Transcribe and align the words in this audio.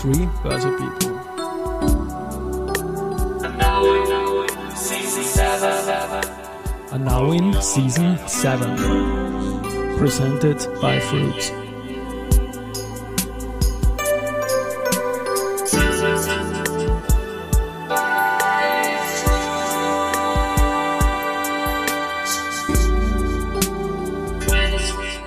23 0.00 0.28
Börse 0.42 0.70
People. 0.76 1.10
And 6.92 7.04
now 7.04 7.30
in 7.30 7.52
season 7.62 8.18
7, 8.26 8.76
presented 9.96 10.58
by 10.80 10.98
Fruits. 11.00 11.52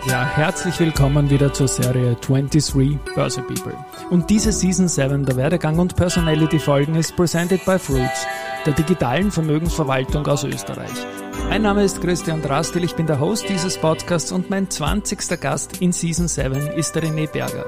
Ja, 0.08 0.26
herzlich 0.26 0.80
willkommen 0.80 1.30
wieder 1.30 1.54
zur 1.54 1.68
Serie 1.68 2.16
23 2.16 2.98
Börse 3.16 3.42
People. 3.42 3.74
Und 4.10 4.30
diese 4.30 4.54
Season 4.54 4.88
7 4.88 5.26
der 5.26 5.36
Werdegang 5.36 5.80
und 5.80 5.98
Personality 5.98 6.60
Folgen 6.60 6.96
ist 6.96 7.16
presented 7.18 7.66
by 7.66 7.78
Fruits, 7.78 8.26
der 8.66 8.74
digitalen 8.74 9.32
Vermögensverwaltung 9.32 10.26
aus 10.28 10.46
Österreich. 10.46 10.92
Mein 11.50 11.64
Name 11.64 11.84
ist 11.84 12.02
Christian 12.02 12.42
Drastil, 12.42 12.86
ich 12.86 12.96
bin 12.96 13.06
der 13.06 13.20
Host 13.20 13.50
dieses 13.50 13.78
Podcasts 13.78 14.32
und 14.32 14.50
mein 14.50 14.70
20. 14.70 15.42
Gast 15.42 15.82
in 15.82 15.92
Season 15.92 16.30
7 16.30 16.68
ist 16.68 16.96
der 16.96 17.04
René 17.04 17.28
Berger, 17.28 17.66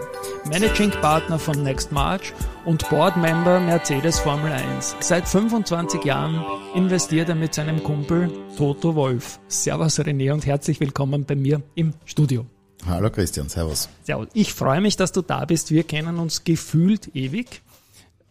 Managing 0.49 0.91
Partner 0.91 1.39
von 1.39 1.61
Next 1.61 1.91
March 1.91 2.33
und 2.63 2.89
Board 2.89 3.17
Member 3.17 3.59
Mercedes 3.59 4.19
Formel 4.19 4.53
1. 4.53 4.95
Seit 5.01 5.27
25 5.27 6.05
Jahren 6.05 6.41
investiert 6.73 7.27
er 7.27 7.35
mit 7.35 7.53
seinem 7.53 7.83
Kumpel 7.83 8.31
Toto 8.57 8.95
Wolf. 8.95 9.41
Servus 9.49 9.99
René 9.99 10.31
und 10.31 10.45
herzlich 10.45 10.79
willkommen 10.79 11.25
bei 11.25 11.35
mir 11.35 11.61
im 11.75 11.93
Studio. 12.05 12.45
Hallo 12.87 13.09
Christian, 13.09 13.49
servus. 13.49 13.89
Servus. 14.03 14.27
Ich 14.33 14.53
freue 14.53 14.81
mich, 14.81 14.95
dass 14.95 15.11
du 15.11 15.21
da 15.21 15.45
bist. 15.45 15.71
Wir 15.71 15.83
kennen 15.83 16.17
uns 16.17 16.43
gefühlt 16.43 17.15
ewig. 17.15 17.61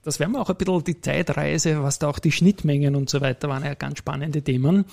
Das 0.02 0.20
werden 0.20 0.32
wir 0.32 0.40
auch 0.40 0.48
ein 0.48 0.56
bisschen 0.56 0.84
die 0.84 1.00
Zeitreise, 1.00 1.82
was 1.82 1.98
da 1.98 2.08
auch 2.08 2.18
die 2.18 2.32
Schnittmengen 2.32 2.96
und 2.96 3.10
so 3.10 3.20
weiter 3.20 3.48
waren 3.48 3.64
ja 3.64 3.74
ganz 3.74 3.98
spannende 3.98 4.42
Themen. 4.42 4.84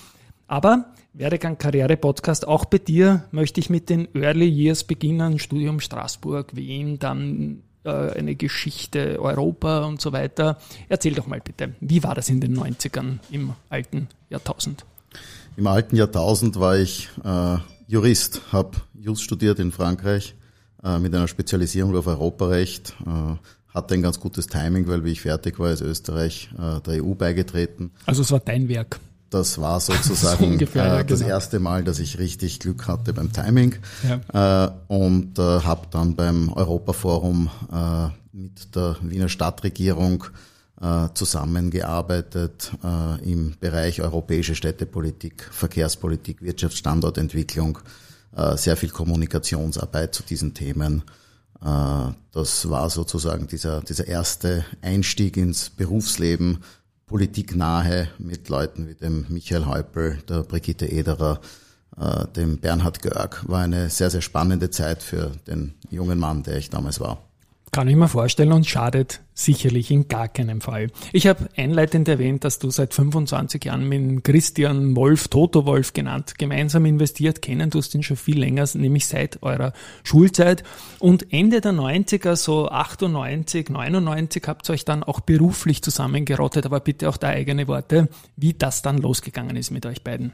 Aber 0.46 0.86
Werdegang 1.14 1.58
Karriere 1.58 1.96
Podcast, 1.96 2.46
auch 2.46 2.66
bei 2.66 2.78
dir 2.78 3.24
möchte 3.30 3.58
ich 3.60 3.70
mit 3.70 3.88
den 3.88 4.14
Early 4.14 4.46
Years 4.46 4.84
beginnen. 4.84 5.38
Studium 5.38 5.80
Straßburg, 5.80 6.54
Wien, 6.54 6.98
dann 6.98 7.62
äh, 7.84 7.90
eine 7.90 8.34
Geschichte 8.34 9.18
Europa 9.20 9.84
und 9.86 10.00
so 10.00 10.12
weiter. 10.12 10.58
Erzähl 10.88 11.14
doch 11.14 11.26
mal 11.26 11.40
bitte, 11.40 11.74
wie 11.80 12.02
war 12.02 12.14
das 12.14 12.28
in 12.28 12.40
den 12.40 12.56
90ern 12.56 13.18
im 13.30 13.54
alten 13.70 14.08
Jahrtausend? 14.28 14.84
Im 15.56 15.66
alten 15.66 15.96
Jahrtausend 15.96 16.60
war 16.60 16.76
ich 16.76 17.08
äh, 17.24 17.56
Jurist, 17.88 18.40
habe 18.50 18.72
Jus 18.94 19.20
studiert 19.20 19.60
in 19.60 19.70
Frankreich 19.70 20.34
äh, 20.82 20.98
mit 20.98 21.14
einer 21.14 21.28
Spezialisierung 21.28 21.96
auf 21.96 22.06
Europarecht. 22.06 22.96
Äh, 23.06 23.36
hatte 23.72 23.94
ein 23.94 24.02
ganz 24.02 24.18
gutes 24.18 24.46
Timing, 24.46 24.88
weil 24.88 25.04
wie 25.04 25.12
ich 25.12 25.20
fertig 25.20 25.58
war, 25.58 25.70
ist 25.70 25.82
Österreich 25.82 26.48
äh, 26.58 26.80
der 26.80 27.04
EU 27.04 27.14
beigetreten. 27.14 27.92
Also 28.06 28.22
es 28.22 28.32
war 28.32 28.40
dein 28.40 28.68
Werk. 28.68 28.98
Das 29.30 29.60
war 29.60 29.78
sozusagen 29.80 30.44
so 30.44 30.50
ungefähr, 30.50 31.00
äh, 31.00 31.04
das 31.04 31.20
genau. 31.20 31.30
erste 31.30 31.60
Mal, 31.60 31.84
dass 31.84 32.00
ich 32.00 32.18
richtig 32.18 32.58
Glück 32.58 32.88
hatte 32.88 33.12
beim 33.12 33.32
Timing 33.32 33.76
ja. 34.32 34.66
äh, 34.66 34.70
und 34.88 35.38
äh, 35.38 35.42
habe 35.42 35.86
dann 35.90 36.16
beim 36.16 36.52
Europaforum 36.52 37.50
mit 38.32 38.74
der 38.74 38.96
Wiener 39.00 39.28
Stadtregierung 39.28 40.24
zusammengearbeitet 41.14 42.72
äh, 42.84 43.30
im 43.30 43.54
Bereich 43.58 44.02
europäische 44.02 44.54
Städtepolitik, 44.54 45.48
Verkehrspolitik, 45.50 46.42
Wirtschaftsstandortentwicklung, 46.42 47.78
äh, 48.36 48.56
sehr 48.56 48.76
viel 48.76 48.90
Kommunikationsarbeit 48.90 50.14
zu 50.14 50.22
diesen 50.22 50.52
Themen. 50.52 51.02
Äh, 51.62 52.12
das 52.32 52.68
war 52.68 52.90
sozusagen 52.90 53.46
dieser, 53.46 53.80
dieser 53.80 54.06
erste 54.06 54.64
Einstieg 54.82 55.38
ins 55.38 55.70
Berufsleben, 55.70 56.58
politiknahe 57.06 58.08
mit 58.18 58.48
Leuten 58.48 58.88
wie 58.88 58.94
dem 58.94 59.26
Michael 59.28 59.66
Häupl, 59.66 60.18
der 60.28 60.42
Brigitte 60.42 60.86
Ederer, 60.86 61.40
äh, 61.96 62.26
dem 62.34 62.58
Bernhard 62.58 63.00
Görg. 63.00 63.48
War 63.48 63.62
eine 63.62 63.88
sehr, 63.90 64.10
sehr 64.10 64.22
spannende 64.22 64.70
Zeit 64.70 65.02
für 65.02 65.30
den 65.46 65.74
jungen 65.90 66.18
Mann, 66.18 66.42
der 66.42 66.58
ich 66.58 66.68
damals 66.68 67.00
war. 67.00 67.25
Kann 67.76 67.88
ich 67.88 67.96
mir 67.96 68.08
vorstellen 68.08 68.52
und 68.52 68.66
schadet 68.66 69.20
sicherlich 69.34 69.90
in 69.90 70.08
gar 70.08 70.28
keinem 70.28 70.62
Fall. 70.62 70.86
Ich 71.12 71.26
habe 71.26 71.46
einleitend 71.58 72.08
erwähnt, 72.08 72.42
dass 72.42 72.58
du 72.58 72.70
seit 72.70 72.94
25 72.94 73.62
Jahren 73.66 73.86
mit 73.86 74.24
Christian 74.24 74.96
Wolf, 74.96 75.28
Toto 75.28 75.66
Wolf 75.66 75.92
genannt, 75.92 76.38
gemeinsam 76.38 76.86
investiert. 76.86 77.42
Kennen 77.42 77.70
tust 77.70 77.94
ihn 77.94 78.02
schon 78.02 78.16
viel 78.16 78.38
länger, 78.38 78.66
nämlich 78.72 79.06
seit 79.06 79.42
eurer 79.42 79.74
Schulzeit. 80.04 80.64
Und 81.00 81.30
Ende 81.34 81.60
der 81.60 81.72
90er, 81.72 82.34
so 82.34 82.70
98, 82.70 83.68
99, 83.68 84.44
habt 84.46 84.70
ihr 84.70 84.72
euch 84.72 84.86
dann 84.86 85.02
auch 85.02 85.20
beruflich 85.20 85.82
zusammengerottet. 85.82 86.64
Aber 86.64 86.80
bitte 86.80 87.10
auch 87.10 87.18
da 87.18 87.28
eigene 87.28 87.68
Worte, 87.68 88.08
wie 88.36 88.54
das 88.54 88.80
dann 88.80 88.96
losgegangen 88.96 89.54
ist 89.54 89.70
mit 89.70 89.84
euch 89.84 90.02
beiden. 90.02 90.32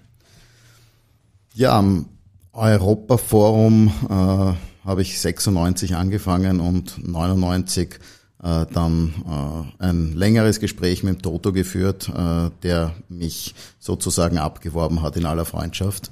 Ja, 1.54 1.76
am 1.76 2.08
Europaforum 2.52 3.92
äh 4.08 4.71
habe 4.84 5.02
ich 5.02 5.20
96 5.20 5.94
angefangen 5.94 6.60
und 6.60 7.06
99 7.06 7.98
äh, 8.42 8.66
dann 8.72 9.14
äh, 9.80 9.84
ein 9.84 10.14
längeres 10.14 10.58
Gespräch 10.60 11.02
mit 11.02 11.16
dem 11.16 11.22
Toto 11.22 11.52
geführt, 11.52 12.08
äh, 12.08 12.50
der 12.62 12.94
mich 13.08 13.54
sozusagen 13.78 14.38
abgeworben 14.38 15.02
hat 15.02 15.16
in 15.16 15.26
aller 15.26 15.44
Freundschaft 15.44 16.10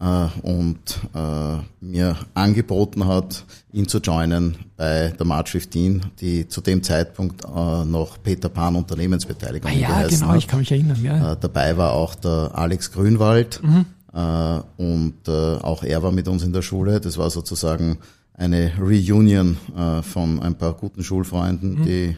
äh, 0.00 0.26
und 0.42 0.78
äh, 1.14 1.58
mir 1.80 2.16
angeboten 2.34 3.06
hat, 3.06 3.44
ihn 3.72 3.88
zu 3.88 3.98
joinen 3.98 4.56
bei 4.76 5.14
der 5.18 5.26
March 5.26 5.50
15, 5.50 6.02
die 6.20 6.48
zu 6.48 6.60
dem 6.60 6.82
Zeitpunkt 6.82 7.44
äh, 7.44 7.84
noch 7.84 8.22
Peter 8.22 8.50
Pan 8.50 8.76
Unternehmensbeteiligung 8.76 9.70
ah, 9.70 9.74
ja, 9.74 10.06
genau, 10.08 10.28
hat. 10.28 10.38
ich 10.38 10.48
kann 10.48 10.58
mich 10.58 10.70
erinnern. 10.70 11.02
Ja. 11.02 11.32
Äh, 11.32 11.36
dabei 11.40 11.76
war 11.78 11.92
auch 11.92 12.14
der 12.14 12.50
Alex 12.54 12.92
Grünwald. 12.92 13.62
Mhm 13.62 13.86
und 14.12 15.14
äh, 15.28 15.30
auch 15.30 15.84
er 15.84 16.02
war 16.02 16.12
mit 16.12 16.28
uns 16.28 16.42
in 16.42 16.52
der 16.52 16.62
Schule. 16.62 17.00
Das 17.00 17.16
war 17.18 17.30
sozusagen 17.30 17.98
eine 18.34 18.72
Reunion 18.80 19.56
äh, 19.76 20.02
von 20.02 20.40
ein 20.40 20.56
paar 20.56 20.74
guten 20.74 21.04
Schulfreunden, 21.04 21.80
mhm. 21.80 21.84
die 21.84 22.16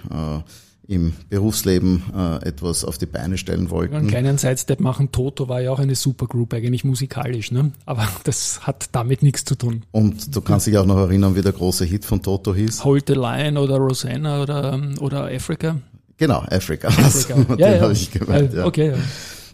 im 0.88 1.14
Berufsleben 1.30 2.02
etwas 2.42 2.84
auf 2.84 2.98
die 2.98 3.06
Beine 3.06 3.38
stellen 3.38 3.70
wollten. 3.70 3.94
Einen 3.94 4.08
kleinen 4.08 4.36
Sidestep 4.36 4.80
machen. 4.80 5.10
Toto 5.12 5.48
war 5.48 5.60
ja 5.60 5.70
auch 5.70 5.78
eine 5.78 5.94
Supergroup, 5.94 6.52
eigentlich 6.52 6.84
musikalisch, 6.84 7.52
ne? 7.52 7.70
aber 7.86 8.06
das 8.24 8.66
hat 8.66 8.86
damit 8.92 9.22
nichts 9.22 9.44
zu 9.44 9.54
tun. 9.54 9.84
Und 9.92 10.34
du 10.34 10.40
kannst 10.40 10.66
dich 10.66 10.76
auch 10.76 10.84
noch 10.84 10.98
erinnern, 10.98 11.36
wie 11.36 11.40
der 11.40 11.52
große 11.52 11.84
Hit 11.84 12.04
von 12.04 12.20
Toto 12.20 12.54
hieß? 12.54 12.84
Hold 12.84 13.04
the 13.06 13.14
Line 13.14 13.58
oder 13.58 13.76
Rosanna 13.76 14.42
oder, 14.42 14.80
oder 15.00 15.26
Africa? 15.26 15.76
Genau, 16.22 16.44
Africa. 16.50 16.86
Africa. 16.86 17.34
Den 17.48 17.58
ja, 17.58 17.74
ja. 17.74 17.90
ich 17.90 18.10
gemeint. 18.12 18.54
Ja. 18.54 18.64
Okay, 18.64 18.90
ja. 18.90 18.96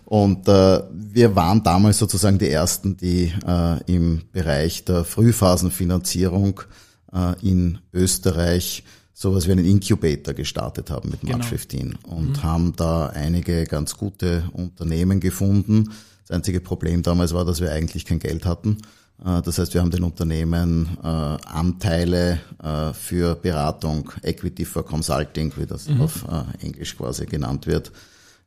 Und 0.09 0.49
äh, 0.49 0.83
wir 0.91 1.37
waren 1.37 1.63
damals 1.63 1.99
sozusagen 1.99 2.39
die 2.39 2.49
Ersten, 2.49 2.97
die 2.97 3.31
äh, 3.47 3.95
im 3.95 4.23
Bereich 4.33 4.87
der 4.87 5.05
Frühphasenfinanzierung 5.05 6.63
äh, 7.13 7.35
in 7.47 7.79
Österreich 7.93 8.85
sowas 9.13 9.47
wie 9.47 9.53
einen 9.53 9.67
Incubator 9.67 10.33
gestartet 10.33 10.91
haben 10.91 11.11
mit 11.11 11.25
March 11.25 11.35
genau. 11.35 11.47
15 11.49 11.99
und 12.07 12.39
mhm. 12.39 12.43
haben 12.43 12.73
da 12.77 13.09
einige 13.09 13.65
ganz 13.65 13.99
gute 13.99 14.45
Unternehmen 14.55 15.21
gefunden. 15.21 15.91
Das 16.27 16.35
einzige 16.35 16.61
Problem 16.61 17.03
damals 17.03 17.35
war, 17.35 17.45
dass 17.45 17.61
wir 17.61 17.71
eigentlich 17.71 18.07
kein 18.07 18.19
Geld 18.19 18.47
hatten. 18.47 18.79
Äh, 19.23 19.43
das 19.43 19.59
heißt, 19.59 19.75
wir 19.75 19.83
haben 19.83 19.91
den 19.91 20.05
Unternehmen 20.05 20.97
äh, 21.03 21.07
Anteile 21.07 22.41
äh, 22.63 22.95
für 22.95 23.35
Beratung, 23.35 24.11
Equity 24.23 24.65
for 24.65 24.87
Consulting, 24.87 25.53
wie 25.59 25.67
das 25.67 25.87
mhm. 25.87 26.01
auf 26.01 26.25
äh, 26.25 26.65
Englisch 26.65 26.97
quasi 26.97 27.27
genannt 27.27 27.67
wird, 27.67 27.93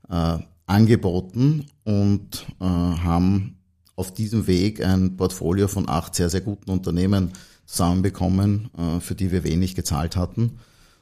äh, 0.10 0.40
angeboten 0.72 1.66
und 1.84 2.46
äh, 2.60 2.66
haben 2.66 3.58
auf 3.96 4.14
diesem 4.14 4.48
Weg 4.48 4.84
ein 4.84 5.18
Portfolio 5.18 5.68
von 5.68 5.88
acht 5.88 6.16
sehr, 6.16 6.30
sehr 6.30 6.42
guten 6.42 6.72
Unternehmen 6.72 7.34
zusammenbekommen, 7.66 8.70
äh, 8.78 9.00
für 9.00 9.16
die 9.16 9.32
wir 9.32 9.44
wenig 9.44 9.76
gezahlt 9.76 10.16
hatten. 10.16 10.60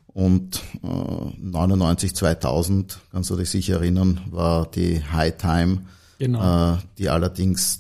Und 0.08 0.62
äh, 0.84 0.88
99, 1.40 2.16
2000, 2.16 3.00
kannst 3.12 3.30
du 3.30 3.36
dich 3.36 3.50
sicher 3.50 3.76
erinnern, 3.76 4.22
war 4.32 4.66
die 4.70 5.02
High 5.04 5.38
Time, 5.38 5.84
genau. 6.18 6.74
äh, 6.74 6.78
die 6.98 7.10
allerdings 7.10 7.80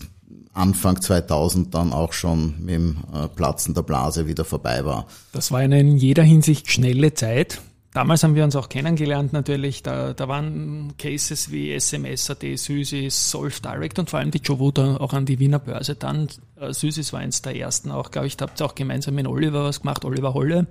Anfang 0.53 1.01
2000 1.01 1.73
dann 1.73 1.91
auch 1.91 2.13
schon 2.13 2.55
mit 2.59 2.75
dem 2.75 2.97
äh, 3.13 3.27
Platzen 3.27 3.73
der 3.73 3.81
Blase 3.81 4.27
wieder 4.27 4.45
vorbei 4.45 4.85
war. 4.85 5.07
Das 5.31 5.51
war 5.51 5.59
eine 5.59 5.79
in 5.79 5.97
jeder 5.97 6.23
Hinsicht 6.23 6.71
schnelle 6.71 7.13
Zeit. 7.13 7.61
Damals 7.93 8.23
haben 8.23 8.35
wir 8.35 8.43
uns 8.43 8.55
auch 8.55 8.69
kennengelernt 8.69 9.33
natürlich. 9.33 9.81
Da, 9.81 10.13
da 10.13 10.27
waren 10.27 10.93
Cases 10.99 11.51
wie 11.51 11.73
SMS, 11.73 12.29
AT, 12.29 12.43
Süßis, 12.43 13.31
Solve 13.31 13.59
Direct 13.63 13.97
und 13.97 14.11
vor 14.11 14.19
allem 14.19 14.29
die 14.29 14.41
Jovuda 14.43 14.97
auch 14.97 15.13
an 15.13 15.25
die 15.25 15.39
Wiener 15.39 15.57
Börse 15.57 15.95
dann. 15.95 16.27
Äh, 16.55 16.71
war 16.71 17.19
eins 17.19 17.41
der 17.41 17.55
ersten 17.55 17.89
auch, 17.89 18.11
glaube 18.11 18.27
ich. 18.27 18.37
Da 18.37 18.45
habt 18.45 18.61
ihr 18.61 18.65
auch 18.65 18.75
gemeinsam 18.75 19.15
mit 19.15 19.25
Oliver 19.25 19.63
was 19.63 19.81
gemacht, 19.81 20.05
Oliver 20.05 20.35
Holle. 20.35 20.67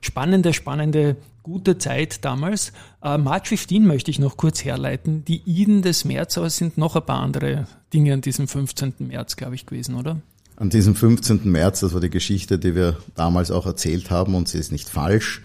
Spannende, 0.00 0.52
spannende, 0.52 1.16
gute 1.44 1.78
Zeit 1.78 2.24
damals. 2.24 2.72
Äh, 3.00 3.16
March 3.16 3.48
15 3.48 3.86
möchte 3.86 4.10
ich 4.10 4.18
noch 4.18 4.36
kurz 4.36 4.64
herleiten. 4.64 5.24
Die 5.24 5.42
Iden 5.46 5.82
des 5.82 6.04
März, 6.04 6.36
aber 6.36 6.48
es 6.48 6.56
sind 6.56 6.76
noch 6.76 6.96
ein 6.96 7.06
paar 7.06 7.20
andere 7.20 7.68
Dinge 7.94 8.12
an 8.12 8.22
diesem 8.22 8.48
15. 8.48 8.94
März, 8.98 9.36
glaube 9.36 9.54
ich, 9.54 9.66
gewesen, 9.66 9.94
oder? 9.94 10.20
An 10.56 10.68
diesem 10.68 10.96
15. 10.96 11.42
März, 11.44 11.80
das 11.80 11.94
war 11.94 12.00
die 12.00 12.10
Geschichte, 12.10 12.58
die 12.58 12.74
wir 12.74 12.96
damals 13.14 13.52
auch 13.52 13.66
erzählt 13.66 14.10
haben 14.10 14.34
und 14.34 14.48
sie 14.48 14.58
ist 14.58 14.72
nicht 14.72 14.88
falsch 14.88 15.42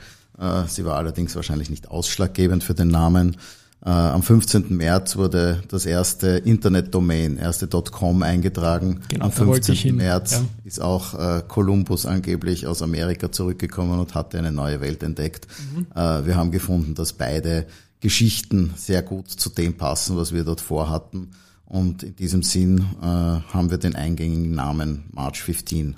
sie 0.68 0.86
war 0.86 0.98
allerdings 0.98 1.36
wahrscheinlich 1.36 1.70
nicht 1.70 1.90
ausschlaggebend 1.90 2.64
für 2.64 2.74
den 2.74 2.90
Namen. 2.90 3.38
Äh, 3.86 3.90
am 3.90 4.24
15. 4.24 4.76
März 4.76 5.16
wurde 5.16 5.62
das 5.68 5.86
erste 5.86 6.30
Internetdomain, 6.30 7.38
erste 7.38 7.68
.com 7.68 8.24
eingetragen. 8.24 9.02
Genau, 9.10 9.26
Am 9.26 9.32
15. 9.32 9.96
März 9.96 10.32
ja. 10.32 10.46
ist 10.64 10.82
auch 10.82 11.14
äh, 11.14 11.44
Columbus 11.48 12.08
angeblich 12.08 12.66
aus 12.66 12.82
Amerika 12.82 13.32
zurückgekommen 13.32 14.00
und 14.00 14.16
hatte 14.16 14.40
eine 14.40 14.52
neue 14.52 14.82
Welt 14.82 15.04
entdeckt. 15.04 15.48
Mhm. 15.76 15.86
Äh, 15.94 16.26
wir 16.26 16.36
haben 16.36 16.50
gefunden, 16.50 16.96
dass 16.96 17.14
beide 17.14 17.68
Geschichten 18.00 18.74
sehr 18.76 19.04
gut 19.04 19.30
zu 19.30 19.50
dem 19.50 19.78
passen, 19.78 20.18
was 20.18 20.34
wir 20.34 20.44
dort 20.44 20.62
vorhatten. 20.62 21.32
Und 21.66 22.02
in 22.02 22.16
diesem 22.16 22.42
Sinn 22.42 22.86
äh, 23.02 23.06
haben 23.06 23.70
wir 23.70 23.78
den 23.78 23.96
eingängigen 23.96 24.56
Namen 24.56 25.06
March 25.12 25.44
15 25.44 25.94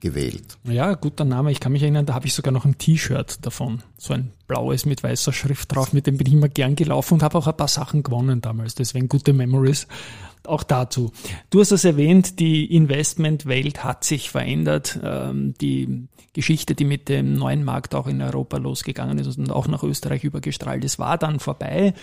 gewählt. 0.00 0.58
Ja, 0.64 0.94
guter 0.94 1.24
Name. 1.24 1.50
Ich 1.50 1.60
kann 1.60 1.72
mich 1.72 1.82
erinnern, 1.82 2.06
da 2.06 2.14
habe 2.14 2.26
ich 2.26 2.34
sogar 2.34 2.52
noch 2.52 2.64
ein 2.64 2.78
T-Shirt 2.78 3.44
davon. 3.44 3.82
So 3.96 4.14
ein 4.14 4.32
blaues 4.46 4.86
mit 4.86 5.02
weißer 5.02 5.32
Schrift 5.32 5.74
drauf, 5.74 5.92
mit 5.92 6.06
dem 6.06 6.18
bin 6.18 6.26
ich 6.26 6.34
immer 6.34 6.48
gern 6.48 6.76
gelaufen 6.76 7.14
und 7.14 7.22
habe 7.22 7.38
auch 7.38 7.46
ein 7.46 7.56
paar 7.56 7.68
Sachen 7.68 8.02
gewonnen 8.02 8.40
damals. 8.40 8.74
Deswegen 8.74 9.08
gute 9.08 9.32
Memories 9.32 9.86
auch 10.46 10.62
dazu. 10.62 11.12
Du 11.50 11.60
hast 11.60 11.72
es 11.72 11.84
erwähnt, 11.84 12.38
die 12.38 12.74
Investmentwelt 12.74 13.84
hat 13.84 14.04
sich 14.04 14.30
verändert. 14.30 14.98
Ähm, 15.02 15.54
die 15.60 16.08
Geschichte, 16.36 16.74
die 16.74 16.84
mit 16.84 17.08
dem 17.08 17.32
neuen 17.32 17.64
Markt 17.64 17.94
auch 17.94 18.06
in 18.06 18.20
Europa 18.20 18.58
losgegangen 18.58 19.16
ist 19.18 19.38
und 19.38 19.50
auch 19.50 19.68
nach 19.68 19.82
Österreich 19.82 20.22
übergestrahlt 20.22 20.84
ist, 20.84 20.98
war 20.98 21.16
dann 21.16 21.40
vorbei. 21.40 21.94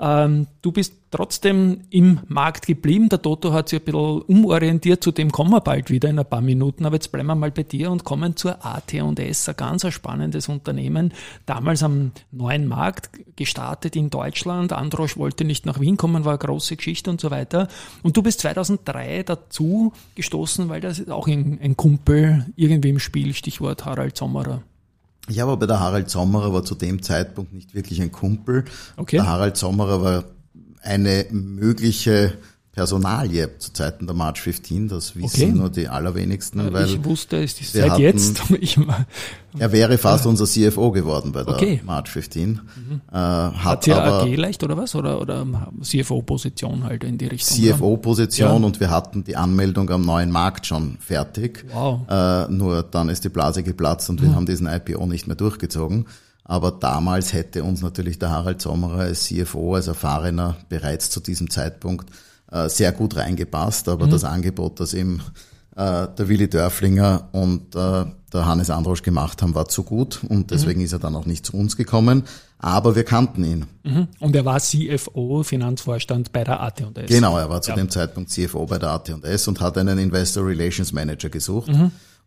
Ähm, 0.00 0.48
du 0.60 0.72
bist 0.72 0.94
trotzdem 1.12 1.82
im 1.90 2.18
Markt 2.26 2.66
geblieben. 2.66 3.08
Der 3.08 3.22
Toto 3.22 3.52
hat 3.52 3.68
sich 3.68 3.80
ein 3.80 3.84
bisschen 3.84 4.22
umorientiert, 4.22 5.04
zu 5.04 5.12
dem 5.12 5.30
kommen 5.30 5.50
wir 5.50 5.60
bald 5.60 5.88
wieder 5.88 6.10
in 6.10 6.18
ein 6.18 6.26
paar 6.26 6.40
Minuten. 6.40 6.84
Aber 6.84 6.96
jetzt 6.96 7.12
bleiben 7.12 7.28
wir 7.28 7.36
mal 7.36 7.52
bei 7.52 7.62
dir 7.62 7.92
und 7.92 8.02
kommen 8.02 8.34
zur 8.34 8.64
AT&S, 8.66 9.48
ein 9.48 9.56
ganz 9.56 9.86
spannendes 9.92 10.48
Unternehmen. 10.48 11.12
Damals 11.46 11.84
am 11.84 12.10
neuen 12.32 12.66
Markt 12.66 13.10
gestartet 13.36 13.94
in 13.94 14.10
Deutschland. 14.10 14.72
Androsch 14.72 15.16
wollte 15.16 15.44
nicht 15.44 15.64
nach 15.64 15.78
Wien 15.78 15.96
kommen, 15.96 16.24
war 16.24 16.32
eine 16.32 16.38
große 16.38 16.76
Geschichte 16.76 17.08
und 17.08 17.20
so 17.20 17.30
weiter. 17.30 17.68
Und 18.02 18.16
du 18.16 18.22
bist 18.22 18.40
2003 18.40 19.22
dazu 19.22 19.92
gestoßen, 20.14 20.68
weil 20.68 20.80
das 20.80 20.98
ist 20.98 21.10
auch 21.10 21.26
ein, 21.26 21.58
ein 21.62 21.76
Kumpel 21.76 22.46
irgendwie 22.56 22.90
im 22.90 22.98
Spiel, 22.98 23.34
Stichwort 23.34 23.84
Harald 23.84 24.16
Sommerer. 24.16 24.62
Ja, 25.28 25.44
aber 25.44 25.56
bei 25.56 25.66
der 25.66 25.80
Harald 25.80 26.08
Sommerer 26.08 26.52
war 26.52 26.64
zu 26.64 26.74
dem 26.74 27.02
Zeitpunkt 27.02 27.52
nicht 27.52 27.74
wirklich 27.74 28.00
ein 28.00 28.12
Kumpel. 28.12 28.64
Okay. 28.96 29.16
Der 29.16 29.26
Harald 29.26 29.56
Sommerer 29.56 30.02
war 30.02 30.24
eine 30.82 31.26
mögliche 31.30 32.38
Personalie 32.76 33.56
zu 33.58 33.72
Zeiten 33.72 34.06
der 34.06 34.14
March 34.14 34.42
15, 34.42 34.88
das 34.88 35.16
wissen 35.16 35.24
okay. 35.24 35.46
nur 35.46 35.70
die 35.70 35.88
allerwenigsten. 35.88 36.74
Weil 36.74 36.84
ich 36.84 37.02
wusste 37.02 37.42
es 37.42 37.58
ist 37.58 37.72
seit 37.72 37.92
hatten, 37.92 38.02
jetzt. 38.02 38.42
Er 39.58 39.72
wäre 39.72 39.96
fast 39.96 40.26
unser 40.26 40.44
CFO 40.44 40.90
geworden 40.90 41.32
bei 41.32 41.42
der 41.42 41.54
okay. 41.54 41.80
March 41.86 42.10
15. 42.10 42.50
Mhm. 42.50 42.60
Äh, 43.10 43.14
hat 43.14 43.64
hat 43.64 43.88
aber 43.88 44.24
AG 44.24 44.36
leicht 44.36 44.62
oder 44.62 44.76
was? 44.76 44.94
Oder, 44.94 45.22
oder 45.22 45.46
CFO-Position 45.80 46.84
halt 46.84 47.02
in 47.04 47.16
die 47.16 47.28
Richtung? 47.28 47.56
CFO-Position 47.56 48.60
ja. 48.60 48.66
und 48.66 48.78
wir 48.78 48.90
hatten 48.90 49.24
die 49.24 49.36
Anmeldung 49.36 49.88
am 49.88 50.02
neuen 50.02 50.30
Markt 50.30 50.66
schon 50.66 50.98
fertig. 51.00 51.64
Wow. 51.72 52.02
Äh, 52.10 52.52
nur 52.52 52.82
dann 52.82 53.08
ist 53.08 53.24
die 53.24 53.30
Blase 53.30 53.62
geplatzt 53.62 54.10
und 54.10 54.20
mhm. 54.20 54.26
wir 54.26 54.34
haben 54.34 54.44
diesen 54.44 54.66
IPO 54.66 55.06
nicht 55.06 55.26
mehr 55.26 55.36
durchgezogen. 55.36 56.04
Aber 56.44 56.72
damals 56.72 57.32
hätte 57.32 57.64
uns 57.64 57.80
natürlich 57.80 58.18
der 58.18 58.28
Harald 58.28 58.60
Sommerer 58.60 58.98
als 58.98 59.24
CFO, 59.24 59.76
als 59.76 59.86
Erfahrener 59.86 60.58
bereits 60.68 61.08
zu 61.08 61.20
diesem 61.20 61.48
Zeitpunkt 61.48 62.10
äh, 62.50 62.68
sehr 62.68 62.92
gut 62.92 63.16
reingepasst, 63.16 63.88
aber 63.88 64.06
mhm. 64.06 64.10
das 64.10 64.24
Angebot, 64.24 64.80
das 64.80 64.94
eben 64.94 65.22
äh, 65.76 66.08
der 66.08 66.28
Willi 66.28 66.48
Dörflinger 66.48 67.28
und 67.32 67.74
äh, 67.74 68.04
der 68.32 68.46
Hannes 68.46 68.70
Androsch 68.70 69.02
gemacht 69.02 69.42
haben, 69.42 69.54
war 69.54 69.68
zu 69.68 69.82
gut 69.82 70.20
und 70.28 70.50
deswegen 70.50 70.80
mhm. 70.80 70.86
ist 70.86 70.92
er 70.92 70.98
dann 70.98 71.14
auch 71.14 71.26
nicht 71.26 71.46
zu 71.46 71.56
uns 71.56 71.76
gekommen. 71.76 72.24
Aber 72.58 72.96
wir 72.96 73.04
kannten 73.04 73.44
ihn. 73.44 73.66
Mhm. 73.82 74.08
Und 74.18 74.34
er 74.34 74.46
war 74.46 74.60
CFO, 74.60 75.42
Finanzvorstand 75.42 76.32
bei 76.32 76.42
der 76.42 76.62
AT&S. 76.62 77.08
Genau, 77.08 77.36
er 77.36 77.50
war 77.50 77.60
zu 77.60 77.70
ja. 77.70 77.76
dem 77.76 77.90
Zeitpunkt 77.90 78.30
CFO 78.30 78.64
bei 78.64 78.78
der 78.78 78.90
AT&S 78.90 79.46
und 79.48 79.60
hat 79.60 79.76
einen 79.76 79.98
Investor 79.98 80.46
Relations 80.46 80.92
Manager 80.92 81.28
gesucht. 81.28 81.68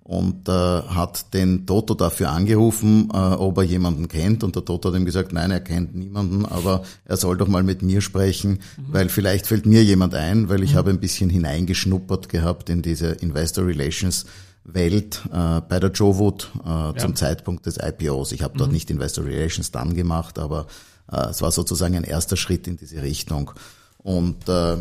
Und 0.09 0.50
äh, 0.50 0.51
hat 0.51 1.35
den 1.35 1.67
Toto 1.67 1.94
dafür 1.94 2.31
angerufen, 2.31 3.09
äh, 3.13 3.15
ob 3.15 3.59
er 3.59 3.63
jemanden 3.63 4.07
kennt. 4.07 4.44
Und 4.44 4.56
der 4.56 4.65
Toto 4.65 4.89
hat 4.89 5.00
ihm 5.00 5.06
gesagt, 5.06 5.33
nein, 5.33 5.51
er 5.51 5.59
kennt 5.59 5.94
niemanden, 5.94 6.47
aber 6.47 6.81
er 7.06 7.15
soll 7.15 7.38
doch 7.38 7.47
mal 7.47 7.61
mit 7.61 7.83
mir 7.83 8.01
sprechen, 8.01 8.53
mhm. 8.77 8.85
weil 8.88 9.09
vielleicht 9.09 9.45
fällt 9.45 9.67
mir 9.67 9.83
jemand 9.83 10.15
ein, 10.15 10.50
weil 10.50 10.63
ich 10.63 10.73
mhm. 10.73 10.77
habe 10.77 10.89
ein 10.89 11.00
bisschen 11.00 11.29
hineingeschnuppert 11.29 12.27
gehabt 12.27 12.71
in 12.71 12.81
diese 12.81 13.09
Investor 13.09 13.67
Relations 13.67 14.25
Welt 14.63 15.21
äh, 15.31 15.61
bei 15.61 15.79
der 15.79 15.91
Joe 15.91 16.17
Wood 16.17 16.50
äh, 16.65 16.67
ja. 16.67 16.97
zum 16.97 17.15
Zeitpunkt 17.15 17.67
des 17.67 17.77
IPOs. 17.77 18.31
Ich 18.31 18.41
habe 18.41 18.57
dort 18.57 18.69
mhm. 18.69 18.73
nicht 18.73 18.89
Investor 18.89 19.25
Relations 19.25 19.69
dann 19.69 19.94
gemacht, 19.94 20.39
aber 20.39 20.65
äh, 21.12 21.27
es 21.29 21.44
war 21.44 21.51
sozusagen 21.51 21.95
ein 21.95 22.03
erster 22.03 22.35
Schritt 22.35 22.67
in 22.67 22.77
diese 22.77 23.03
Richtung. 23.03 23.51
Und 24.00 24.50
äh, 24.50 24.77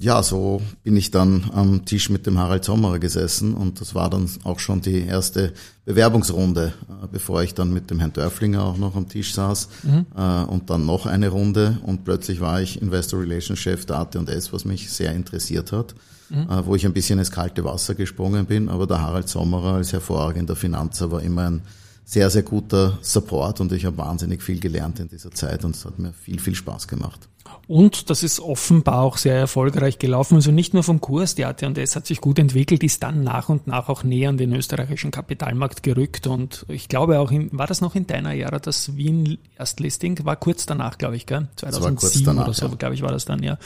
ja, 0.00 0.22
so 0.22 0.62
bin 0.82 0.96
ich 0.96 1.10
dann 1.10 1.50
am 1.52 1.84
Tisch 1.84 2.08
mit 2.08 2.26
dem 2.26 2.38
Harald 2.38 2.64
Sommerer 2.64 2.98
gesessen 2.98 3.54
und 3.54 3.80
das 3.80 3.94
war 3.94 4.08
dann 4.08 4.28
auch 4.44 4.58
schon 4.58 4.80
die 4.80 5.06
erste 5.06 5.52
Bewerbungsrunde, 5.84 6.72
äh, 6.88 7.06
bevor 7.12 7.42
ich 7.42 7.52
dann 7.54 7.72
mit 7.72 7.90
dem 7.90 7.98
Herrn 7.98 8.12
Dörflinger 8.12 8.64
auch 8.64 8.78
noch 8.78 8.96
am 8.96 9.08
Tisch 9.08 9.34
saß 9.34 9.68
mhm. 9.82 10.06
Äh, 10.16 10.44
und 10.44 10.70
dann 10.70 10.86
noch 10.86 11.04
eine 11.04 11.28
Runde 11.28 11.78
und 11.84 12.04
plötzlich 12.04 12.40
war 12.40 12.62
ich 12.62 12.80
Investor 12.80 13.20
Relations 13.20 13.58
Chef 13.58 13.84
der 13.84 13.98
AT&S, 13.98 14.52
was 14.52 14.64
mich 14.64 14.90
sehr 14.90 15.12
interessiert 15.12 15.70
hat, 15.70 15.94
mhm. 16.30 16.48
Äh, 16.50 16.66
wo 16.66 16.74
ich 16.74 16.86
ein 16.86 16.94
bisschen 16.94 17.18
ins 17.18 17.30
kalte 17.30 17.64
Wasser 17.64 17.94
gesprungen 17.94 18.46
bin, 18.46 18.70
aber 18.70 18.86
der 18.86 19.02
Harald 19.02 19.28
Sommerer 19.28 19.74
als 19.74 19.92
hervorragender 19.92 20.56
Finanzer 20.56 21.10
war 21.10 21.20
immer 21.20 21.50
ein 21.50 21.62
sehr, 22.10 22.28
sehr 22.28 22.42
guter 22.42 22.98
Support 23.02 23.60
und 23.60 23.70
ich 23.70 23.84
habe 23.84 23.96
wahnsinnig 23.98 24.42
viel 24.42 24.58
gelernt 24.58 24.98
in 24.98 25.06
dieser 25.06 25.30
Zeit 25.30 25.64
und 25.64 25.76
es 25.76 25.84
hat 25.84 26.00
mir 26.00 26.12
viel, 26.12 26.40
viel 26.40 26.56
Spaß 26.56 26.88
gemacht. 26.88 27.28
Und 27.68 28.10
das 28.10 28.24
ist 28.24 28.40
offenbar 28.40 29.02
auch 29.02 29.16
sehr 29.16 29.36
erfolgreich 29.36 30.00
gelaufen. 30.00 30.34
Also 30.34 30.50
nicht 30.50 30.74
nur 30.74 30.82
vom 30.82 31.00
Kurs, 31.00 31.36
die 31.36 31.44
AT&S 31.44 31.94
hat 31.94 32.06
sich 32.06 32.20
gut 32.20 32.40
entwickelt, 32.40 32.82
ist 32.82 33.04
dann 33.04 33.22
nach 33.22 33.48
und 33.48 33.68
nach 33.68 33.88
auch 33.88 34.02
näher 34.02 34.28
an 34.28 34.38
den 34.38 34.52
österreichischen 34.52 35.12
Kapitalmarkt 35.12 35.84
gerückt. 35.84 36.26
Und 36.26 36.66
ich 36.66 36.88
glaube 36.88 37.20
auch, 37.20 37.30
in, 37.30 37.48
war 37.56 37.68
das 37.68 37.80
noch 37.80 37.94
in 37.94 38.08
deiner 38.08 38.34
Ära, 38.34 38.58
das 38.58 38.96
Wien 38.96 39.38
Erstlisting? 39.56 40.18
War 40.24 40.34
kurz 40.34 40.66
danach, 40.66 40.98
glaube 40.98 41.14
ich, 41.14 41.26
gell? 41.26 41.46
2007 41.54 42.24
danach, 42.24 42.44
oder 42.46 42.54
so, 42.54 42.66
ja. 42.66 42.74
glaube 42.74 42.96
ich, 42.96 43.02
war 43.02 43.12
das 43.12 43.24
dann, 43.24 43.40
ja. 43.40 43.56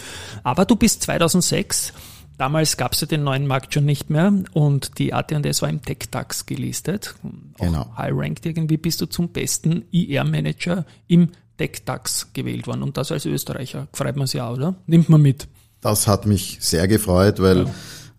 Aber 0.42 0.66
du 0.66 0.76
bist 0.76 1.02
2006 1.02 1.94
Damals 2.36 2.76
gab 2.76 2.92
es 2.92 3.00
ja 3.00 3.06
den 3.06 3.22
neuen 3.22 3.46
Markt 3.46 3.72
schon 3.74 3.84
nicht 3.84 4.10
mehr 4.10 4.32
und 4.52 4.98
die 4.98 5.12
AT&S 5.12 5.62
war 5.62 5.68
im 5.68 5.82
TechDAX 5.82 6.46
gelistet. 6.46 7.14
Genau. 7.58 7.86
High 7.96 8.12
ranked 8.14 8.44
irgendwie 8.46 8.76
bist 8.76 9.00
du 9.00 9.06
zum 9.06 9.28
besten 9.28 9.84
IR-Manager 9.92 10.84
im 11.06 11.30
TechDAX 11.58 12.32
gewählt 12.32 12.66
worden 12.66 12.82
und 12.82 12.96
das 12.96 13.12
als 13.12 13.26
Österreicher. 13.26 13.86
Freut 13.92 14.16
man 14.16 14.26
sich 14.26 14.40
auch, 14.40 14.54
oder? 14.54 14.74
Nimmt 14.86 15.08
man 15.08 15.22
mit. 15.22 15.46
Das 15.80 16.08
hat 16.08 16.26
mich 16.26 16.58
sehr 16.60 16.88
gefreut, 16.88 17.40
weil 17.40 17.70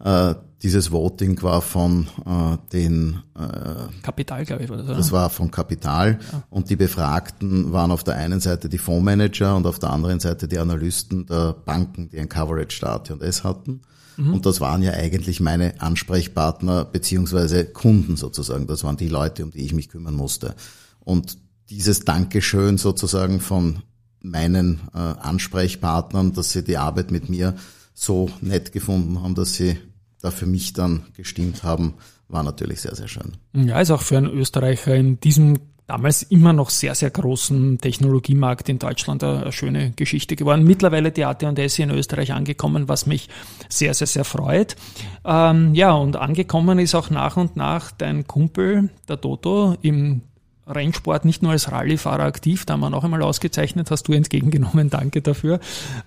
ja. 0.04 0.32
äh, 0.32 0.36
dieses 0.66 0.92
Voting 0.92 1.40
war 1.44 1.62
von 1.62 2.08
äh, 2.26 2.58
den 2.74 3.22
äh, 3.38 4.02
Kapital, 4.02 4.46
glaube 4.46 4.64
ich, 4.64 4.72
oder? 4.72 4.84
Das 4.84 5.12
war 5.12 5.30
von 5.30 5.52
Kapital 5.52 6.18
ja. 6.32 6.44
und 6.50 6.72
die 6.72 6.76
Befragten 6.76 7.72
waren 7.72 7.92
auf 7.92 8.04
der 8.04 8.16
einen 8.16 8.40
Seite 8.40 8.68
die 8.68 8.80
Fondsmanager 8.80 9.56
und 9.56 9.68
auf 9.68 9.78
der 9.78 9.92
anderen 9.92 10.20
Seite 10.20 10.48
die 10.48 10.58
Analysten 10.58 11.28
der 11.28 11.54
Banken, 11.54 12.10
die 12.10 12.20
ein 12.20 12.30
Coverage 12.30 12.80
der 12.80 12.94
AT&S 12.94 13.44
hatten. 13.44 13.82
Mhm. 14.18 14.34
Und 14.34 14.48
das 14.48 14.60
waren 14.60 14.82
ja 14.82 14.94
eigentlich 14.94 15.40
meine 15.40 15.80
Ansprechpartner 15.82 16.84
beziehungsweise 16.84 17.66
Kunden 17.66 18.18
sozusagen. 18.18 18.66
Das 18.66 18.84
waren 18.84 18.98
die 18.98 19.08
Leute, 19.10 19.44
um 19.44 19.52
die 19.52 19.64
ich 19.64 19.74
mich 19.74 19.90
kümmern 19.90 20.16
musste. 20.16 20.56
Und 21.00 21.38
dieses 21.70 22.06
Dankeschön 22.06 22.80
sozusagen 22.80 23.40
von 23.40 23.84
meinen 24.20 24.82
äh, 24.96 24.98
Ansprechpartnern, 24.98 26.34
dass 26.34 26.54
sie 26.54 26.64
die 26.64 26.78
Arbeit 26.78 27.12
mit 27.12 27.30
mir 27.30 27.54
so 27.94 28.32
nett 28.42 28.72
gefunden 28.72 29.22
haben, 29.22 29.36
dass 29.36 29.54
sie 29.54 29.78
da 30.22 30.32
für 30.32 30.46
mich 30.46 30.74
dann 30.74 31.06
gestimmt 31.16 31.64
haben, 31.64 31.96
war 32.28 32.44
natürlich 32.44 32.82
sehr, 32.82 32.96
sehr 32.96 33.08
schön. 33.08 33.34
Ja, 33.54 33.80
ist 33.80 33.92
auch 33.92 34.02
für 34.02 34.18
einen 34.18 34.32
Österreicher 34.32 34.96
in 34.96 35.20
diesem 35.20 35.60
damals 35.88 36.24
immer 36.24 36.54
noch 36.54 36.70
sehr, 36.70 36.96
sehr 36.96 37.12
großen 37.12 37.78
Technologiemarkt 37.78 38.70
in 38.70 38.80
Deutschland 38.80 39.24
eine 39.24 39.52
schöne 39.52 39.92
Geschichte 39.92 40.36
geworden. 40.36 40.64
Mittlerweile 40.64 41.12
die 41.12 41.26
AT&S 41.26 41.80
in 41.80 41.92
Österreich 41.92 42.34
angekommen, 42.34 42.88
was 42.88 43.06
mich 43.06 43.30
sehr, 43.70 43.94
sehr, 43.94 44.08
sehr 44.08 44.26
freut. 44.26 44.76
Ähm, 45.24 45.76
ja, 45.76 45.94
und 45.94 46.16
angekommen 46.16 46.80
ist 46.80 46.96
auch 46.96 47.10
nach 47.10 47.38
und 47.38 47.56
nach 47.56 47.92
dein 47.92 48.26
Kumpel, 48.26 48.90
der 49.08 49.22
Toto, 49.22 49.76
im 49.82 50.22
Rennsport 50.68 51.26
nicht 51.26 51.44
nur 51.44 51.52
als 51.52 51.72
Rallyefahrer 51.72 52.24
aktiv, 52.24 52.66
da 52.66 52.78
wir 52.78 52.90
noch 52.90 53.04
einmal 53.04 53.22
ausgezeichnet, 53.22 53.92
hast 53.92 54.08
du 54.08 54.14
entgegengenommen, 54.14 54.90
danke 54.90 55.22
dafür, 55.22 55.60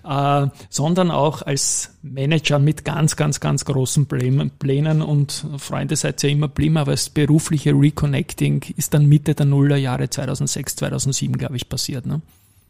äh, 0.03 0.47
sondern 0.69 1.11
auch 1.11 1.41
als 1.41 1.91
Manager 2.01 2.59
mit 2.59 2.83
ganz, 2.83 3.15
ganz, 3.15 3.39
ganz 3.39 3.65
großen 3.65 4.05
Plänen 4.05 5.01
und 5.01 5.45
Freunde 5.57 5.95
seid 5.95 6.21
ja 6.23 6.29
immer 6.29 6.47
blieben, 6.47 6.77
aber 6.77 6.91
das 6.91 7.09
berufliche 7.09 7.71
Reconnecting 7.71 8.65
ist 8.75 8.93
dann 8.93 9.05
Mitte 9.05 9.33
der 9.33 9.45
Nullerjahre 9.45 10.09
2006, 10.09 10.75
2007, 10.77 11.37
glaube 11.37 11.55
ich, 11.55 11.69
passiert. 11.69 12.05
Ne? 12.05 12.21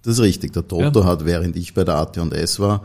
Das 0.03 0.15
ist 0.15 0.21
richtig. 0.21 0.53
Der 0.53 0.67
Toto 0.67 1.01
ja. 1.01 1.05
hat, 1.05 1.25
während 1.25 1.55
ich 1.55 1.73
bei 1.73 1.83
der 1.83 1.95
AT&S 1.95 2.59
war, 2.59 2.83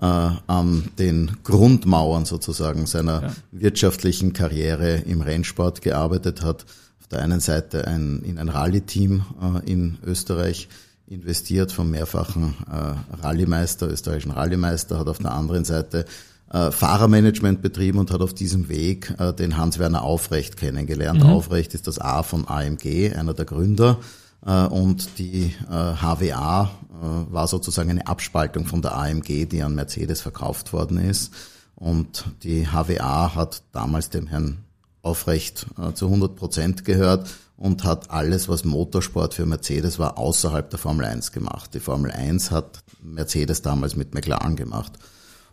äh, 0.00 0.04
an 0.04 0.88
den 0.98 1.38
Grundmauern 1.44 2.24
sozusagen 2.24 2.86
seiner 2.86 3.22
ja. 3.22 3.34
wirtschaftlichen 3.52 4.32
Karriere 4.32 4.96
im 5.06 5.20
Rennsport 5.20 5.82
gearbeitet 5.82 6.42
hat 6.42 6.66
auf 7.06 7.10
der 7.10 7.22
einen 7.22 7.38
Seite 7.38 7.86
ein, 7.86 8.20
in 8.24 8.36
ein 8.36 8.48
Rallye-Team 8.48 9.24
äh, 9.40 9.70
in 9.70 9.96
Österreich 10.04 10.68
investiert 11.06 11.70
vom 11.70 11.92
mehrfachen 11.92 12.56
äh, 12.68 13.22
Rallye-Meister, 13.22 13.88
österreichischen 13.88 14.32
Rallye-Meister, 14.32 14.98
hat 14.98 15.06
auf 15.06 15.18
der 15.18 15.30
anderen 15.30 15.64
Seite 15.64 16.04
äh, 16.52 16.72
Fahrermanagement 16.72 17.62
betrieben 17.62 18.00
und 18.00 18.10
hat 18.10 18.22
auf 18.22 18.34
diesem 18.34 18.68
Weg 18.68 19.14
äh, 19.18 19.32
den 19.32 19.56
Hans-Werner 19.56 20.02
Aufrecht 20.02 20.56
kennengelernt. 20.56 21.22
Mhm. 21.22 21.30
Aufrecht 21.30 21.74
ist 21.74 21.86
das 21.86 22.00
A 22.00 22.24
von 22.24 22.48
AMG, 22.48 23.12
einer 23.14 23.34
der 23.34 23.44
Gründer. 23.44 24.00
Äh, 24.44 24.66
und 24.66 25.20
die 25.20 25.54
HWA 25.68 26.64
äh, 26.90 27.32
war 27.32 27.46
sozusagen 27.46 27.90
eine 27.90 28.08
Abspaltung 28.08 28.66
von 28.66 28.82
der 28.82 28.96
AMG, 28.96 29.46
die 29.46 29.62
an 29.62 29.76
Mercedes 29.76 30.22
verkauft 30.22 30.72
worden 30.72 30.98
ist. 30.98 31.32
Und 31.76 32.24
die 32.42 32.66
HWA 32.66 33.36
hat 33.36 33.62
damals 33.70 34.10
dem 34.10 34.26
Herrn 34.26 34.65
Aufrecht 35.06 35.66
äh, 35.78 35.92
zu 35.94 36.06
100 36.06 36.36
Prozent 36.36 36.84
gehört 36.84 37.28
und 37.56 37.84
hat 37.84 38.10
alles, 38.10 38.48
was 38.48 38.64
Motorsport 38.64 39.34
für 39.34 39.46
Mercedes 39.46 39.98
war, 39.98 40.18
außerhalb 40.18 40.68
der 40.68 40.78
Formel 40.78 41.06
1 41.06 41.32
gemacht. 41.32 41.72
Die 41.74 41.80
Formel 41.80 42.10
1 42.10 42.50
hat 42.50 42.82
Mercedes 43.02 43.62
damals 43.62 43.96
mit 43.96 44.14
McLaren 44.14 44.56
gemacht. 44.56 44.92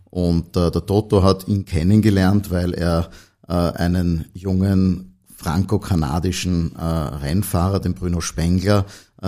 Und 0.10 0.58
äh, 0.58 0.70
der 0.70 0.86
Toto 0.86 1.24
hat 1.24 1.48
ihn 1.48 1.66
kennengelernt, 1.66 2.52
weil 2.52 2.74
er 2.74 3.10
äh, 3.48 3.54
einen 3.54 4.26
jungen 4.34 5.18
franco-kanadischen 5.36 6.76
äh, 6.76 6.84
Rennfahrer, 6.84 7.80
den 7.80 7.94
Bruno 7.96 8.22
Spengler, 8.22 8.86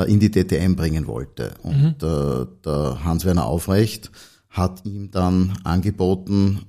in 0.07 0.19
die 0.19 0.29
DTM 0.29 0.75
bringen 0.75 1.07
wollte. 1.07 1.53
Und 1.63 2.01
mhm. 2.01 2.51
der 2.65 2.99
Hans-Werner 3.05 3.45
Aufrecht 3.45 4.11
hat 4.49 4.83
ihm 4.83 5.09
dann 5.09 5.57
angeboten, 5.63 6.65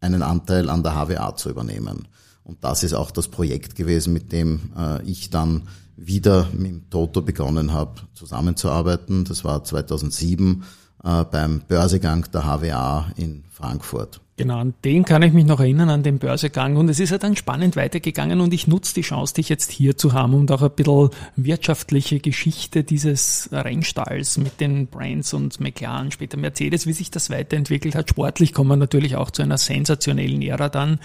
einen 0.00 0.22
Anteil 0.24 0.68
an 0.68 0.82
der 0.82 0.96
HWA 0.96 1.36
zu 1.36 1.48
übernehmen. 1.48 2.08
Und 2.50 2.64
das 2.64 2.82
ist 2.82 2.94
auch 2.94 3.12
das 3.12 3.28
Projekt 3.28 3.76
gewesen, 3.76 4.12
mit 4.12 4.32
dem 4.32 4.72
äh, 4.76 5.00
ich 5.04 5.30
dann 5.30 5.68
wieder 5.96 6.48
mit 6.52 6.90
Toto 6.90 7.22
begonnen 7.22 7.72
habe, 7.72 8.00
zusammenzuarbeiten. 8.12 9.24
Das 9.24 9.44
war 9.44 9.62
2007 9.62 10.64
äh, 11.04 11.24
beim 11.26 11.60
Börsegang 11.60 12.28
der 12.32 12.42
HWA 12.42 13.12
in 13.14 13.44
Frankfurt. 13.50 14.20
Genau, 14.40 14.56
an 14.56 14.72
den 14.84 15.04
kann 15.04 15.20
ich 15.20 15.34
mich 15.34 15.44
noch 15.44 15.60
erinnern, 15.60 15.90
an 15.90 16.02
den 16.02 16.18
Börsegang. 16.18 16.76
Und 16.76 16.88
es 16.88 16.98
ist 16.98 17.10
ja 17.10 17.18
dann 17.18 17.36
spannend 17.36 17.76
weitergegangen 17.76 18.40
und 18.40 18.54
ich 18.54 18.66
nutze 18.66 18.94
die 18.94 19.02
Chance, 19.02 19.34
dich 19.34 19.50
jetzt 19.50 19.70
hier 19.70 19.98
zu 19.98 20.14
haben 20.14 20.32
und 20.32 20.50
auch 20.50 20.62
ein 20.62 20.70
bisschen 20.70 21.10
wirtschaftliche 21.36 22.20
Geschichte 22.20 22.82
dieses 22.82 23.50
Rennstalls 23.52 24.38
mit 24.38 24.58
den 24.58 24.86
Brands 24.86 25.34
und 25.34 25.60
McLaren, 25.60 26.10
später 26.10 26.38
Mercedes, 26.38 26.86
wie 26.86 26.94
sich 26.94 27.10
das 27.10 27.28
weiterentwickelt 27.28 27.94
hat. 27.94 28.08
Sportlich 28.08 28.54
kommen 28.54 28.70
wir 28.70 28.76
natürlich 28.76 29.14
auch 29.14 29.30
zu 29.30 29.42
einer 29.42 29.58
sensationellen 29.58 30.40
Ära 30.40 30.70
dann 30.70 31.00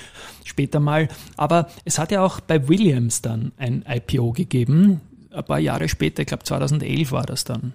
später 0.45 0.79
mal. 0.79 1.09
Aber 1.35 1.67
es 1.83 1.99
hat 1.99 2.13
ja 2.13 2.23
auch 2.23 2.39
bei 2.39 2.69
Williams 2.69 3.21
dann 3.21 3.51
ein 3.57 3.83
IPO 3.85 4.31
gegeben, 4.31 5.01
ein 5.29 5.43
paar 5.43 5.59
Jahre 5.59 5.89
später, 5.89 6.21
ich 6.21 6.27
glaube 6.29 6.45
2011 6.45 7.11
war 7.11 7.25
das 7.25 7.43
dann. 7.43 7.73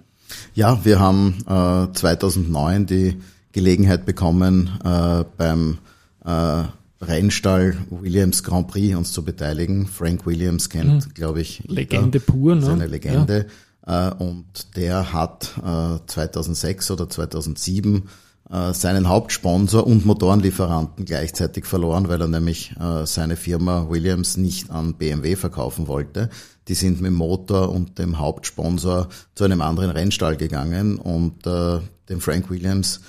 Ja, 0.55 0.83
wir 0.83 0.99
haben 0.99 1.37
äh, 1.47 1.93
2009 1.93 2.87
die 2.87 3.17
Gelegenheit 3.51 4.05
bekommen, 4.05 4.69
äh, 4.83 5.23
beim 5.37 5.79
äh, 6.25 6.63
Rennstall 7.01 7.77
Williams 7.89 8.43
Grand 8.43 8.67
Prix 8.67 8.95
uns 8.95 9.11
zu 9.11 9.23
beteiligen. 9.23 9.87
Frank 9.87 10.25
Williams 10.25 10.69
kennt, 10.69 11.07
mhm. 11.07 11.13
glaube 11.13 11.41
ich, 11.41 11.63
Legende 11.67 12.19
jeder, 12.19 12.31
pur, 12.31 12.55
ne? 12.55 12.61
Seine 12.61 12.87
Legende. 12.87 13.47
Ja. 13.85 14.09
Äh, 14.09 14.13
und 14.15 14.75
der 14.75 15.11
hat 15.11 15.53
äh, 15.57 16.05
2006 16.05 16.91
oder 16.91 17.09
2007 17.09 18.03
äh, 18.51 18.73
seinen 18.73 19.07
Hauptsponsor 19.07 19.87
und 19.87 20.05
Motorenlieferanten 20.05 21.05
gleichzeitig 21.05 21.65
verloren, 21.65 22.07
weil 22.07 22.21
er 22.21 22.27
nämlich 22.27 22.75
äh, 22.79 23.05
seine 23.05 23.35
Firma 23.35 23.89
Williams 23.89 24.37
nicht 24.37 24.69
an 24.69 24.95
BMW 24.95 25.35
verkaufen 25.35 25.87
wollte. 25.87 26.29
Die 26.67 26.75
sind 26.75 27.01
mit 27.01 27.09
dem 27.09 27.15
Motor 27.15 27.69
und 27.69 27.97
dem 27.97 28.19
Hauptsponsor 28.19 29.09
zu 29.33 29.43
einem 29.43 29.61
anderen 29.61 29.89
Rennstall 29.89 30.37
gegangen 30.37 30.97
und 30.97 31.47
äh, 31.47 31.79
dem 32.09 32.21
Frank 32.21 32.49
Williams 32.49 33.01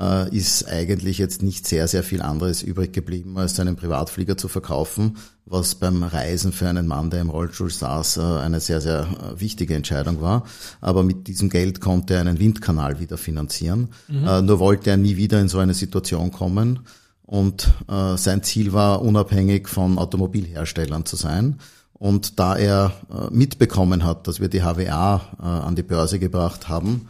äh, 0.00 0.34
ist 0.34 0.66
eigentlich 0.66 1.18
jetzt 1.18 1.42
nicht 1.42 1.66
sehr, 1.66 1.86
sehr 1.86 2.02
viel 2.02 2.22
anderes 2.22 2.62
übrig 2.62 2.92
geblieben, 2.92 3.36
als 3.36 3.56
seinen 3.56 3.76
Privatflieger 3.76 4.36
zu 4.36 4.48
verkaufen, 4.48 5.18
was 5.44 5.74
beim 5.74 6.02
Reisen 6.02 6.52
für 6.52 6.68
einen 6.68 6.86
Mann, 6.86 7.10
der 7.10 7.20
im 7.20 7.28
Rollstuhl 7.28 7.70
saß, 7.70 8.16
äh, 8.16 8.20
eine 8.20 8.60
sehr, 8.60 8.80
sehr 8.80 9.00
äh, 9.00 9.40
wichtige 9.40 9.74
Entscheidung 9.74 10.22
war. 10.22 10.44
Aber 10.80 11.02
mit 11.02 11.26
diesem 11.26 11.50
Geld 11.50 11.80
konnte 11.80 12.14
er 12.14 12.20
einen 12.20 12.38
Windkanal 12.38 12.98
wieder 12.98 13.18
finanzieren. 13.18 13.88
Mhm. 14.08 14.46
Nur 14.46 14.58
wollte 14.58 14.90
er 14.90 14.96
nie 14.96 15.16
wieder 15.16 15.38
in 15.40 15.48
so 15.48 15.58
eine 15.58 15.74
Situation 15.74 16.30
kommen. 16.30 16.80
Und 17.22 17.68
sein 17.86 18.42
Ziel 18.42 18.72
war, 18.72 19.02
unabhängig 19.02 19.68
von 19.68 19.98
Automobilherstellern 19.98 21.06
zu 21.06 21.14
sein. 21.14 21.60
Und 21.92 22.40
da 22.40 22.56
er 22.56 22.92
mitbekommen 23.30 24.02
hat, 24.02 24.26
dass 24.26 24.40
wir 24.40 24.48
die 24.48 24.62
HWA 24.62 25.20
an 25.38 25.76
die 25.76 25.84
Börse 25.84 26.18
gebracht 26.18 26.68
haben, 26.68 27.06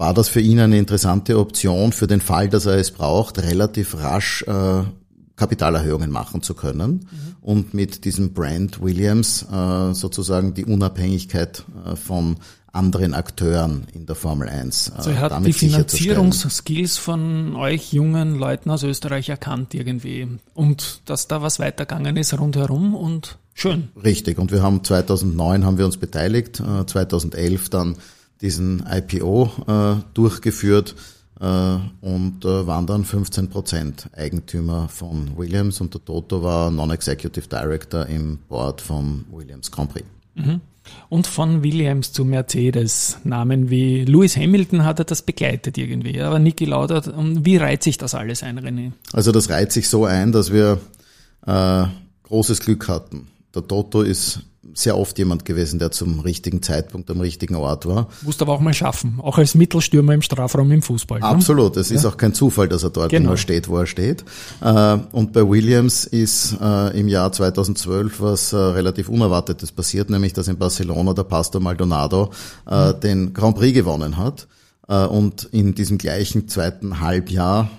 war 0.00 0.14
das 0.14 0.28
für 0.28 0.40
ihn 0.40 0.58
eine 0.58 0.78
interessante 0.78 1.38
Option 1.38 1.92
für 1.92 2.06
den 2.06 2.20
Fall, 2.20 2.48
dass 2.48 2.66
er 2.66 2.76
es 2.78 2.90
braucht, 2.90 3.38
relativ 3.38 3.96
rasch 3.98 4.42
äh, 4.42 4.82
Kapitalerhöhungen 5.36 6.10
machen 6.10 6.42
zu 6.42 6.54
können 6.54 6.90
mhm. 7.10 7.36
und 7.40 7.74
mit 7.74 8.04
diesem 8.04 8.34
Brand 8.34 8.82
Williams 8.82 9.46
äh, 9.50 9.94
sozusagen 9.94 10.52
die 10.52 10.66
Unabhängigkeit 10.66 11.64
äh, 11.84 11.96
von 11.96 12.36
anderen 12.72 13.14
Akteuren 13.14 13.86
in 13.92 14.06
der 14.06 14.16
Formel 14.16 14.48
1. 14.48 14.88
Äh, 14.88 14.92
also 14.96 15.10
er 15.10 15.20
hat 15.20 15.46
die 15.46 15.52
Finanzierungsskills 15.52 16.98
von 16.98 17.56
euch 17.56 17.92
jungen 17.92 18.38
Leuten 18.38 18.70
aus 18.70 18.82
Österreich 18.82 19.28
erkannt 19.28 19.74
irgendwie 19.74 20.28
und 20.54 21.02
dass 21.06 21.26
da 21.26 21.40
was 21.42 21.58
weitergegangen 21.58 22.16
ist 22.16 22.38
rundherum 22.38 22.94
und 22.94 23.38
schön. 23.54 23.88
Richtig 24.02 24.38
und 24.38 24.52
wir 24.52 24.62
haben 24.62 24.84
2009 24.84 25.64
haben 25.64 25.78
wir 25.78 25.86
uns 25.86 25.96
beteiligt, 25.96 26.62
2011 26.86 27.66
äh, 27.66 27.70
dann 27.70 27.96
diesen 28.40 28.84
IPO 28.90 29.50
äh, 29.66 30.02
durchgeführt 30.14 30.94
äh, 31.40 31.44
und 32.00 32.44
äh, 32.44 32.66
waren 32.66 32.86
dann 32.86 33.04
15 33.04 33.48
Prozent 33.48 34.08
Eigentümer 34.16 34.88
von 34.88 35.36
Williams 35.36 35.80
und 35.80 35.94
der 35.94 36.04
Toto 36.04 36.42
war 36.42 36.70
Non-Executive 36.70 37.48
Director 37.48 38.06
im 38.06 38.38
Board 38.48 38.80
von 38.80 39.24
Williams 39.30 39.70
Grand 39.70 39.92
Prix. 39.92 40.06
Mhm. 40.34 40.60
Und 41.08 41.26
von 41.26 41.62
Williams 41.62 42.12
zu 42.12 42.24
Mercedes, 42.24 43.18
Namen 43.24 43.70
wie 43.70 44.04
Lewis 44.04 44.36
Hamilton 44.36 44.84
hat 44.84 44.98
er 44.98 45.04
das 45.04 45.22
begleitet 45.22 45.78
irgendwie, 45.78 46.20
aber 46.20 46.38
Niki 46.38 46.64
Lauda, 46.64 47.02
wie 47.44 47.56
reiht 47.58 47.82
sich 47.82 47.98
das 47.98 48.14
alles 48.14 48.42
ein, 48.42 48.58
René? 48.58 48.92
Also 49.12 49.30
das 49.30 49.50
reiht 49.50 49.72
sich 49.72 49.88
so 49.88 50.04
ein, 50.04 50.32
dass 50.32 50.52
wir 50.52 50.80
äh, 51.46 51.84
großes 52.24 52.60
Glück 52.60 52.88
hatten. 52.88 53.28
Der 53.54 53.66
Toto 53.66 54.02
ist 54.02 54.40
sehr 54.74 54.96
oft 54.96 55.18
jemand 55.18 55.44
gewesen, 55.44 55.78
der 55.78 55.90
zum 55.90 56.20
richtigen 56.20 56.62
Zeitpunkt 56.62 57.10
am 57.10 57.20
richtigen 57.20 57.56
Ort 57.56 57.86
war. 57.86 58.08
Musst 58.22 58.42
aber 58.42 58.52
auch 58.52 58.60
mal 58.60 58.74
schaffen, 58.74 59.18
auch 59.22 59.38
als 59.38 59.54
Mittelstürmer 59.54 60.14
im 60.14 60.22
Strafraum 60.22 60.70
im 60.72 60.82
Fußball. 60.82 61.20
Ne? 61.20 61.26
Absolut, 61.26 61.76
es 61.76 61.90
ja. 61.90 61.96
ist 61.96 62.04
auch 62.04 62.16
kein 62.16 62.34
Zufall, 62.34 62.68
dass 62.68 62.82
er 62.82 62.90
dort 62.90 63.10
genau. 63.10 63.30
immer 63.30 63.36
steht, 63.36 63.68
wo 63.68 63.78
er 63.78 63.86
steht. 63.86 64.24
Äh, 64.60 64.98
und 65.12 65.32
bei 65.32 65.46
Williams 65.48 66.04
ist 66.04 66.56
äh, 66.60 66.98
im 66.98 67.08
Jahr 67.08 67.32
2012 67.32 68.20
was 68.20 68.52
äh, 68.52 68.56
relativ 68.56 69.08
Unerwartetes 69.08 69.72
passiert, 69.72 70.10
nämlich 70.10 70.32
dass 70.32 70.48
in 70.48 70.58
Barcelona 70.58 71.14
der 71.14 71.24
Pastor 71.24 71.60
Maldonado 71.60 72.30
mhm. 72.68 73.00
den 73.00 73.34
Grand 73.34 73.56
Prix 73.56 73.74
gewonnen 73.74 74.16
hat. 74.16 74.46
Und 74.86 75.44
in 75.52 75.74
diesem 75.74 75.98
gleichen 75.98 76.48
zweiten 76.48 77.00
Halbjahr 77.00 77.70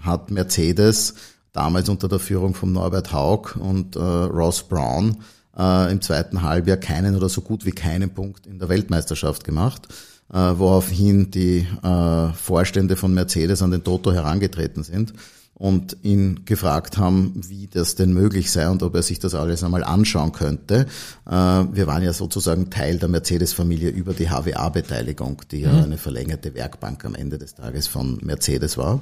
hat 0.00 0.30
Mercedes 0.30 1.14
damals 1.52 1.88
unter 1.88 2.08
der 2.08 2.18
Führung 2.18 2.54
von 2.54 2.72
Norbert 2.72 3.12
Haug 3.12 3.56
und 3.58 3.96
Ross 3.96 4.62
Brown 4.62 5.16
äh, 5.58 5.90
im 5.90 6.00
zweiten 6.00 6.42
Halbjahr 6.42 6.76
keinen 6.76 7.16
oder 7.16 7.28
so 7.28 7.40
gut 7.40 7.64
wie 7.64 7.72
keinen 7.72 8.10
Punkt 8.10 8.46
in 8.46 8.58
der 8.58 8.68
Weltmeisterschaft 8.68 9.44
gemacht, 9.44 9.88
äh, 10.32 10.36
woraufhin 10.36 11.30
die 11.30 11.66
äh, 11.82 12.32
Vorstände 12.32 12.96
von 12.96 13.14
Mercedes 13.14 13.62
an 13.62 13.70
den 13.70 13.84
Toto 13.84 14.12
herangetreten 14.12 14.82
sind 14.82 15.12
und 15.58 15.96
ihn 16.02 16.44
gefragt 16.44 16.98
haben, 16.98 17.32
wie 17.48 17.66
das 17.66 17.94
denn 17.94 18.12
möglich 18.12 18.52
sei 18.52 18.68
und 18.68 18.82
ob 18.82 18.94
er 18.94 19.02
sich 19.02 19.20
das 19.20 19.34
alles 19.34 19.64
einmal 19.64 19.84
anschauen 19.84 20.32
könnte. 20.32 20.86
Äh, 21.26 21.32
wir 21.32 21.86
waren 21.86 22.02
ja 22.02 22.12
sozusagen 22.12 22.68
Teil 22.68 22.98
der 22.98 23.08
Mercedes-Familie 23.08 23.88
über 23.88 24.12
die 24.12 24.28
HWA-Beteiligung, 24.28 25.40
die 25.50 25.60
ja 25.60 25.72
mhm. 25.72 25.84
eine 25.84 25.96
verlängerte 25.98 26.54
Werkbank 26.54 27.06
am 27.06 27.14
Ende 27.14 27.38
des 27.38 27.54
Tages 27.54 27.86
von 27.86 28.18
Mercedes 28.22 28.76
war. 28.76 29.00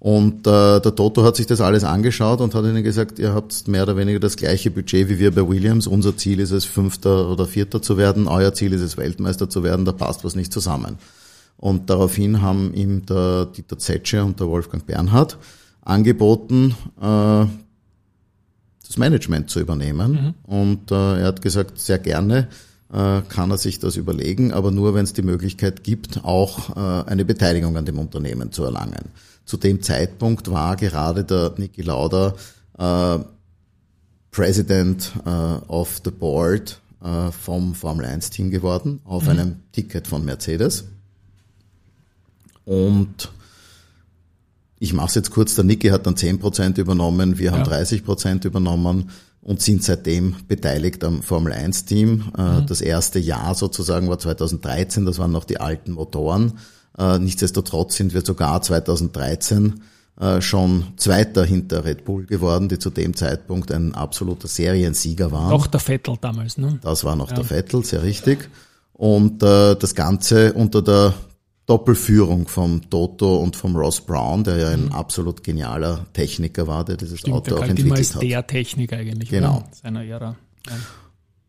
Und 0.00 0.46
äh, 0.48 0.80
der 0.80 0.94
Toto 0.94 1.22
hat 1.22 1.36
sich 1.36 1.46
das 1.46 1.60
alles 1.60 1.84
angeschaut 1.84 2.40
und 2.40 2.54
hat 2.56 2.64
ihnen 2.64 2.82
gesagt, 2.82 3.20
ihr 3.20 3.32
habt 3.32 3.68
mehr 3.68 3.84
oder 3.84 3.96
weniger 3.96 4.18
das 4.18 4.36
gleiche 4.36 4.72
Budget 4.72 5.08
wie 5.08 5.20
wir 5.20 5.32
bei 5.32 5.48
Williams. 5.48 5.86
Unser 5.86 6.16
Ziel 6.16 6.40
ist 6.40 6.50
es, 6.50 6.64
Fünfter 6.64 7.30
oder 7.30 7.46
Vierter 7.46 7.80
zu 7.80 7.96
werden. 7.96 8.26
Euer 8.26 8.52
Ziel 8.52 8.72
ist 8.72 8.82
es, 8.82 8.96
Weltmeister 8.96 9.48
zu 9.48 9.62
werden. 9.62 9.84
Da 9.84 9.92
passt 9.92 10.24
was 10.24 10.34
nicht 10.34 10.52
zusammen. 10.52 10.98
Und 11.56 11.88
daraufhin 11.90 12.42
haben 12.42 12.74
ihm 12.74 13.06
der 13.06 13.46
Dieter 13.46 13.78
Zetsche 13.78 14.24
und 14.24 14.40
der 14.40 14.48
Wolfgang 14.48 14.84
Bernhard 14.84 15.38
angeboten, 15.86 16.74
äh, 17.00 17.46
das 18.86 18.96
Management 18.98 19.50
zu 19.50 19.60
übernehmen. 19.60 20.12
Mhm. 20.12 20.34
Und 20.42 20.90
äh, 20.90 21.20
er 21.20 21.26
hat 21.26 21.42
gesagt, 21.42 21.78
sehr 21.78 21.98
gerne 21.98 22.48
äh, 22.92 23.22
kann 23.28 23.50
er 23.50 23.58
sich 23.58 23.78
das 23.78 23.96
überlegen, 23.96 24.52
aber 24.52 24.70
nur, 24.70 24.94
wenn 24.94 25.04
es 25.04 25.12
die 25.12 25.22
Möglichkeit 25.22 25.84
gibt, 25.84 26.24
auch 26.24 26.76
äh, 26.76 27.08
eine 27.08 27.24
Beteiligung 27.24 27.76
an 27.76 27.84
dem 27.84 27.98
Unternehmen 27.98 28.52
zu 28.52 28.64
erlangen. 28.64 29.10
Zu 29.44 29.56
dem 29.56 29.80
Zeitpunkt 29.82 30.50
war 30.50 30.76
gerade 30.76 31.24
der 31.24 31.54
Niki 31.56 31.82
Lauda 31.82 32.34
äh, 32.78 33.18
President 34.32 35.12
of 35.24 36.02
the 36.04 36.10
Board 36.10 36.82
vom 37.40 37.74
Formel 37.74 38.04
1 38.04 38.28
Team 38.28 38.50
geworden 38.50 39.00
auf 39.04 39.22
mhm. 39.22 39.28
einem 39.30 39.56
Ticket 39.72 40.06
von 40.06 40.26
Mercedes. 40.26 40.88
Und 42.66 43.30
ich 44.78 44.92
mache 44.92 45.08
es 45.08 45.14
jetzt 45.14 45.30
kurz, 45.30 45.54
der 45.54 45.64
Niki 45.64 45.88
hat 45.88 46.06
dann 46.06 46.14
10% 46.14 46.78
übernommen, 46.78 47.38
wir 47.38 47.52
haben 47.52 47.64
ja. 47.70 47.78
30% 47.78 48.46
übernommen 48.46 49.10
und 49.40 49.62
sind 49.62 49.82
seitdem 49.82 50.36
beteiligt 50.48 51.02
am 51.04 51.22
Formel 51.22 51.52
1 51.52 51.84
Team. 51.86 52.32
Äh, 52.36 52.42
mhm. 52.42 52.66
Das 52.66 52.80
erste 52.80 53.18
Jahr 53.18 53.54
sozusagen 53.54 54.08
war 54.08 54.18
2013, 54.18 55.06
das 55.06 55.18
waren 55.18 55.32
noch 55.32 55.44
die 55.44 55.60
alten 55.60 55.92
Motoren. 55.92 56.54
Äh, 56.98 57.18
nichtsdestotrotz 57.18 57.96
sind 57.96 58.12
wir 58.12 58.22
sogar 58.24 58.60
2013 58.60 59.82
äh, 60.20 60.40
schon 60.40 60.84
Zweiter 60.96 61.44
hinter 61.44 61.84
Red 61.84 62.04
Bull 62.04 62.26
geworden, 62.26 62.68
die 62.68 62.78
zu 62.78 62.90
dem 62.90 63.14
Zeitpunkt 63.14 63.70
ein 63.70 63.94
absoluter 63.94 64.48
Seriensieger 64.48 65.30
waren. 65.30 65.50
Noch 65.50 65.66
der 65.68 65.80
Vettel 65.80 66.16
damals, 66.20 66.58
ne? 66.58 66.78
Das 66.82 67.04
war 67.04 67.16
noch 67.16 67.30
ja. 67.30 67.36
der 67.36 67.44
Vettel, 67.44 67.84
sehr 67.84 68.02
richtig. 68.02 68.50
Und 68.94 69.42
das 69.42 69.94
Ganze 69.94 70.54
unter 70.54 70.80
der 70.80 71.12
Doppelführung 71.66 72.46
vom 72.46 72.88
Toto 72.88 73.36
und 73.36 73.56
vom 73.56 73.76
Ross 73.76 74.00
Brown, 74.00 74.44
der 74.44 74.56
ja 74.56 74.68
ein 74.68 74.84
mhm. 74.84 74.92
absolut 74.92 75.42
genialer 75.42 76.06
Techniker 76.12 76.68
war, 76.68 76.84
der 76.84 76.96
dieses 76.96 77.18
Stimmt, 77.18 77.36
Auto 77.36 77.56
der 77.56 77.58
auch 77.58 77.68
entwickelt 77.68 77.98
als 77.98 78.14
hat. 78.14 78.22
der 78.22 78.46
Techniker 78.46 78.96
eigentlich 78.96 79.30
genau. 79.30 79.64
seiner 79.72 80.04
Ära. 80.04 80.36
Ja. 80.68 80.72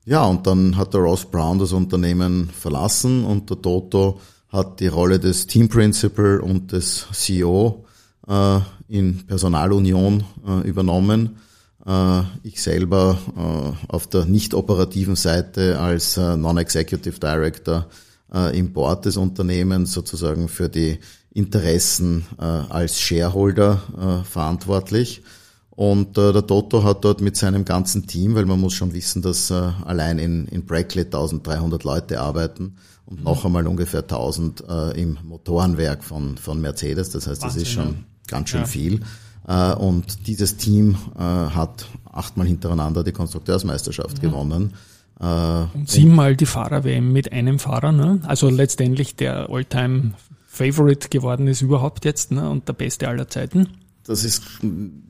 ja, 0.05 0.25
und 0.25 0.47
dann 0.47 0.75
hat 0.75 0.95
der 0.95 1.01
Ross 1.01 1.25
Brown 1.25 1.59
das 1.59 1.71
Unternehmen 1.71 2.49
verlassen 2.49 3.25
und 3.25 3.49
der 3.51 3.61
Toto 3.61 4.19
hat 4.49 4.79
die 4.79 4.87
Rolle 4.87 5.19
des 5.19 5.45
Team 5.45 5.69
Principal 5.69 6.39
und 6.39 6.71
des 6.71 7.05
CEO 7.11 7.85
äh, 8.27 8.59
in 8.87 9.27
Personalunion 9.27 10.23
äh, 10.47 10.67
übernommen. 10.67 11.37
Äh, 11.85 12.21
ich 12.41 12.63
selber 12.63 13.19
äh, 13.37 13.91
auf 13.93 14.07
der 14.07 14.25
nicht 14.25 14.55
operativen 14.55 15.15
Seite 15.15 15.79
als 15.79 16.17
äh, 16.17 16.35
Non-Executive 16.35 17.19
Director 17.19 17.87
äh, 18.33 18.57
im 18.57 18.73
Board 18.73 19.05
des 19.05 19.17
Unternehmens 19.17 19.93
sozusagen 19.93 20.47
für 20.47 20.69
die 20.69 20.99
Interessen 21.33 22.25
äh, 22.39 22.43
als 22.43 22.99
Shareholder 22.99 23.81
äh, 23.95 24.23
verantwortlich. 24.25 25.21
Und 25.69 26.17
äh, 26.17 26.33
der 26.33 26.47
Toto 26.47 26.83
hat 26.83 27.05
dort 27.05 27.21
mit 27.21 27.37
seinem 27.37 27.63
ganzen 27.63 28.07
Team, 28.07 28.33
weil 28.33 28.45
man 28.45 28.59
muss 28.59 28.73
schon 28.73 28.93
wissen, 28.93 29.21
dass 29.21 29.51
äh, 29.51 29.53
allein 29.85 30.17
in, 30.17 30.47
in 30.47 30.65
Brackley 30.65 31.03
1300 31.03 31.83
Leute 31.83 32.19
arbeiten 32.19 32.77
und 33.05 33.19
mhm. 33.19 33.23
noch 33.23 33.45
einmal 33.45 33.67
ungefähr 33.67 34.01
1000 34.01 34.63
äh, 34.67 35.01
im 35.01 35.19
Motorenwerk 35.23 36.03
von, 36.03 36.37
von 36.37 36.59
Mercedes. 36.59 37.11
Das 37.11 37.27
heißt, 37.27 37.43
Wahnsinn, 37.43 37.61
das 37.61 37.69
ist 37.69 37.73
schon 37.73 38.05
ganz 38.27 38.49
schön 38.49 38.61
ja. 38.61 38.65
viel. 38.65 39.01
Äh, 39.47 39.73
und 39.75 40.27
dieses 40.27 40.57
Team 40.57 40.97
äh, 41.15 41.21
hat 41.21 41.85
achtmal 42.11 42.47
hintereinander 42.47 43.03
die 43.03 43.11
Konstrukteursmeisterschaft 43.11 44.17
mhm. 44.17 44.21
gewonnen. 44.21 44.73
Äh, 45.19 45.25
und 45.73 45.89
siebenmal 45.89 46.35
die 46.35 46.45
Fahrer-WM 46.45 47.11
mit 47.11 47.31
einem 47.31 47.59
Fahrer, 47.59 47.91
ne? 47.91 48.21
Also 48.25 48.49
letztendlich 48.49 49.15
der 49.15 49.49
Alltime 49.49 50.13
Favorite 50.47 51.09
geworden 51.09 51.47
ist 51.47 51.61
überhaupt 51.61 52.05
jetzt, 52.05 52.31
ne? 52.31 52.49
Und 52.49 52.67
der 52.67 52.73
beste 52.73 53.07
aller 53.07 53.27
Zeiten. 53.27 53.69
Das 54.05 54.23
ist, 54.23 54.43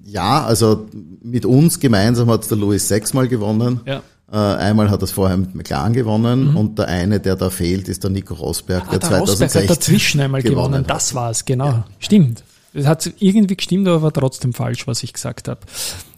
ja, 0.05 0.43
also 0.43 0.87
mit 1.21 1.45
uns 1.45 1.79
gemeinsam 1.79 2.29
hat 2.29 2.49
der 2.49 2.57
Louis 2.57 2.87
sechsmal 2.87 3.27
gewonnen. 3.27 3.81
Ja. 3.85 4.01
Äh, 4.31 4.35
einmal 4.35 4.89
hat 4.89 5.01
er 5.01 5.03
es 5.03 5.11
vorher 5.11 5.37
mit 5.37 5.55
McLaren 5.55 5.93
gewonnen 5.93 6.51
mhm. 6.51 6.57
und 6.57 6.79
der 6.79 6.87
eine, 6.87 7.19
der 7.19 7.35
da 7.35 7.49
fehlt, 7.49 7.87
ist 7.87 8.03
der 8.03 8.09
Nico 8.09 8.33
Rosberg, 8.33 8.83
ah, 8.87 8.91
der, 8.91 8.99
der 8.99 9.09
2016 9.09 9.45
Rosberg 9.45 9.69
hat 9.69 9.77
dazwischen 9.77 10.19
einmal 10.19 10.41
gewonnen. 10.41 10.71
gewonnen. 10.71 10.85
Das 10.85 11.15
war's, 11.15 11.45
genau. 11.45 11.67
Ja. 11.67 11.85
Stimmt. 11.99 12.43
Es 12.73 12.85
hat 12.85 13.09
irgendwie 13.19 13.55
gestimmt, 13.55 13.87
aber 13.87 14.01
war 14.01 14.13
trotzdem 14.13 14.53
falsch, 14.53 14.85
was 14.85 15.01
ich 15.03 15.13
gesagt 15.13 15.47
habe. 15.47 15.61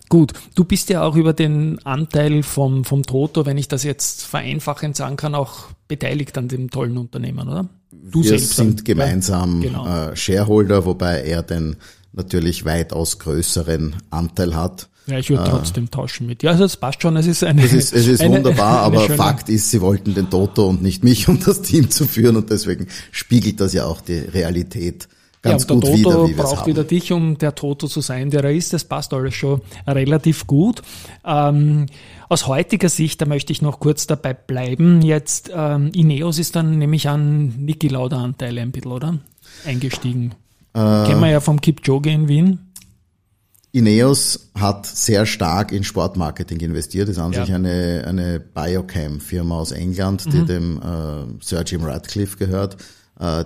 Gut, 0.10 0.34
du 0.56 0.64
bist 0.64 0.90
ja 0.90 1.04
auch 1.04 1.16
über 1.16 1.34
den 1.34 1.80
Anteil 1.86 2.42
vom, 2.42 2.84
vom 2.84 3.04
Toto, 3.04 3.46
wenn 3.46 3.58
ich 3.60 3.68
das 3.68 3.84
jetzt 3.84 4.24
vereinfachend 4.24 4.96
sagen 4.96 5.18
kann, 5.18 5.36
auch 5.36 5.68
beteiligt 5.88 6.36
an 6.38 6.48
dem 6.48 6.72
tollen 6.72 6.98
Unternehmen, 6.98 7.48
oder? 7.48 7.70
Du 7.92 8.24
Wir 8.24 8.30
selbst 8.30 8.56
sind 8.56 8.86
gemeinsam 8.86 9.62
ja, 9.62 9.70
genau. 9.70 9.88
äh, 9.88 10.16
Shareholder, 10.16 10.86
wobei 10.86 11.22
er 11.22 11.44
den 11.44 11.76
natürlich 12.12 12.66
weitaus 12.66 13.20
größeren 13.20 13.96
Anteil 14.10 14.56
hat. 14.56 14.90
Ja, 15.06 15.20
ich 15.20 15.30
würde 15.30 15.44
äh, 15.44 15.50
trotzdem 15.50 15.90
tauschen 15.92 16.28
mit. 16.28 16.44
Ja, 16.44 16.52
also 16.52 16.64
das 16.64 16.78
passt 16.78 17.02
schon. 17.02 17.16
Es 17.16 17.28
ist 17.28 17.44
eine. 17.44 17.64
Es 17.64 17.74
ist, 17.74 17.94
es 17.94 18.08
ist 18.08 18.22
eine, 18.22 18.38
wunderbar, 18.38 18.82
aber 18.82 19.02
Fakt 19.10 19.50
ist, 19.50 19.70
sie 19.70 19.82
wollten 19.82 20.14
den 20.14 20.30
Toto 20.30 20.68
und 20.68 20.82
nicht 20.82 21.04
mich, 21.04 21.28
um 21.30 21.40
das 21.40 21.62
Team 21.62 21.90
zu 21.90 22.06
führen 22.06 22.36
und 22.36 22.50
deswegen 22.50 22.88
spiegelt 23.12 23.60
das 23.60 23.74
ja 23.74 23.86
auch 23.86 24.02
die 24.02 24.18
Realität 24.18 25.08
ganz 25.42 25.68
ja, 25.68 25.76
gut 25.76 25.84
der 25.84 25.96
Toto 25.96 26.28
wieder, 26.28 26.44
braucht 26.44 26.66
wieder 26.66 26.84
dich, 26.84 27.12
um 27.12 27.38
der 27.38 27.56
Toto 27.56 27.88
zu 27.88 28.02
sein, 28.02 28.30
der 28.30 28.44
er 28.44 28.52
ist. 28.52 28.74
Das 28.74 28.84
passt 28.84 29.14
alles 29.14 29.36
schon 29.36 29.62
relativ 29.88 30.48
gut. 30.48 30.82
Ähm, 31.26 31.86
aus 32.28 32.48
heutiger 32.48 32.90
Sicht, 32.90 33.22
da 33.22 33.26
möchte 33.26 33.54
ich 33.54 33.62
noch 33.62 33.80
kurz 33.80 34.08
dabei 34.08 34.34
bleiben. 34.34 35.02
Jetzt, 35.02 35.52
ähm, 35.54 35.92
Ineos 35.94 36.40
ist 36.40 36.56
dann 36.56 36.78
nämlich 36.78 37.08
an 37.08 37.56
Niki 37.58 37.88
Lauda 37.88 38.22
Anteile 38.22 38.62
ein 38.62 38.72
bisschen, 38.72 38.92
oder? 38.92 39.18
Eingestiegen. 39.66 40.36
Äh, 40.74 40.80
Kennen 40.80 41.22
wir 41.22 41.30
ja 41.30 41.40
vom 41.40 41.62
Kipchoge 41.62 42.12
in 42.12 42.28
Wien. 42.28 42.60
Ineos 43.72 44.50
hat 44.56 44.88
sehr 44.88 45.26
stark 45.28 45.72
in 45.72 45.84
Sportmarketing 45.84 46.60
investiert. 46.60 47.08
Ist 47.08 47.20
an 47.20 47.34
ja. 47.34 47.46
sich 47.46 47.54
eine, 47.54 48.04
eine 48.08 48.40
Biocam-Firma 48.40 49.60
aus 49.60 49.72
England, 49.72 50.26
mhm. 50.26 50.32
die 50.32 50.46
dem 50.46 50.78
äh, 50.78 51.44
Sir 51.44 51.64
Jim 51.64 51.84
Radcliffe 51.84 52.38
gehört 52.38 52.78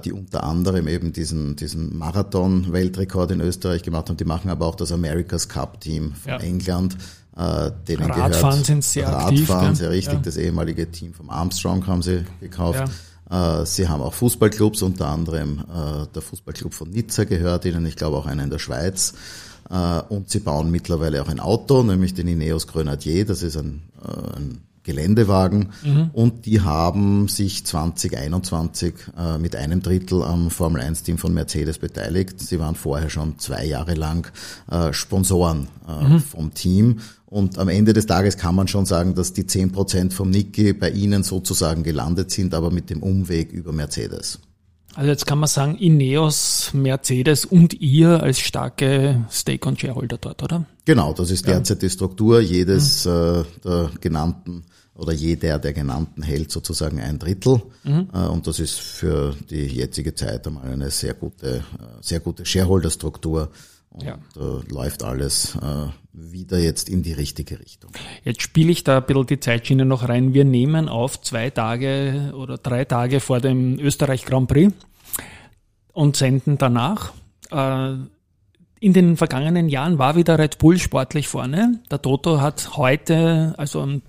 die 0.06 0.12
unter 0.12 0.44
anderem 0.44 0.88
eben 0.88 1.14
diesen, 1.14 1.56
diesen 1.56 1.98
Marathon-Weltrekord 1.98 3.32
in 3.32 3.42
Österreich 3.42 3.82
gemacht 3.82 4.08
haben. 4.08 4.18
Die 4.18 4.24
machen 4.24 4.52
aber 4.52 4.68
auch 4.68 4.76
das 4.76 4.92
America's 4.92 5.50
Cup-Team 5.50 6.14
von 6.14 6.32
ja. 6.32 6.38
England. 6.38 6.96
Äh, 7.36 7.72
denen 7.88 8.12
Radfahren 8.12 8.52
gehört, 8.52 8.66
sind 8.68 8.84
sehr 8.84 9.08
Radfahren, 9.08 9.30
aktiv. 9.30 9.50
Radfahren, 9.50 9.76
sehr 9.76 9.90
richtig. 9.90 10.14
Ja. 10.14 10.20
Das 10.20 10.38
ehemalige 10.38 10.92
Team 10.92 11.16
vom 11.16 11.32
Armstrong 11.32 11.88
haben 11.88 12.04
sie 12.04 12.24
gekauft. 12.40 12.84
Ja. 13.32 13.62
Äh, 13.62 13.66
sie 13.66 13.88
haben 13.88 14.02
auch 14.02 14.14
Fußballclubs, 14.14 14.84
unter 14.84 15.08
anderem 15.08 15.60
äh, 15.62 16.06
der 16.14 16.22
Fußballclub 16.22 16.74
von 16.74 16.92
Nizza 16.92 17.24
gehört 17.24 17.66
ihnen, 17.66 17.86
ich 17.88 17.96
glaube 17.96 18.18
auch 18.18 18.28
einer 18.28 18.44
in 18.44 18.52
der 18.52 18.60
Schweiz. 18.60 19.14
Äh, 19.70 20.02
und 20.10 20.30
sie 20.30 20.40
bauen 20.40 20.70
mittlerweile 20.70 21.24
auch 21.24 21.30
ein 21.30 21.40
Auto, 21.40 21.82
nämlich 21.82 22.14
den 22.14 22.28
Ineos 22.28 22.68
Grenadier. 22.68 23.26
Das 23.26 23.42
ist 23.42 23.58
ein, 23.58 23.82
äh, 24.04 24.38
ein 24.38 24.62
Geländewagen 24.84 25.69
mhm. 25.84 26.10
und 26.13 26.46
die 26.46 26.62
haben 26.62 27.28
sich 27.28 27.65
2021 27.65 28.93
äh, 29.17 29.38
mit 29.38 29.56
einem 29.56 29.82
Drittel 29.82 30.24
am 30.24 30.50
Formel 30.50 30.82
1 30.82 31.04
Team 31.04 31.17
von 31.17 31.34
Mercedes 31.34 31.78
beteiligt. 31.80 32.39
Sie 32.39 32.60
waren 32.60 32.76
vorher 32.76 33.10
schon 33.10 33.39
zwei 33.39 33.65
Jahre 33.65 33.93
lang 33.93 34.32
äh, 34.69 34.91
Sponsoren 34.91 35.67
äh, 35.88 36.04
mhm. 36.04 36.19
vom 36.19 36.54
Team 36.54 37.00
und 37.34 37.58
am 37.58 37.67
Ende 37.67 37.93
des 37.93 38.06
Tages 38.06 38.38
kann 38.38 38.54
man 38.54 38.67
schon 38.67 38.86
sagen, 38.86 39.15
dass 39.15 39.34
die 39.34 39.48
10 39.48 39.72
Prozent 39.72 40.13
vom 40.13 40.30
Niki 40.30 40.72
bei 40.74 40.91
ihnen 40.91 41.24
sozusagen 41.24 41.82
gelandet 41.82 42.30
sind, 42.30 42.54
aber 42.54 42.69
mit 42.69 42.91
dem 42.91 43.02
Umweg 43.02 43.52
über 43.52 43.72
Mercedes. 43.72 44.39
Also 44.93 45.10
jetzt 45.10 45.26
kann 45.26 45.39
man 45.39 45.48
sagen, 45.48 45.76
Ineos, 45.76 46.69
Mercedes 46.74 47.46
und 47.46 47.74
ihr 47.74 48.22
als 48.22 48.39
starke 48.39 49.26
Stake- 49.32 49.67
und 49.67 49.82
Shareholder 49.82 50.17
dort, 50.19 50.43
oder? 50.43 50.65
Genau, 50.86 51.13
das 51.13 51.32
ist 51.32 51.48
derzeit 51.48 51.82
ja. 51.82 51.88
die 51.88 51.93
Struktur. 51.93 52.39
Jedes 52.39 53.06
mhm. 53.06 53.12
äh, 53.12 53.43
der 53.63 53.89
genannten 54.00 54.63
oder 54.95 55.13
jeder 55.13 55.60
der 55.60 55.73
genannten 55.73 56.21
hält 56.21 56.51
sozusagen 56.51 56.99
ein 56.99 57.19
Drittel. 57.19 57.62
Mhm. 57.84 58.10
Und 58.10 58.47
das 58.47 58.60
ist 58.60 58.79
für 58.79 59.36
die 59.49 59.65
jetzige 59.65 60.13
Zeit 60.13 60.45
einmal 60.45 60.71
eine 60.71 60.91
sehr 60.91 61.13
gute, 61.15 61.58
äh, 61.58 61.62
sehr 62.01 62.19
gute 62.19 62.45
Shareholder-Struktur. 62.45 63.49
Und 63.89 64.03
ja. 64.03 64.17
äh, 64.38 64.71
läuft 64.71 65.03
alles 65.03 65.56
äh, 65.56 65.88
wieder 66.13 66.58
jetzt 66.58 66.89
in 66.89 67.03
die 67.03 67.13
richtige 67.13 67.60
Richtung. 67.60 67.91
Jetzt 68.23 68.41
spiele 68.41 68.71
ich 68.71 68.84
da 68.84 68.97
ein 68.97 69.06
bisschen 69.06 69.27
die 69.27 69.39
Zeitschiene 69.39 69.86
noch 69.86 70.08
rein. 70.10 70.34
Wir 70.34 70.45
nehmen 70.45 70.89
auf 70.89 71.21
zwei 71.21 71.49
Tage 71.51 72.34
oder 72.36 72.58
drei 72.58 72.86
Tage 72.86 73.19
vor 73.19 73.39
dem 73.39 73.79
Österreich 73.79 74.25
Grand 74.25 74.47
Prix 74.47 74.73
und 75.91 76.15
senden 76.15 76.58
danach. 76.58 77.13
Äh, 77.51 77.95
in 78.79 78.93
den 78.93 79.15
vergangenen 79.15 79.69
Jahren 79.69 79.97
war 79.97 80.15
wieder 80.15 80.38
Red 80.38 80.58
Bull 80.58 80.77
sportlich 80.77 81.27
vorne. 81.27 81.79
Der 81.89 82.01
Toto 82.01 82.41
hat 82.41 82.75
heute, 82.75 83.53
also 83.58 83.82
am 83.82 84.01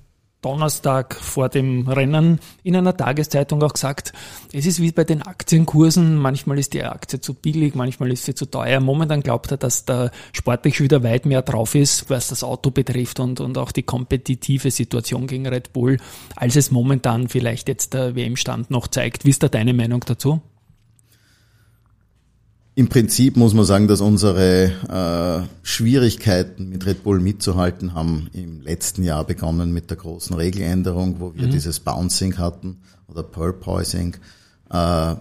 Donnerstag 0.44 1.14
vor 1.14 1.48
dem 1.48 1.88
Rennen 1.88 2.38
in 2.62 2.76
einer 2.76 2.96
Tageszeitung 2.96 3.62
auch 3.62 3.72
gesagt, 3.72 4.12
es 4.52 4.66
ist 4.66 4.80
wie 4.80 4.92
bei 4.92 5.04
den 5.04 5.22
Aktienkursen, 5.22 6.16
manchmal 6.16 6.58
ist 6.58 6.74
die 6.74 6.84
Aktie 6.84 7.20
zu 7.20 7.32
billig, 7.32 7.74
manchmal 7.74 8.12
ist 8.12 8.26
sie 8.26 8.34
zu 8.34 8.46
teuer. 8.46 8.80
Momentan 8.80 9.22
glaubt 9.22 9.50
er, 9.50 9.56
dass 9.56 9.86
da 9.86 10.10
sportlich 10.32 10.80
wieder 10.80 11.02
weit 11.02 11.24
mehr 11.24 11.40
drauf 11.40 11.74
ist, 11.74 12.10
was 12.10 12.28
das 12.28 12.44
Auto 12.44 12.70
betrifft 12.70 13.20
und, 13.20 13.40
und 13.40 13.56
auch 13.56 13.72
die 13.72 13.84
kompetitive 13.84 14.70
Situation 14.70 15.26
gegen 15.26 15.46
Red 15.46 15.72
Bull, 15.72 15.96
als 16.36 16.56
es 16.56 16.70
momentan 16.70 17.28
vielleicht 17.28 17.68
jetzt 17.68 17.94
der 17.94 18.14
WM-Stand 18.14 18.70
noch 18.70 18.88
zeigt. 18.88 19.24
Wie 19.24 19.30
ist 19.30 19.42
da 19.42 19.48
deine 19.48 19.72
Meinung 19.72 20.00
dazu? 20.06 20.42
Im 22.76 22.88
Prinzip 22.88 23.36
muss 23.36 23.54
man 23.54 23.64
sagen, 23.64 23.86
dass 23.86 24.00
unsere 24.00 25.46
äh, 25.46 25.48
Schwierigkeiten 25.62 26.70
mit 26.70 26.84
Red 26.86 27.04
Bull 27.04 27.20
mitzuhalten 27.20 27.94
haben 27.94 28.28
im 28.32 28.62
letzten 28.62 29.04
Jahr 29.04 29.24
begonnen 29.24 29.72
mit 29.72 29.90
der 29.90 29.96
großen 29.96 30.34
Regeländerung, 30.34 31.20
wo 31.20 31.34
wir 31.34 31.46
mhm. 31.46 31.52
dieses 31.52 31.78
Bouncing 31.78 32.36
hatten 32.36 32.78
oder 33.06 33.22
Purpoising. 33.22 34.16
Äh, 34.70 35.14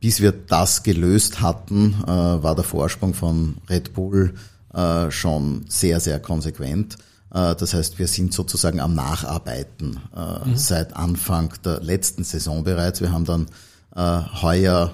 bis 0.00 0.20
wir 0.20 0.32
das 0.32 0.82
gelöst 0.82 1.40
hatten, 1.40 1.94
äh, 2.02 2.08
war 2.08 2.54
der 2.54 2.64
Vorsprung 2.64 3.14
von 3.14 3.56
Red 3.70 3.94
Bull 3.94 4.34
äh, 4.74 5.10
schon 5.10 5.64
sehr, 5.68 5.98
sehr 6.00 6.20
konsequent. 6.20 6.96
Das 7.30 7.74
heißt, 7.74 7.98
wir 7.98 8.06
sind 8.06 8.32
sozusagen 8.32 8.78
am 8.78 8.94
Nacharbeiten 8.94 9.98
mhm. 10.14 10.56
seit 10.56 10.94
Anfang 10.94 11.52
der 11.64 11.80
letzten 11.80 12.22
Saison 12.22 12.62
bereits. 12.62 13.00
Wir 13.00 13.10
haben 13.10 13.24
dann 13.24 13.46
heuer 13.92 14.92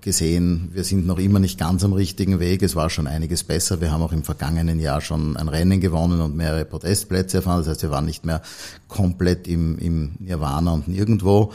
gesehen, 0.00 0.70
wir 0.72 0.82
sind 0.82 1.06
noch 1.06 1.18
immer 1.18 1.38
nicht 1.38 1.58
ganz 1.58 1.84
am 1.84 1.92
richtigen 1.92 2.40
Weg. 2.40 2.62
Es 2.62 2.74
war 2.74 2.88
schon 2.88 3.06
einiges 3.06 3.44
besser. 3.44 3.80
Wir 3.82 3.92
haben 3.92 4.02
auch 4.02 4.12
im 4.12 4.22
vergangenen 4.22 4.80
Jahr 4.80 5.02
schon 5.02 5.36
ein 5.36 5.48
Rennen 5.48 5.80
gewonnen 5.80 6.22
und 6.22 6.34
mehrere 6.34 6.64
Podestplätze 6.64 7.38
erfahren. 7.38 7.58
Das 7.58 7.68
heißt, 7.68 7.82
wir 7.82 7.90
waren 7.90 8.06
nicht 8.06 8.24
mehr 8.24 8.40
komplett 8.88 9.46
im, 9.48 9.78
im 9.78 10.12
Nirvana 10.20 10.72
und 10.72 10.88
nirgendwo. 10.88 11.52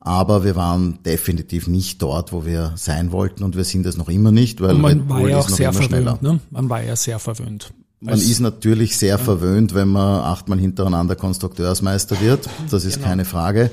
Aber 0.00 0.44
wir 0.44 0.56
waren 0.56 1.02
definitiv 1.02 1.66
nicht 1.66 2.00
dort, 2.00 2.32
wo 2.32 2.44
wir 2.44 2.72
sein 2.76 3.10
wollten 3.10 3.42
und 3.42 3.56
wir 3.56 3.64
sind 3.64 3.86
es 3.86 3.96
noch 3.96 4.08
immer 4.08 4.32
nicht, 4.32 4.60
weil 4.60 4.74
man 4.74 5.00
Red 5.00 5.08
war 5.08 5.28
ja 5.28 5.38
auch 5.38 5.48
sehr 5.48 5.72
verwöhnt. 5.72 6.22
Ne? 6.22 6.40
Man 6.50 6.68
war 6.68 6.82
ja 6.82 6.94
sehr 6.94 7.18
verwöhnt. 7.18 7.72
Man 8.00 8.18
ist 8.18 8.40
natürlich 8.40 8.98
sehr 8.98 9.16
ja. 9.16 9.18
verwöhnt, 9.18 9.74
wenn 9.74 9.88
man 9.88 10.20
achtmal 10.20 10.58
hintereinander 10.58 11.16
Konstrukteursmeister 11.16 12.20
wird. 12.20 12.48
Das 12.70 12.84
ist 12.84 12.96
genau. 12.96 13.08
keine 13.08 13.24
Frage. 13.24 13.70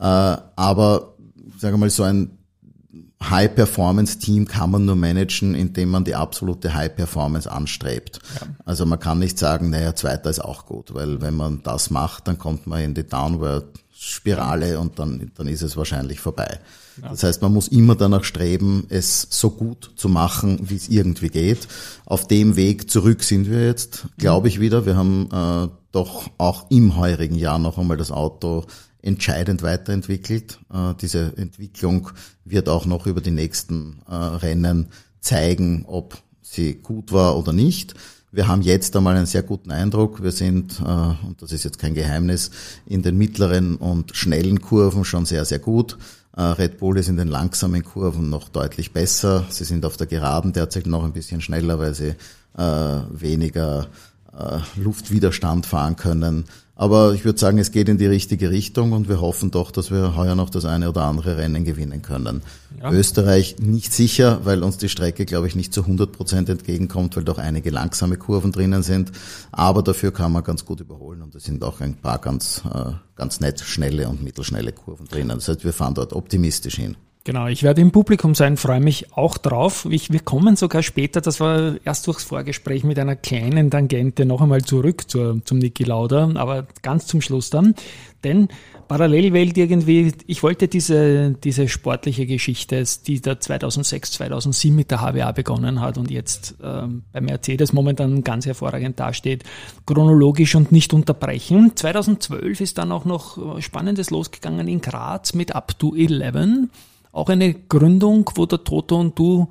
Äh, 0.00 0.04
aber 0.04 1.14
sagen 1.58 1.74
wir 1.74 1.78
mal 1.78 1.90
so 1.90 2.02
ein 2.02 2.30
High-Performance-Team 3.30 4.46
kann 4.46 4.70
man 4.70 4.84
nur 4.84 4.96
managen, 4.96 5.54
indem 5.54 5.90
man 5.90 6.04
die 6.04 6.14
absolute 6.14 6.74
High-Performance 6.74 7.50
anstrebt. 7.50 8.20
Ja. 8.40 8.46
Also 8.64 8.86
man 8.86 9.00
kann 9.00 9.18
nicht 9.18 9.38
sagen, 9.38 9.70
naja, 9.70 9.94
zweiter 9.94 10.30
ist 10.30 10.44
auch 10.44 10.66
gut, 10.66 10.94
weil 10.94 11.20
wenn 11.20 11.34
man 11.34 11.62
das 11.62 11.90
macht, 11.90 12.28
dann 12.28 12.38
kommt 12.38 12.66
man 12.66 12.82
in 12.82 12.94
die 12.94 13.06
Downward 13.06 13.66
Spirale 13.96 14.78
und 14.78 14.98
dann, 14.98 15.30
dann 15.36 15.46
ist 15.46 15.62
es 15.62 15.76
wahrscheinlich 15.76 16.20
vorbei. 16.20 16.58
Ja. 17.00 17.10
Das 17.10 17.22
heißt, 17.22 17.42
man 17.42 17.52
muss 17.52 17.68
immer 17.68 17.94
danach 17.94 18.24
streben, 18.24 18.86
es 18.88 19.26
so 19.30 19.50
gut 19.50 19.92
zu 19.96 20.08
machen, 20.08 20.58
wie 20.68 20.76
es 20.76 20.88
irgendwie 20.88 21.28
geht. 21.28 21.68
Auf 22.04 22.26
dem 22.26 22.56
Weg 22.56 22.90
zurück 22.90 23.22
sind 23.22 23.48
wir 23.48 23.64
jetzt, 23.64 24.06
glaube 24.18 24.48
ich, 24.48 24.60
wieder. 24.60 24.84
Wir 24.84 24.96
haben 24.96 25.28
äh, 25.32 25.68
doch 25.92 26.30
auch 26.38 26.70
im 26.70 26.96
heurigen 26.96 27.36
Jahr 27.36 27.58
noch 27.58 27.78
einmal 27.78 27.96
das 27.96 28.10
Auto 28.10 28.66
entscheidend 29.04 29.62
weiterentwickelt. 29.62 30.58
Äh, 30.72 30.94
diese 31.00 31.36
Entwicklung 31.36 32.10
wird 32.44 32.68
auch 32.68 32.86
noch 32.86 33.06
über 33.06 33.20
die 33.20 33.30
nächsten 33.30 34.00
äh, 34.08 34.14
Rennen 34.14 34.86
zeigen, 35.20 35.84
ob 35.86 36.18
sie 36.40 36.74
gut 36.74 37.12
war 37.12 37.36
oder 37.36 37.52
nicht. 37.52 37.94
Wir 38.32 38.48
haben 38.48 38.62
jetzt 38.62 38.96
einmal 38.96 39.14
einen 39.14 39.26
sehr 39.26 39.42
guten 39.42 39.70
Eindruck. 39.70 40.22
Wir 40.22 40.32
sind, 40.32 40.80
äh, 40.80 40.82
und 40.82 41.36
das 41.40 41.52
ist 41.52 41.64
jetzt 41.64 41.78
kein 41.78 41.94
Geheimnis, 41.94 42.50
in 42.86 43.02
den 43.02 43.16
mittleren 43.16 43.76
und 43.76 44.16
schnellen 44.16 44.60
Kurven 44.60 45.04
schon 45.04 45.26
sehr, 45.26 45.44
sehr 45.44 45.60
gut. 45.60 45.98
Red 46.36 46.78
Bull 46.78 46.98
ist 46.98 47.08
in 47.08 47.16
den 47.16 47.28
langsamen 47.28 47.84
Kurven 47.84 48.28
noch 48.28 48.48
deutlich 48.48 48.92
besser. 48.92 49.44
Sie 49.50 49.62
sind 49.62 49.86
auf 49.86 49.96
der 49.96 50.08
Geraden 50.08 50.52
derzeit 50.52 50.84
noch 50.84 51.04
ein 51.04 51.12
bisschen 51.12 51.40
schneller, 51.40 51.78
weil 51.78 51.94
sie 51.94 52.16
weniger 52.56 53.86
Luftwiderstand 54.74 55.64
fahren 55.64 55.94
können. 55.94 56.46
Aber 56.76 57.14
ich 57.14 57.24
würde 57.24 57.38
sagen, 57.38 57.58
es 57.58 57.70
geht 57.70 57.88
in 57.88 57.98
die 57.98 58.06
richtige 58.06 58.50
Richtung 58.50 58.92
und 58.92 59.08
wir 59.08 59.20
hoffen 59.20 59.52
doch, 59.52 59.70
dass 59.70 59.92
wir 59.92 60.16
heuer 60.16 60.34
noch 60.34 60.50
das 60.50 60.64
eine 60.64 60.88
oder 60.88 61.02
andere 61.02 61.36
Rennen 61.36 61.64
gewinnen 61.64 62.02
können. 62.02 62.42
Ja. 62.80 62.90
Österreich 62.90 63.56
nicht 63.60 63.92
sicher, 63.92 64.40
weil 64.42 64.64
uns 64.64 64.76
die 64.76 64.88
Strecke, 64.88 65.24
glaube 65.24 65.46
ich, 65.46 65.54
nicht 65.54 65.72
zu 65.72 65.82
100 65.82 66.10
Prozent 66.10 66.48
entgegenkommt, 66.48 67.16
weil 67.16 67.22
doch 67.22 67.38
einige 67.38 67.70
langsame 67.70 68.16
Kurven 68.16 68.50
drinnen 68.50 68.82
sind. 68.82 69.12
Aber 69.52 69.82
dafür 69.82 70.12
kann 70.12 70.32
man 70.32 70.42
ganz 70.42 70.64
gut 70.64 70.80
überholen 70.80 71.22
und 71.22 71.34
es 71.36 71.44
sind 71.44 71.62
auch 71.62 71.80
ein 71.80 71.94
paar 71.94 72.18
ganz, 72.18 72.62
äh, 72.64 72.92
ganz 73.14 73.38
nett 73.38 73.60
schnelle 73.60 74.08
und 74.08 74.24
mittelschnelle 74.24 74.72
Kurven 74.72 75.06
drinnen. 75.06 75.36
Das 75.36 75.46
heißt, 75.46 75.64
wir 75.64 75.72
fahren 75.72 75.94
dort 75.94 76.12
optimistisch 76.12 76.74
hin. 76.74 76.96
Genau, 77.26 77.46
ich 77.46 77.62
werde 77.62 77.80
im 77.80 77.90
Publikum 77.90 78.34
sein, 78.34 78.58
freue 78.58 78.80
mich 78.80 79.14
auch 79.16 79.38
drauf. 79.38 79.88
Ich, 79.88 80.12
wir 80.12 80.20
kommen 80.20 80.56
sogar 80.56 80.82
später, 80.82 81.22
das 81.22 81.40
war 81.40 81.76
erst 81.82 82.06
durchs 82.06 82.22
Vorgespräch 82.22 82.84
mit 82.84 82.98
einer 82.98 83.16
kleinen 83.16 83.70
Tangente 83.70 84.26
noch 84.26 84.42
einmal 84.42 84.60
zurück 84.60 85.08
zur, 85.08 85.40
zum 85.42 85.58
Niki 85.58 85.84
Lauda, 85.84 86.30
aber 86.34 86.66
ganz 86.82 87.06
zum 87.06 87.22
Schluss 87.22 87.48
dann. 87.48 87.74
Denn 88.24 88.48
Parallelwelt 88.88 89.56
irgendwie, 89.56 90.12
ich 90.26 90.42
wollte 90.42 90.68
diese, 90.68 91.30
diese 91.30 91.66
sportliche 91.66 92.26
Geschichte, 92.26 92.84
die 93.06 93.22
da 93.22 93.40
2006, 93.40 94.12
2007 94.12 94.76
mit 94.76 94.90
der 94.90 95.00
HWA 95.00 95.32
begonnen 95.32 95.80
hat 95.80 95.96
und 95.96 96.10
jetzt 96.10 96.56
ähm, 96.62 97.04
bei 97.10 97.22
Mercedes 97.22 97.72
momentan 97.72 98.22
ganz 98.22 98.44
hervorragend 98.44 99.00
dasteht, 99.00 99.44
chronologisch 99.86 100.56
und 100.56 100.72
nicht 100.72 100.92
unterbrechen. 100.92 101.72
2012 101.74 102.60
ist 102.60 102.76
dann 102.76 102.92
auch 102.92 103.06
noch 103.06 103.62
Spannendes 103.62 104.10
losgegangen 104.10 104.68
in 104.68 104.82
Graz 104.82 105.32
mit 105.32 105.54
Up 105.54 105.78
to 105.78 105.94
11 105.94 106.68
auch 107.14 107.28
eine 107.28 107.54
Gründung, 107.54 108.28
wo 108.34 108.44
der 108.44 108.64
Toto 108.64 108.98
und 108.98 109.18
du 109.18 109.48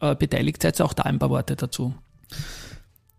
äh, 0.00 0.14
beteiligt 0.14 0.62
seid. 0.62 0.80
Auch 0.80 0.92
da 0.92 1.04
ein 1.04 1.18
paar 1.18 1.30
Worte 1.30 1.56
dazu. 1.56 1.94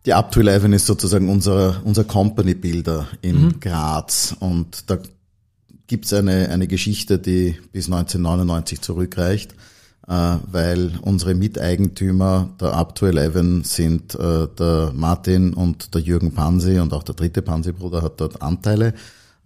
Die 0.05 0.13
Up 0.13 0.31
to 0.31 0.39
11 0.39 0.65
ist 0.65 0.85
sozusagen 0.85 1.27
unser, 1.29 1.81
unser 1.83 2.05
Company 2.05 2.55
Builder 2.55 3.07
in 3.21 3.45
mhm. 3.45 3.59
Graz 3.59 4.35
und 4.39 4.89
da 4.89 4.97
gibt's 5.87 6.13
eine, 6.13 6.49
eine 6.49 6.67
Geschichte, 6.67 7.19
die 7.19 7.57
bis 7.71 7.87
1999 7.87 8.79
zurückreicht, 8.81 9.53
äh, 10.07 10.35
weil 10.49 10.93
unsere 11.01 11.33
Miteigentümer 11.33 12.49
der 12.61 12.73
Up 12.73 12.95
to 12.95 13.07
11 13.07 13.67
sind 13.67 14.15
äh, 14.15 14.47
der 14.47 14.91
Martin 14.95 15.53
und 15.53 15.95
der 15.95 16.01
Jürgen 16.01 16.33
Pansi 16.33 16.79
und 16.79 16.93
auch 16.93 17.03
der 17.03 17.15
dritte 17.15 17.41
Pansi-Bruder 17.41 18.03
hat 18.03 18.21
dort 18.21 18.41
Anteile. 18.41 18.93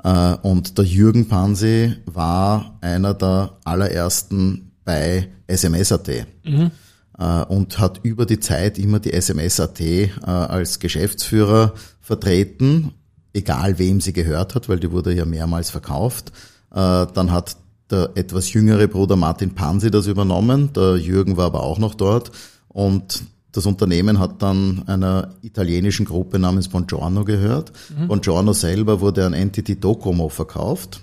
Äh, 0.04 0.36
und 0.42 0.78
der 0.78 0.86
Jürgen 0.86 1.28
Pansy 1.28 1.96
war 2.06 2.78
einer 2.82 3.14
der 3.14 3.58
allerersten 3.64 4.72
bei 4.84 5.30
SMS.at. 5.48 6.10
Mhm. 6.44 6.72
Äh, 7.18 7.44
und 7.46 7.80
hat 7.80 8.02
über 8.04 8.26
die 8.26 8.40
Zeit 8.40 8.78
immer 8.78 9.00
die 9.00 9.14
SMS.at 9.14 9.80
äh, 9.80 10.10
als 10.26 10.80
Geschäftsführer 10.80 11.74
vertreten, 12.02 12.92
egal 13.34 13.80
wem 13.80 14.02
sie 14.02 14.14
gehört 14.14 14.56
hat, 14.56 14.68
weil 14.68 14.80
die 14.80 14.92
wurde 14.92 15.14
ja 15.14 15.26
mehrmals 15.26 15.70
verkauft. 15.70 16.32
Dann 16.70 17.32
hat 17.32 17.58
der 17.92 18.10
etwas 18.16 18.52
jüngere 18.52 18.88
Bruder 18.88 19.16
Martin 19.16 19.54
Pansi 19.54 19.92
das 19.92 20.08
übernommen, 20.08 20.74
der 20.74 20.98
Jürgen 20.98 21.38
war 21.38 21.46
aber 21.46 21.62
auch 21.62 21.78
noch 21.78 21.94
dort 21.94 22.32
und 22.68 23.24
das 23.54 23.68
Unternehmen 23.68 24.20
hat 24.20 24.42
dann 24.42 24.84
einer 24.88 25.30
italienischen 25.42 26.06
Gruppe 26.06 26.40
namens 26.40 26.68
Bongiorno 26.68 27.24
gehört. 27.24 27.72
Mhm. 27.98 28.08
Bongiorno 28.08 28.52
selber 28.52 29.00
wurde 29.00 29.26
an 29.26 29.34
Entity 29.34 29.80
Docomo 29.80 30.28
verkauft. 30.28 31.02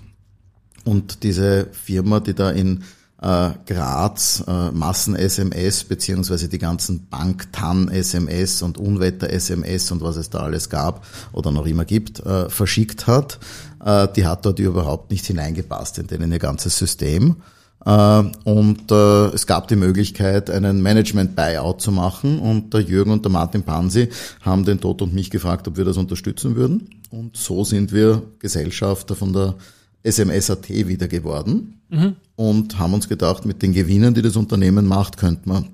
Und 0.83 1.23
diese 1.23 1.67
Firma, 1.71 2.19
die 2.19 2.33
da 2.33 2.51
in 2.51 2.83
äh, 3.21 3.51
Graz 3.65 4.43
äh, 4.47 4.71
Massen-SMS 4.71 5.85
beziehungsweise 5.85 6.49
die 6.49 6.57
ganzen 6.57 7.07
Bank-TAN-SMS 7.07 8.63
und 8.63 8.77
Unwetter-SMS 8.77 9.91
und 9.91 10.01
was 10.01 10.17
es 10.17 10.29
da 10.29 10.39
alles 10.39 10.69
gab 10.69 11.05
oder 11.31 11.51
noch 11.51 11.65
immer 11.65 11.85
gibt, 11.85 12.19
äh, 12.19 12.49
verschickt 12.49 13.07
hat, 13.07 13.39
äh, 13.83 14.07
die 14.15 14.25
hat 14.25 14.45
dort 14.45 14.59
überhaupt 14.59 15.11
nicht 15.11 15.25
hineingepasst 15.25 15.99
in 15.99 16.07
denen 16.07 16.31
ihr 16.31 16.39
ganzes 16.39 16.77
System. 16.77 17.37
Äh, 17.85 18.23
und 18.43 18.91
äh, 18.91 19.25
es 19.27 19.47
gab 19.47 19.67
die 19.67 19.75
Möglichkeit, 19.75 20.49
einen 20.49 20.81
Management-Buyout 20.81 21.81
zu 21.81 21.91
machen. 21.91 22.39
Und 22.39 22.73
der 22.73 22.81
Jürgen 22.81 23.11
und 23.11 23.25
der 23.25 23.31
Martin 23.31 23.63
Pansi 23.63 24.09
haben 24.41 24.65
den 24.65 24.79
Tod 24.79 25.01
und 25.01 25.13
mich 25.13 25.29
gefragt, 25.29 25.67
ob 25.67 25.77
wir 25.77 25.85
das 25.85 25.97
unterstützen 25.97 26.55
würden. 26.55 26.89
Und 27.09 27.37
so 27.37 27.63
sind 27.63 27.91
wir 27.91 28.21
Gesellschafter 28.39 29.15
von 29.15 29.33
der 29.33 29.55
SMS.at 30.03 30.69
wieder 30.69 31.07
geworden 31.07 31.81
mhm. 31.89 32.15
und 32.35 32.79
haben 32.79 32.93
uns 32.93 33.07
gedacht, 33.07 33.45
mit 33.45 33.61
den 33.61 33.73
Gewinnen, 33.73 34.15
die 34.15 34.23
das 34.23 34.35
Unternehmen 34.35 34.87
macht, 34.87 35.17
könnte 35.17 35.47
man 35.47 35.67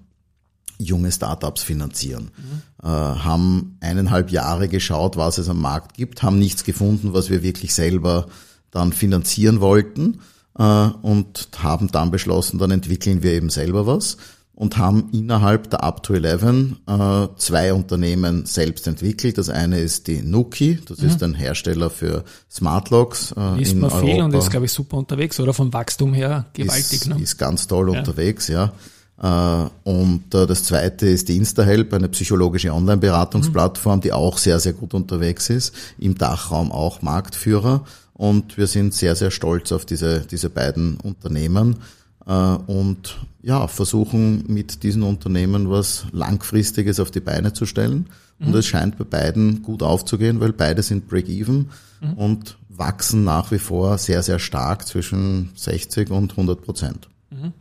junge 0.80 1.12
Startups 1.12 1.64
finanzieren. 1.64 2.32
Mhm. 2.36 2.62
Äh, 2.84 2.88
haben 2.88 3.78
eineinhalb 3.80 4.32
Jahre 4.32 4.68
geschaut, 4.68 5.16
was 5.16 5.38
es 5.38 5.48
am 5.48 5.62
Markt 5.62 5.96
gibt, 5.96 6.24
haben 6.24 6.40
nichts 6.40 6.64
gefunden, 6.64 7.14
was 7.14 7.30
wir 7.30 7.42
wirklich 7.42 7.74
selber 7.74 8.28
dann 8.72 8.92
finanzieren 8.92 9.62
wollten 9.62 10.20
und 10.58 11.50
haben 11.60 11.92
dann 11.92 12.10
beschlossen, 12.10 12.58
dann 12.58 12.72
entwickeln 12.72 13.22
wir 13.22 13.34
eben 13.34 13.50
selber 13.50 13.86
was 13.86 14.18
und 14.58 14.78
haben 14.78 15.10
innerhalb 15.14 15.70
der 15.70 15.84
Up 15.84 16.02
to 16.02 16.16
11 16.16 16.44
äh, 16.88 17.28
zwei 17.38 17.74
Unternehmen 17.74 18.48
selbst 18.48 18.88
entwickelt. 18.88 19.38
Das 19.38 19.50
eine 19.50 19.80
ist 19.80 20.08
die 20.08 20.24
Nuki, 20.24 20.80
das 20.88 20.98
mhm. 20.98 21.08
ist 21.08 21.22
ein 21.22 21.36
Hersteller 21.36 21.92
für 21.92 22.24
Smart 22.50 22.90
Locks. 22.90 23.36
Äh, 23.38 23.62
ist 23.62 23.74
in 23.74 23.82
man 23.82 23.92
viel 23.92 24.20
und 24.20 24.34
ist, 24.34 24.50
glaube 24.50 24.66
ich, 24.66 24.72
super 24.72 24.98
unterwegs 24.98 25.40
oder 25.40 25.54
vom 25.54 25.72
Wachstum 25.72 26.12
her 26.16 26.48
gewaltig. 26.54 27.02
Ist, 27.02 27.08
ne? 27.08 27.22
ist 27.22 27.38
ganz 27.38 27.68
toll 27.68 27.94
ja. 27.94 28.00
unterwegs, 28.00 28.48
ja. 28.48 28.74
Äh, 29.22 29.70
und 29.84 30.34
äh, 30.34 30.48
das 30.48 30.64
zweite 30.64 31.06
ist 31.06 31.30
die 31.30 31.38
InstaHelp, 31.38 31.94
eine 31.94 32.10
psychologische 32.10 32.74
Online-Beratungsplattform, 32.74 33.98
mhm. 33.98 34.02
die 34.02 34.12
auch 34.12 34.40
sehr, 34.40 34.60
sehr 34.60 34.74
gut 34.74 34.96
unterwegs 34.96 35.52
ist, 35.52 35.72
im 36.00 36.18
Dachraum 36.18 36.72
auch 36.72 37.04
Marktführer. 37.04 37.86
Und 38.18 38.58
wir 38.58 38.68
sind 38.68 38.94
sehr, 38.94 39.16
sehr 39.16 39.32
stolz 39.32 39.72
auf 39.72 39.86
diese, 39.86 40.22
diese 40.22 40.50
beiden 40.50 40.98
Unternehmen 40.98 41.78
äh, 42.26 42.32
und 42.32 43.18
ja, 43.44 43.68
versuchen 43.68 44.44
mit 44.48 44.84
diesen 44.84 45.04
Unternehmen 45.04 45.70
was 45.70 46.06
Langfristiges 46.12 47.00
auf 47.00 47.12
die 47.12 47.20
Beine 47.20 47.54
zu 47.54 47.66
stellen. 47.66 48.08
Mhm. 48.40 48.48
Und 48.48 48.56
es 48.56 48.66
scheint 48.66 48.98
bei 48.98 49.06
beiden 49.06 49.62
gut 49.62 49.84
aufzugehen, 49.84 50.40
weil 50.40 50.52
beide 50.52 50.82
sind 50.82 51.08
Break-Even 51.08 51.70
mhm. 52.02 52.14
und 52.14 52.58
wachsen 52.70 53.24
nach 53.24 53.52
wie 53.52 53.60
vor 53.60 53.98
sehr, 53.98 54.24
sehr 54.24 54.40
stark 54.40 54.88
zwischen 54.88 55.52
60 55.56 56.10
und 56.10 56.32
100 56.32 56.62
Prozent. 56.62 57.08
Mhm. 57.30 57.54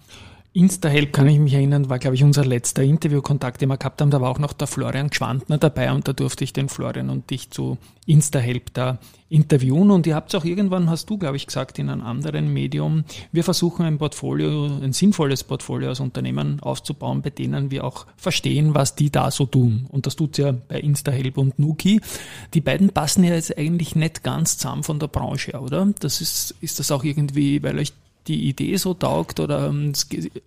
Instahelp 0.57 1.13
kann 1.13 1.29
ich 1.29 1.39
mich 1.39 1.53
erinnern, 1.53 1.91
war, 1.91 1.99
glaube 1.99 2.17
ich, 2.17 2.25
unser 2.25 2.43
letzter 2.43 2.83
Interviewkontakt, 2.83 3.61
den 3.61 3.69
wir 3.69 3.77
gehabt 3.77 4.01
haben. 4.01 4.11
Da 4.11 4.23
war 4.23 4.31
auch 4.31 4.39
noch 4.39 4.55
der 4.55 4.67
Florian 4.67 5.11
Gschwandner 5.11 5.59
dabei 5.59 5.93
und 5.93 6.09
da 6.09 6.15
durfte 6.15 6.45
ich 6.45 6.55
den 6.55 6.71
Florian 6.71 7.11
und 7.11 7.29
dich 7.29 7.51
zu 7.51 7.77
Instahelp 8.07 8.73
da 8.73 8.99
interviewen. 9.29 9.91
Und 9.91 10.07
ihr 10.07 10.15
habt 10.15 10.35
auch 10.35 10.47
irgendwann, 10.47 10.89
hast 10.89 11.11
du, 11.11 11.19
glaube 11.19 11.37
ich, 11.37 11.47
gesagt, 11.47 11.79
in 11.79 11.91
einem 11.91 12.01
anderen 12.01 12.51
Medium, 12.51 13.05
wir 13.33 13.45
versuchen 13.45 13.85
ein 13.85 13.99
Portfolio, 13.99 14.65
ein 14.65 14.95
sinnvolles 14.95 15.45
Portfolio 15.45 15.91
als 15.91 16.01
Unternehmen 16.01 16.59
aufzubauen, 16.61 17.21
bei 17.21 17.29
denen 17.29 17.71
wir 17.71 17.85
auch 17.85 18.07
verstehen, 18.17 18.75
was 18.75 18.95
die 18.95 19.11
da 19.11 19.31
so 19.31 19.45
tun. 19.45 19.85
Und 19.91 20.07
das 20.07 20.17
tut 20.17 20.39
ja 20.39 20.53
bei 20.53 20.81
Instahelp 20.81 21.37
und 21.37 21.59
Nuki. 21.59 22.01
Die 22.55 22.63
beiden 22.63 22.89
passen 22.89 23.25
ja 23.25 23.35
jetzt 23.35 23.59
eigentlich 23.59 23.95
nicht 23.95 24.23
ganz 24.23 24.57
zusammen 24.57 24.85
von 24.85 25.01
der 25.01 25.09
Branche, 25.09 25.61
oder? 25.61 25.87
Das 26.01 26.23
ist, 26.23 26.55
ist 26.63 26.79
das 26.79 26.91
auch 26.91 27.05
irgendwie, 27.05 27.63
weil 27.63 27.79
euch 27.79 27.93
die 28.29 28.49
Idee 28.49 28.77
so 28.77 28.95
taugt 28.95 29.41
oder 29.41 29.69
ähm, 29.69 29.93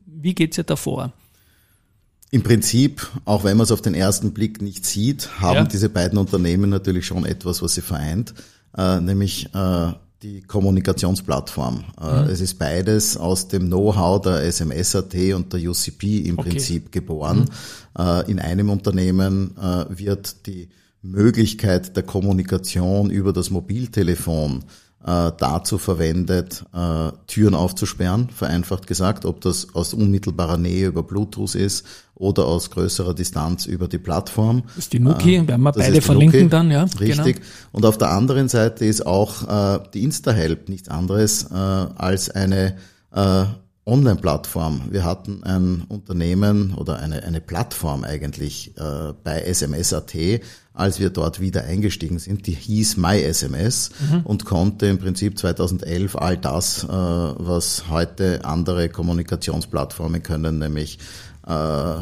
wie 0.06 0.36
geht's 0.36 0.58
ja 0.58 0.64
davor? 0.64 1.14
Im 2.32 2.44
Prinzip, 2.44 3.08
auch 3.26 3.44
wenn 3.44 3.58
man 3.58 3.64
es 3.64 3.72
auf 3.72 3.82
den 3.82 3.96
ersten 3.96 4.34
Blick 4.34 4.62
nicht 4.62 4.86
sieht, 4.86 5.42
haben 5.42 5.56
ja. 5.56 5.64
diese 5.64 5.90
beiden 5.90 6.20
Unternehmen 6.20 6.70
natürlich 6.70 7.08
schon 7.08 7.26
etwas, 7.26 7.62
was 7.62 7.74
sie 7.74 7.82
vereint, 7.82 8.36
äh, 8.78 9.00
nämlich 9.00 9.50
äh, 9.56 9.94
die 10.22 10.42
Kommunikationsplattform. 10.42 11.86
Äh, 12.00 12.24
mhm. 12.24 12.30
Es 12.30 12.42
ist 12.42 12.60
beides 12.60 13.18
aus 13.18 13.48
dem 13.48 13.68
Know-how 13.68 14.22
der 14.22 14.44
SMS.at 14.44 15.16
und 15.34 15.54
der 15.54 15.70
UCP 15.70 16.20
im 16.20 16.38
okay. 16.38 16.50
Prinzip 16.50 16.92
geboren. 16.92 17.48
Mhm. 17.98 18.04
Äh, 18.04 18.32
in 18.32 18.40
einem 18.40 18.70
Unternehmen 18.70 19.58
äh, 19.58 19.86
wird 19.90 20.46
die 20.46 20.70
Möglichkeit 21.02 21.96
der 21.96 22.04
Kommunikation 22.04 23.10
über 23.10 23.34
das 23.34 23.50
Mobiltelefon 23.50 24.66
äh, 25.06 25.32
dazu 25.38 25.78
verwendet, 25.78 26.66
äh, 26.74 27.12
Türen 27.28 27.56
aufzusperren, 27.56 28.30
vereinfacht 28.30 28.86
gesagt, 28.86 29.26
ob 29.26 29.42
das 29.42 29.74
aus 29.74 29.94
unmittelbarer 29.94 30.58
Nähe 30.58 30.88
über 30.88 31.04
Bluetooth 31.04 31.56
ist 31.56 31.86
oder 32.16 32.46
aus 32.46 32.70
größerer 32.70 33.14
Distanz 33.14 33.66
über 33.66 33.88
die 33.88 33.98
Plattform. 33.98 34.64
Das 34.68 34.86
ist 34.86 34.94
die 34.94 35.00
Nuki, 35.00 35.38
äh, 35.38 35.48
werden 35.48 35.62
wir 35.62 35.72
beide 35.72 36.02
verlinken 36.02 36.42
Nuki, 36.42 36.50
dann, 36.50 36.70
ja. 36.70 36.84
Richtig. 37.00 37.36
Genau. 37.38 37.48
Und 37.72 37.86
auf 37.86 37.98
der 37.98 38.12
anderen 38.12 38.50
Seite 38.50 38.86
ist 38.86 39.06
auch 39.06 39.48
äh, 39.48 39.80
die 39.94 40.04
InstaHelp 40.04 40.68
nichts 40.68 40.90
anderes 40.90 41.44
äh, 41.50 41.56
als 41.56 42.30
eine 42.30 42.76
äh, 43.14 43.46
Online-Plattform. 43.86 44.84
Wir 44.92 45.04
hatten 45.04 45.44
ein 45.44 45.86
Unternehmen 45.88 46.74
oder 46.76 47.00
eine, 47.00 47.24
eine 47.24 47.42
Plattform 47.42 48.04
eigentlich 48.04 48.78
äh, 48.78 49.14
bei 49.24 49.42
SMS.at, 49.42 50.14
als 50.80 51.00
wir 51.00 51.10
dort 51.10 51.40
wieder 51.40 51.64
eingestiegen 51.66 52.20
sind, 52.20 52.48
die 52.48 52.54
hieß 52.54 52.98
MySMS 52.98 53.92
mhm. 54.00 54.22
und 54.24 54.46
konnte 54.46 54.88
im 54.88 54.98
Prinzip 54.98 55.38
2011 55.38 56.16
all 56.16 56.38
das, 56.38 56.84
äh, 56.84 56.88
was 56.88 57.90
heute 57.90 58.46
andere 58.46 58.90
Kommunikationsplattformen 58.90 60.24
können, 60.24 60.60
nämlich 60.60 61.00
äh, 61.48 61.96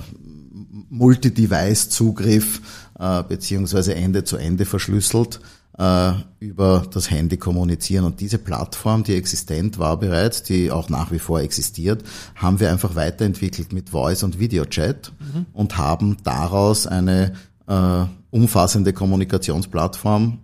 Multi-Device-Zugriff 0.90 2.62
äh, 3.00 3.24
beziehungsweise 3.24 3.96
Ende 3.96 4.24
zu 4.24 4.38
Ende 4.38 4.66
verschlüsselt 4.66 5.40
äh, 5.78 6.12
über 6.40 6.86
das 6.92 7.12
Handy 7.12 7.38
kommunizieren. 7.38 8.06
Und 8.06 8.20
diese 8.20 8.38
Plattform, 8.38 9.04
die 9.04 9.16
existent 9.16 9.80
war 9.80 9.98
bereits, 9.98 10.44
die 10.44 10.72
auch 10.72 10.90
nach 10.90 11.12
wie 11.12 11.20
vor 11.20 11.40
existiert, 11.42 12.04
haben 12.36 12.60
wir 12.60 12.72
einfach 12.72 12.96
weiterentwickelt 12.96 13.74
mit 13.74 13.90
Voice 13.90 14.24
und 14.24 14.40
Videochat 14.40 15.12
mhm. 15.20 15.46
und 15.54 15.78
haben 15.78 16.18
daraus 16.24 16.88
eine 16.88 17.34
äh, 17.68 18.06
umfassende 18.32 18.94
Kommunikationsplattform 18.94 20.40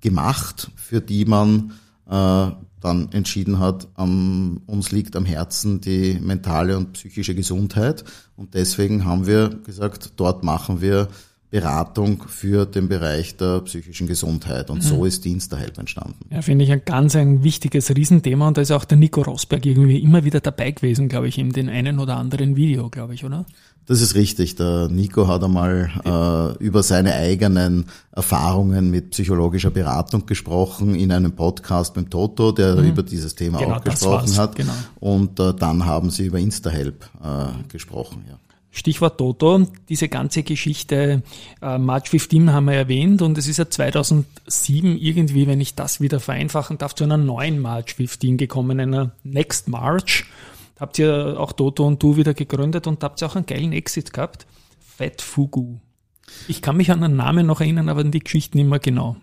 gemacht, 0.00 0.70
für 0.76 1.00
die 1.00 1.24
man 1.24 1.72
äh, 2.08 2.50
dann 2.80 3.10
entschieden 3.12 3.58
hat, 3.58 3.88
um, 3.96 4.60
uns 4.66 4.92
liegt 4.92 5.16
am 5.16 5.24
Herzen 5.24 5.80
die 5.80 6.18
mentale 6.20 6.76
und 6.76 6.92
psychische 6.92 7.34
Gesundheit. 7.34 8.04
Und 8.36 8.54
deswegen 8.54 9.04
haben 9.04 9.26
wir 9.26 9.48
gesagt, 9.64 10.12
dort 10.16 10.44
machen 10.44 10.80
wir 10.80 11.08
Beratung 11.50 12.22
für 12.28 12.66
den 12.66 12.88
Bereich 12.88 13.36
der 13.36 13.60
psychischen 13.62 14.06
Gesundheit. 14.06 14.68
Und 14.68 14.78
mhm. 14.78 14.88
so 14.88 15.04
ist 15.04 15.24
Diensterhelp 15.24 15.78
entstanden. 15.78 16.26
Ja, 16.30 16.42
finde 16.42 16.64
ich 16.64 16.72
ein 16.72 16.82
ganz 16.84 17.16
ein 17.16 17.42
wichtiges 17.42 17.94
Riesenthema. 17.94 18.48
Und 18.48 18.58
da 18.58 18.60
ist 18.60 18.70
auch 18.70 18.84
der 18.84 18.98
Nico 18.98 19.22
Rosberg 19.22 19.64
irgendwie 19.64 19.98
immer 19.98 20.24
wieder 20.24 20.40
dabei 20.40 20.72
gewesen, 20.72 21.08
glaube 21.08 21.28
ich, 21.28 21.38
in 21.38 21.50
den 21.50 21.70
einen 21.70 21.98
oder 21.98 22.16
anderen 22.16 22.54
Video, 22.54 22.90
glaube 22.90 23.14
ich, 23.14 23.24
oder? 23.24 23.46
Das 23.88 24.02
ist 24.02 24.14
richtig. 24.14 24.54
Der 24.56 24.88
Nico 24.88 25.26
hat 25.28 25.42
einmal 25.42 25.90
äh, 26.04 26.62
über 26.62 26.82
seine 26.82 27.14
eigenen 27.14 27.86
Erfahrungen 28.12 28.90
mit 28.90 29.10
psychologischer 29.10 29.70
Beratung 29.70 30.26
gesprochen 30.26 30.94
in 30.94 31.10
einem 31.10 31.32
Podcast 31.32 31.96
mit 31.96 32.10
Toto, 32.10 32.52
der 32.52 32.76
mhm. 32.76 32.88
über 32.90 33.02
dieses 33.02 33.34
Thema 33.34 33.58
genau, 33.58 33.76
auch 33.76 33.84
gesprochen 33.84 34.36
hat. 34.36 34.56
Genau. 34.56 34.74
Und 35.00 35.40
äh, 35.40 35.54
dann 35.54 35.86
haben 35.86 36.10
sie 36.10 36.26
über 36.26 36.38
Instahelp 36.38 37.08
äh, 37.24 37.68
gesprochen. 37.68 38.26
Ja. 38.28 38.38
Stichwort 38.70 39.16
Toto, 39.16 39.66
diese 39.88 40.08
ganze 40.08 40.42
Geschichte, 40.42 41.22
äh, 41.62 41.78
March 41.78 42.10
15 42.10 42.52
haben 42.52 42.66
wir 42.66 42.74
erwähnt 42.74 43.22
und 43.22 43.38
es 43.38 43.48
ist 43.48 43.56
ja 43.56 43.70
2007 43.70 44.98
irgendwie, 44.98 45.46
wenn 45.46 45.62
ich 45.62 45.74
das 45.74 46.02
wieder 46.02 46.20
vereinfachen 46.20 46.76
darf, 46.76 46.94
zu 46.94 47.04
einer 47.04 47.16
neuen 47.16 47.58
March 47.58 47.94
15 47.94 48.36
gekommen, 48.36 48.80
einer 48.80 49.12
Next 49.24 49.66
March. 49.66 50.26
Habt 50.78 50.98
ihr 50.98 51.36
auch 51.38 51.52
Toto 51.52 51.86
und 51.86 52.02
du 52.02 52.16
wieder 52.16 52.34
gegründet 52.34 52.86
und 52.86 53.02
habt 53.02 53.20
ihr 53.20 53.26
auch 53.26 53.36
einen 53.36 53.46
geilen 53.46 53.72
Exit 53.72 54.12
gehabt. 54.12 54.46
Fat 54.78 55.22
Fugu. 55.22 55.78
Ich 56.46 56.62
kann 56.62 56.76
mich 56.76 56.90
an 56.90 57.00
den 57.00 57.16
Namen 57.16 57.46
noch 57.46 57.60
erinnern, 57.60 57.88
aber 57.88 58.00
an 58.00 58.10
die 58.10 58.20
Geschichten 58.20 58.58
immer 58.58 58.78
genau. 58.78 59.16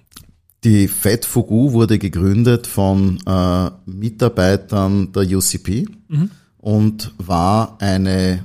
Die 0.63 0.87
Fat 0.87 1.25
Fugu 1.25 1.73
wurde 1.73 1.99
gegründet 1.99 2.65
von 2.65 3.19
äh, 3.25 3.69
Mitarbeitern 3.85 5.11
der 5.11 5.23
UCP 5.23 5.85
mhm. 6.07 6.31
und 6.57 7.13
war 7.17 7.77
eine 7.79 8.43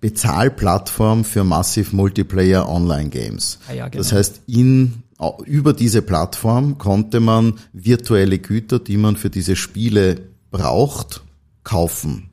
Bezahlplattform 0.00 1.24
für 1.24 1.44
Massive 1.44 1.96
Multiplayer 1.96 2.68
Online 2.68 3.08
Games. 3.08 3.58
Ah 3.66 3.72
ja, 3.72 3.88
genau. 3.88 4.02
Das 4.02 4.12
heißt, 4.12 4.42
in, 4.46 5.02
über 5.46 5.72
diese 5.72 6.02
Plattform 6.02 6.76
konnte 6.76 7.20
man 7.20 7.54
virtuelle 7.72 8.38
Güter, 8.38 8.78
die 8.78 8.98
man 8.98 9.16
für 9.16 9.30
diese 9.30 9.56
Spiele 9.56 10.20
braucht, 10.50 11.24
kaufen. 11.62 12.28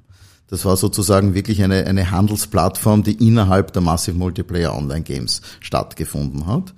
Das 0.51 0.65
war 0.65 0.77
sozusagen 0.77 1.33
wirklich 1.33 1.63
eine, 1.63 1.87
eine 1.87 2.11
Handelsplattform, 2.11 3.03
die 3.03 3.13
innerhalb 3.25 3.71
der 3.73 3.81
Massive 3.81 4.17
Multiplayer 4.17 4.75
Online 4.75 5.01
Games 5.01 5.41
stattgefunden 5.61 6.45
hat. 6.45 6.73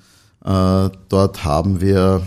Äh, 0.46 0.96
dort 1.10 1.44
haben 1.44 1.82
wir 1.82 2.22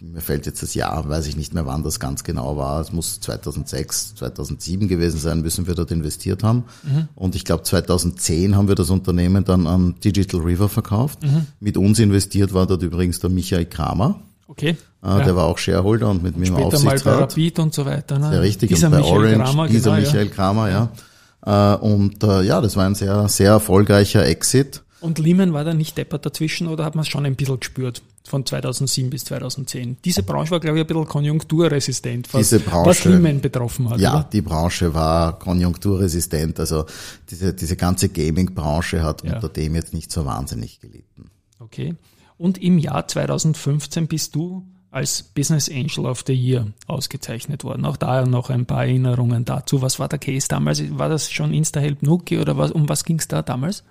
mir 0.00 0.20
fällt 0.20 0.46
jetzt 0.46 0.62
das 0.62 0.74
Jahr, 0.74 1.08
weiß 1.08 1.28
ich 1.28 1.36
nicht 1.36 1.54
mehr, 1.54 1.66
wann 1.66 1.84
das 1.84 2.00
ganz 2.00 2.24
genau 2.24 2.56
war. 2.56 2.80
Es 2.80 2.92
muss 2.92 3.20
2006, 3.20 4.16
2007 4.16 4.88
gewesen 4.88 5.18
sein, 5.18 5.40
müssen 5.40 5.68
wir 5.68 5.74
dort 5.74 5.92
investiert 5.92 6.42
haben. 6.42 6.64
Mhm. 6.82 7.08
Und 7.14 7.36
ich 7.36 7.44
glaube 7.44 7.62
2010 7.62 8.56
haben 8.56 8.66
wir 8.66 8.74
das 8.74 8.90
Unternehmen 8.90 9.44
dann 9.44 9.68
an 9.68 9.94
Digital 10.02 10.40
River 10.40 10.68
verkauft. 10.68 11.22
Mhm. 11.22 11.46
Mit 11.60 11.76
uns 11.76 12.00
investiert 12.00 12.52
war 12.52 12.66
dort 12.66 12.82
übrigens 12.82 13.20
der 13.20 13.30
Michael 13.30 13.66
Kramer. 13.66 14.20
Okay. 14.48 14.76
Äh, 15.02 15.08
ja. 15.08 15.24
Der 15.24 15.36
war 15.36 15.44
auch 15.46 15.58
Shareholder 15.58 16.10
und 16.10 16.22
mit 16.22 16.36
mir 16.36 16.46
im 16.46 16.56
Aufsichtsrat. 16.56 17.00
Später 17.00 17.10
mal 17.10 17.16
bei 17.16 17.24
Rapid 17.24 17.58
und 17.58 17.74
so 17.74 17.84
weiter. 17.84 18.18
Ne? 18.18 18.30
Sehr 18.30 18.42
richtig. 18.42 18.68
Dieser 18.68 18.86
und 18.86 18.92
bei 18.92 18.98
Michael 18.98 19.18
Orange, 19.18 19.44
Kramer, 19.44 19.68
dieser 19.68 19.90
genau, 19.90 20.02
Michael 20.02 20.26
ja. 20.26 20.32
Kramer, 20.32 20.70
ja. 20.70 21.74
Äh, 21.74 21.76
und 21.78 22.22
äh, 22.22 22.42
ja, 22.42 22.60
das 22.60 22.76
war 22.76 22.86
ein 22.86 22.94
sehr, 22.94 23.28
sehr 23.28 23.50
erfolgreicher 23.50 24.24
Exit. 24.26 24.82
Und 25.00 25.18
Lehman 25.18 25.52
war 25.52 25.64
da 25.64 25.74
nicht 25.74 25.98
deppert 25.98 26.24
dazwischen 26.24 26.68
oder 26.68 26.84
hat 26.84 26.94
man 26.94 27.02
es 27.02 27.08
schon 27.08 27.26
ein 27.26 27.34
bisschen 27.34 27.58
gespürt 27.58 28.02
von 28.24 28.46
2007 28.46 29.10
bis 29.10 29.24
2010? 29.24 29.96
Diese 30.04 30.22
Branche 30.22 30.52
war, 30.52 30.60
glaube 30.60 30.78
ich, 30.78 30.84
ein 30.84 30.86
bisschen 30.86 31.06
konjunkturresistent, 31.06 32.32
was, 32.32 32.50
diese 32.50 32.60
Branche, 32.60 32.90
was 32.90 33.04
Lehman 33.04 33.40
betroffen 33.40 33.90
hat. 33.90 33.98
Ja, 33.98 34.14
oder? 34.14 34.28
die 34.32 34.42
Branche 34.42 34.94
war 34.94 35.40
konjunkturresistent. 35.40 36.60
Also 36.60 36.84
diese, 37.28 37.52
diese 37.52 37.74
ganze 37.74 38.10
Gaming-Branche 38.10 39.02
hat 39.02 39.24
ja. 39.24 39.34
unter 39.34 39.48
dem 39.48 39.74
jetzt 39.74 39.92
nicht 39.92 40.12
so 40.12 40.24
wahnsinnig 40.24 40.78
gelitten. 40.78 41.32
Okay. 41.58 41.96
Und 42.38 42.62
im 42.62 42.78
Jahr 42.78 43.08
2015 43.08 44.06
bist 44.06 44.36
du 44.36 44.64
als 44.92 45.22
Business 45.22 45.70
Angel 45.70 46.06
of 46.06 46.22
the 46.26 46.34
Year 46.34 46.66
ausgezeichnet 46.86 47.64
worden. 47.64 47.86
Auch 47.86 47.96
da 47.96 48.24
noch 48.26 48.50
ein 48.50 48.66
paar 48.66 48.84
Erinnerungen 48.84 49.44
dazu. 49.44 49.82
Was 49.82 49.98
war 49.98 50.06
der 50.06 50.18
Case 50.18 50.46
damals? 50.48 50.82
War 50.96 51.08
das 51.08 51.32
schon 51.32 51.54
InstaHelp 51.54 52.02
Nuki 52.02 52.38
oder 52.38 52.58
was, 52.58 52.70
um 52.70 52.88
was 52.88 53.04
ging 53.04 53.18
es 53.18 53.26
da 53.26 53.42
damals? 53.42 53.82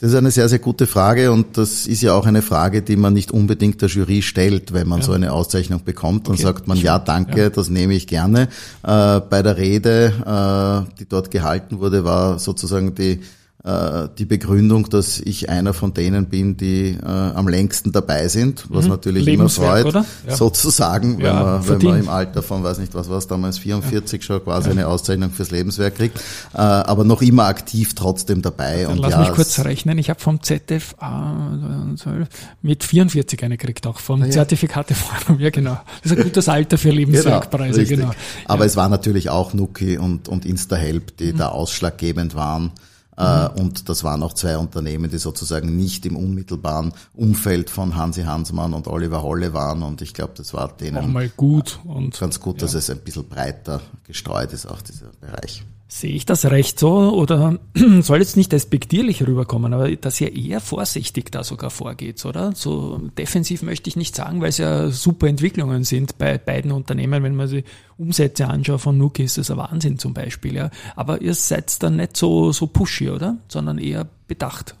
Das 0.00 0.12
ist 0.12 0.16
eine 0.16 0.30
sehr, 0.30 0.48
sehr 0.48 0.60
gute 0.60 0.86
Frage 0.86 1.32
und 1.32 1.58
das 1.58 1.88
ist 1.88 2.02
ja 2.02 2.14
auch 2.14 2.24
eine 2.24 2.40
Frage, 2.40 2.82
die 2.82 2.94
man 2.94 3.14
nicht 3.14 3.32
unbedingt 3.32 3.82
der 3.82 3.88
Jury 3.88 4.22
stellt, 4.22 4.72
wenn 4.72 4.86
man 4.86 5.00
ja. 5.00 5.06
so 5.06 5.12
eine 5.12 5.32
Auszeichnung 5.32 5.82
bekommt. 5.82 6.28
Dann 6.28 6.34
okay. 6.34 6.44
sagt 6.44 6.68
man, 6.68 6.78
ja, 6.78 7.00
danke, 7.00 7.42
ja. 7.42 7.50
das 7.50 7.68
nehme 7.68 7.94
ich 7.94 8.06
gerne. 8.06 8.42
Äh, 8.84 9.20
bei 9.20 9.42
der 9.42 9.56
Rede, 9.56 10.86
äh, 10.88 10.94
die 11.00 11.08
dort 11.08 11.32
gehalten 11.32 11.80
wurde, 11.80 12.04
war 12.04 12.38
sozusagen 12.38 12.94
die 12.94 13.22
die 13.64 14.24
Begründung, 14.24 14.88
dass 14.88 15.18
ich 15.18 15.50
einer 15.50 15.74
von 15.74 15.92
denen 15.92 16.26
bin, 16.26 16.56
die 16.56 16.90
äh, 16.90 17.04
am 17.04 17.48
längsten 17.48 17.90
dabei 17.90 18.28
sind, 18.28 18.64
was 18.68 18.84
mhm. 18.84 18.92
natürlich 18.92 19.26
immer 19.26 19.48
freut, 19.48 19.92
ja. 19.92 20.04
sozusagen, 20.36 21.20
ja, 21.20 21.26
wenn, 21.26 21.34
man, 21.34 21.68
wenn 21.68 21.88
man 21.88 22.00
im 22.00 22.08
Alter 22.08 22.42
von, 22.42 22.62
weiß 22.62 22.78
nicht, 22.78 22.94
was 22.94 23.10
war 23.10 23.18
es 23.18 23.26
damals, 23.26 23.58
44 23.58 24.20
ja. 24.20 24.26
schon 24.26 24.44
quasi 24.44 24.70
eine 24.70 24.86
Auszeichnung 24.86 25.30
fürs 25.30 25.50
Lebenswerk 25.50 25.96
kriegt, 25.96 26.18
äh, 26.54 26.58
aber 26.58 27.02
noch 27.02 27.20
immer 27.20 27.46
aktiv 27.46 27.94
trotzdem 27.94 28.42
dabei. 28.42 28.84
Dann 28.84 28.92
und 28.92 28.98
lass 29.00 29.18
mich 29.18 29.32
kurz 29.32 29.58
rechnen, 29.58 29.98
ich 29.98 30.08
habe 30.08 30.20
vom 30.20 30.40
ZF 30.40 30.94
äh, 31.02 32.26
mit 32.62 32.84
44 32.84 33.42
eine 33.42 33.58
gekriegt, 33.58 33.86
auch 33.86 33.98
vom 33.98 34.22
ja. 34.22 34.30
Zertifikate 34.30 34.94
von 34.94 35.36
mir, 35.38 35.50
genau. 35.50 35.78
Das 36.02 36.12
ist 36.12 36.18
ein 36.18 36.24
gutes 36.24 36.48
Alter 36.48 36.78
für 36.78 36.90
Lebenswerkpreise, 36.90 37.84
genau. 37.84 38.10
genau. 38.10 38.14
Aber 38.46 38.64
es 38.64 38.76
war 38.76 38.88
natürlich 38.88 39.30
auch 39.30 39.52
Nuki 39.52 39.98
und, 39.98 40.28
und 40.28 40.46
InstaHelp, 40.46 41.16
die 41.16 41.32
mhm. 41.32 41.38
da 41.38 41.48
ausschlaggebend 41.48 42.34
waren. 42.34 42.72
Äh, 43.18 43.48
mhm. 43.48 43.60
Und 43.60 43.88
das 43.88 44.04
waren 44.04 44.22
auch 44.22 44.32
zwei 44.32 44.56
Unternehmen, 44.56 45.10
die 45.10 45.18
sozusagen 45.18 45.76
nicht 45.76 46.06
im 46.06 46.16
unmittelbaren 46.16 46.92
Umfeld 47.14 47.68
von 47.68 47.96
Hansi 47.96 48.22
Hansmann 48.22 48.74
und 48.74 48.86
Oliver 48.86 49.22
Holle 49.22 49.52
waren. 49.52 49.82
Und 49.82 50.02
ich 50.02 50.14
glaube, 50.14 50.34
das 50.36 50.54
war 50.54 50.68
denen 50.68 50.98
auch 50.98 51.06
mal 51.06 51.28
gut 51.28 51.80
und 51.84 52.18
ganz 52.18 52.38
gut, 52.40 52.62
dass 52.62 52.74
es 52.74 52.88
ein 52.90 52.98
bisschen 52.98 53.28
breiter 53.28 53.80
gestreut 54.04 54.52
ist, 54.52 54.66
auch 54.66 54.82
dieser 54.82 55.08
Bereich. 55.20 55.64
Sehe 55.90 56.14
ich 56.14 56.26
das 56.26 56.44
recht 56.44 56.78
so 56.78 57.14
oder 57.14 57.58
soll 58.02 58.18
jetzt 58.18 58.36
nicht 58.36 58.52
despektierlich 58.52 59.26
rüberkommen, 59.26 59.72
aber 59.72 59.90
dass 59.96 60.20
ihr 60.20 60.36
eher 60.36 60.60
vorsichtig 60.60 61.32
da 61.32 61.42
sogar 61.42 61.70
vorgeht, 61.70 62.22
oder? 62.26 62.52
So 62.54 62.98
defensiv 63.16 63.62
möchte 63.62 63.88
ich 63.88 63.96
nicht 63.96 64.14
sagen, 64.14 64.42
weil 64.42 64.50
es 64.50 64.58
ja 64.58 64.90
super 64.90 65.28
Entwicklungen 65.28 65.84
sind 65.84 66.18
bei 66.18 66.36
beiden 66.36 66.72
Unternehmen. 66.72 67.22
Wenn 67.22 67.36
man 67.36 67.48
sich 67.48 67.64
Umsätze 67.96 68.48
anschaut 68.48 68.82
von 68.82 68.98
Nuki, 68.98 69.24
ist 69.24 69.38
das 69.38 69.50
ein 69.50 69.56
Wahnsinn 69.56 69.98
zum 69.98 70.12
Beispiel, 70.12 70.56
ja. 70.56 70.70
Aber 70.94 71.22
ihr 71.22 71.32
seid 71.32 71.82
dann 71.82 71.96
nicht 71.96 72.18
so, 72.18 72.52
so 72.52 72.66
pushy, 72.66 73.08
oder? 73.08 73.38
Sondern 73.48 73.78
eher 73.78 74.06
bedacht. 74.26 74.76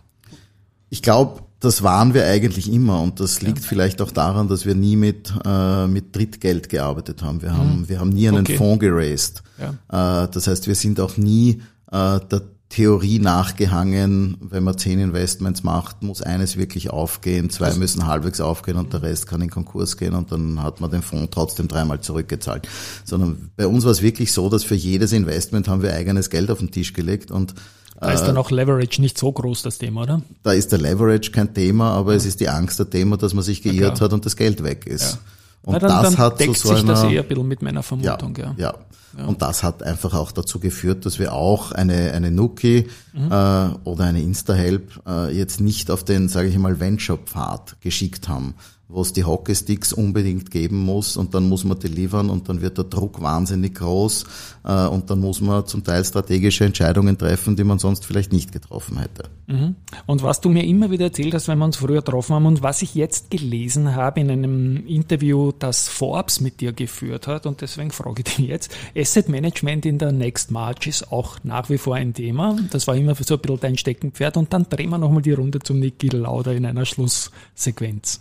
Ich 0.90 1.00
glaube, 1.00 1.42
das 1.60 1.82
waren 1.82 2.14
wir 2.14 2.24
eigentlich 2.26 2.72
immer 2.72 3.00
und 3.00 3.20
das 3.20 3.42
liegt 3.42 3.58
ja. 3.58 3.64
vielleicht 3.64 4.00
auch 4.00 4.12
daran, 4.12 4.48
dass 4.48 4.64
wir 4.64 4.74
nie 4.74 4.96
mit, 4.96 5.32
äh, 5.44 5.86
mit 5.88 6.14
Drittgeld 6.14 6.68
gearbeitet 6.68 7.22
haben. 7.22 7.42
Wir 7.42 7.56
haben, 7.56 7.80
mhm. 7.80 7.88
wir 7.88 8.00
haben 8.00 8.10
nie 8.10 8.28
einen 8.28 8.40
okay. 8.40 8.56
Fonds 8.56 8.80
geraced. 8.80 9.42
Ja. 9.58 10.24
Äh, 10.24 10.28
das 10.30 10.46
heißt, 10.46 10.68
wir 10.68 10.76
sind 10.76 11.00
auch 11.00 11.16
nie 11.16 11.62
äh, 11.90 12.20
der 12.20 12.42
Theorie 12.68 13.18
nachgehangen, 13.18 14.36
wenn 14.40 14.62
man 14.62 14.76
zehn 14.76 15.00
Investments 15.00 15.62
macht, 15.62 16.02
muss 16.02 16.20
eines 16.20 16.58
wirklich 16.58 16.90
aufgehen, 16.90 17.48
zwei 17.48 17.66
also, 17.66 17.78
müssen 17.78 18.06
halbwegs 18.06 18.40
aufgehen 18.40 18.76
und 18.76 18.92
der 18.92 19.02
Rest 19.02 19.26
kann 19.26 19.40
in 19.40 19.48
Konkurs 19.48 19.96
gehen 19.96 20.14
und 20.14 20.30
dann 20.30 20.62
hat 20.62 20.80
man 20.80 20.90
den 20.90 21.00
Fonds 21.00 21.30
trotzdem 21.30 21.66
dreimal 21.66 22.02
zurückgezahlt. 22.02 22.68
Sondern 23.04 23.50
bei 23.56 23.66
uns 23.66 23.84
war 23.84 23.92
es 23.92 24.02
wirklich 24.02 24.32
so, 24.32 24.50
dass 24.50 24.64
für 24.64 24.74
jedes 24.74 25.12
Investment 25.12 25.66
haben 25.66 25.82
wir 25.82 25.94
eigenes 25.94 26.28
Geld 26.28 26.50
auf 26.50 26.58
den 26.58 26.70
Tisch 26.70 26.92
gelegt 26.92 27.30
und 27.30 27.54
da 28.00 28.12
ist 28.12 28.22
dann 28.24 28.36
auch 28.36 28.50
Leverage 28.50 29.00
nicht 29.00 29.18
so 29.18 29.32
groß 29.32 29.62
das 29.62 29.78
Thema, 29.78 30.02
oder? 30.02 30.22
Da 30.42 30.52
ist 30.52 30.70
der 30.70 30.78
Leverage 30.78 31.32
kein 31.32 31.52
Thema, 31.52 31.92
aber 31.92 32.12
ja. 32.12 32.16
es 32.18 32.26
ist 32.26 32.40
die 32.40 32.48
Angst 32.48 32.78
der 32.78 32.88
Thema, 32.88 33.16
dass 33.16 33.34
man 33.34 33.42
sich 33.42 33.62
geirrt 33.62 34.00
hat 34.00 34.12
und 34.12 34.24
das 34.24 34.36
Geld 34.36 34.62
weg 34.62 34.86
ist. 34.86 35.14
Ja. 35.14 35.18
Und 35.62 35.72
Na, 35.72 35.78
dann, 35.80 35.90
das 35.90 36.14
dann 36.14 36.18
hat 36.18 36.40
deckt 36.40 36.56
so, 36.56 36.68
so 36.68 36.74
sich 36.74 36.84
einer, 36.84 36.94
das 36.94 37.04
eher 37.04 37.22
ein 37.22 37.28
bisschen 37.28 37.48
mit 37.48 37.62
meiner 37.62 37.82
Vermutung, 37.82 38.36
ja. 38.36 38.54
ja. 38.56 38.74
Ja. 39.16 39.24
Und 39.26 39.42
das 39.42 39.62
hat 39.62 39.82
einfach 39.82 40.14
auch 40.14 40.32
dazu 40.32 40.60
geführt, 40.60 41.06
dass 41.06 41.18
wir 41.18 41.32
auch 41.32 41.72
eine, 41.72 42.12
eine 42.12 42.30
Nuki 42.30 42.88
mhm. 43.12 43.32
äh, 43.32 43.68
oder 43.84 44.04
eine 44.04 44.22
Instahelp 44.22 45.00
äh, 45.06 45.36
jetzt 45.36 45.60
nicht 45.60 45.90
auf 45.90 46.04
den, 46.04 46.28
sage 46.28 46.48
ich 46.48 46.58
mal, 46.58 46.80
Venture-Pfad 46.80 47.80
geschickt 47.80 48.28
haben, 48.28 48.54
wo 48.88 49.02
es 49.02 49.12
die 49.12 49.24
Hockeysticks 49.24 49.92
unbedingt 49.92 50.50
geben 50.50 50.78
muss 50.78 51.18
und 51.18 51.34
dann 51.34 51.48
muss 51.48 51.62
man 51.64 51.78
die 51.78 51.88
liefern 51.88 52.30
und 52.30 52.48
dann 52.48 52.62
wird 52.62 52.78
der 52.78 52.84
Druck 52.84 53.20
wahnsinnig 53.20 53.74
groß 53.74 54.24
äh, 54.64 54.86
und 54.86 55.10
dann 55.10 55.20
muss 55.20 55.42
man 55.42 55.66
zum 55.66 55.84
Teil 55.84 56.04
strategische 56.04 56.64
Entscheidungen 56.64 57.18
treffen, 57.18 57.54
die 57.54 57.64
man 57.64 57.78
sonst 57.78 58.06
vielleicht 58.06 58.32
nicht 58.32 58.50
getroffen 58.50 58.98
hätte. 58.98 59.24
Mhm. 59.46 59.76
Und 60.06 60.22
was 60.22 60.40
du 60.40 60.48
mir 60.48 60.64
immer 60.64 60.90
wieder 60.90 61.06
erzählt 61.06 61.34
hast, 61.34 61.48
wenn 61.48 61.58
wir 61.58 61.66
uns 61.66 61.76
früher 61.76 61.96
getroffen 61.96 62.34
haben 62.34 62.46
und 62.46 62.62
was 62.62 62.80
ich 62.80 62.94
jetzt 62.94 63.30
gelesen 63.30 63.94
habe 63.94 64.20
in 64.20 64.30
einem 64.30 64.86
Interview, 64.86 65.52
das 65.52 65.88
Forbes 65.88 66.40
mit 66.40 66.60
dir 66.62 66.72
geführt 66.72 67.26
hat 67.26 67.44
und 67.44 67.60
deswegen 67.60 67.90
frage 67.90 68.22
ich 68.26 68.36
dich 68.36 68.48
jetzt, 68.48 68.70
Asset 68.98 69.28
Management 69.28 69.86
in 69.86 69.98
der 69.98 70.12
Next 70.12 70.50
March 70.50 70.86
ist 70.86 71.12
auch 71.12 71.38
nach 71.44 71.70
wie 71.70 71.78
vor 71.78 71.94
ein 71.94 72.14
Thema. 72.14 72.58
Das 72.70 72.86
war 72.86 72.96
immer 72.96 73.14
so 73.14 73.34
ein 73.34 73.40
bisschen 73.40 73.60
dein 73.60 73.78
Steckenpferd 73.78 74.36
und 74.36 74.52
dann 74.52 74.68
drehen 74.68 74.90
wir 74.90 74.98
nochmal 74.98 75.22
die 75.22 75.32
Runde 75.32 75.60
zum 75.60 75.78
Niki 75.78 76.08
Lauder 76.08 76.52
in 76.54 76.66
einer 76.66 76.84
Schlusssequenz. 76.84 78.20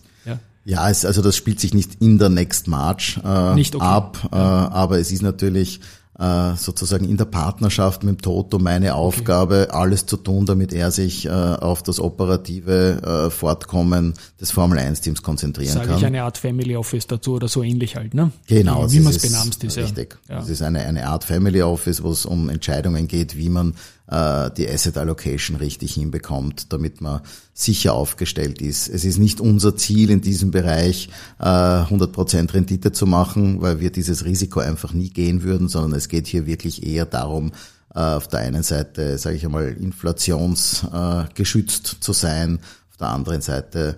Ja, 0.68 0.90
es, 0.90 1.06
also 1.06 1.22
das 1.22 1.38
spielt 1.38 1.62
sich 1.62 1.74
nicht 1.74 2.02
in 2.02 2.18
der 2.18 2.28
Next 2.28 2.68
March 2.68 3.18
äh, 3.24 3.56
nicht 3.56 3.74
okay. 3.74 3.86
ab, 3.86 4.18
äh, 4.34 4.36
aber 4.36 5.00
es 5.00 5.14
ist 5.14 5.22
natürlich 5.22 5.80
äh, 6.20 6.56
sozusagen 6.56 7.08
in 7.08 7.18
der 7.18 7.26
Partnerschaft 7.26 8.04
mit 8.04 8.20
dem 8.20 8.22
Toto 8.22 8.60
meine 8.60 8.96
Aufgabe, 8.96 9.68
okay. 9.70 9.78
alles 9.78 10.06
zu 10.06 10.18
tun, 10.18 10.46
damit 10.46 10.74
er 10.74 10.92
sich 10.92 11.26
äh, 11.26 11.30
auf 11.30 11.84
das 11.84 12.00
operative 12.00 13.28
äh, 13.28 13.30
Fortkommen 13.30 14.14
des 14.42 14.52
Formel 14.52 14.80
1 14.80 15.02
Teams 15.02 15.22
konzentrieren 15.22 15.74
Sag 15.74 15.82
kann. 15.84 15.90
Sage 15.90 16.00
ich 16.00 16.06
eine 16.06 16.24
Art 16.24 16.38
Family 16.38 16.76
Office 16.76 17.08
dazu 17.08 17.34
oder 17.34 17.48
so 17.48 17.64
ähnlich 17.64 17.96
halt, 17.96 18.14
ne? 18.14 18.32
Genau. 18.48 18.90
Wie, 18.90 18.96
wie 18.96 19.00
man 19.02 19.14
es 19.14 19.22
benamst 19.22 19.64
ist. 19.64 19.78
Richtig. 19.78 20.18
Ja. 20.30 20.40
Es 20.40 20.50
ist 20.50 20.62
eine, 20.62 20.80
eine 20.80 21.08
Art 21.08 21.24
Family 21.24 21.62
Office, 21.62 22.02
wo 22.02 22.12
es 22.12 22.26
um 22.26 22.50
Entscheidungen 22.50 23.08
geht, 23.08 23.38
wie 23.38 23.50
man 23.50 23.76
äh, 24.10 24.52
die 24.52 24.70
Asset 24.70 24.98
Allocation 24.98 25.58
richtig 25.58 25.94
hinbekommt, 25.94 26.72
damit 26.74 27.02
man 27.02 27.22
sicher 27.54 27.94
aufgestellt 27.94 28.62
ist. 28.62 28.88
Es 28.88 29.06
ist 29.06 29.18
nicht 29.18 29.42
unser 29.42 29.76
Ziel 29.76 30.10
in 30.10 30.22
diesem 30.22 30.52
Bereich 30.52 31.10
äh, 31.40 31.44
100% 31.44 32.54
Rendite 32.54 32.92
zu 32.92 33.06
machen, 33.06 33.62
weil 33.62 33.80
wir 33.80 33.92
dieses 33.92 34.26
Risiko 34.26 34.60
einfach 34.60 34.94
nie 34.94 35.10
gehen 35.10 35.44
würden, 35.44 35.68
sondern 35.68 35.98
es 35.98 36.10
geht 36.10 36.28
hier 36.28 36.46
wirklich 36.46 36.86
eher 36.86 37.06
darum, 37.06 37.52
äh, 37.94 38.00
auf 38.00 38.28
der 38.28 38.42
einen 38.42 38.64
Seite, 38.64 39.18
sage 39.18 39.38
ich 39.38 39.46
einmal, 39.46 39.70
inflationsgeschützt 39.70 41.98
zu 42.00 42.14
sein, 42.14 42.60
auf 42.92 42.98
der 42.98 43.10
anderen 43.10 43.42
Seite 43.42 43.90
äh, 43.90 43.96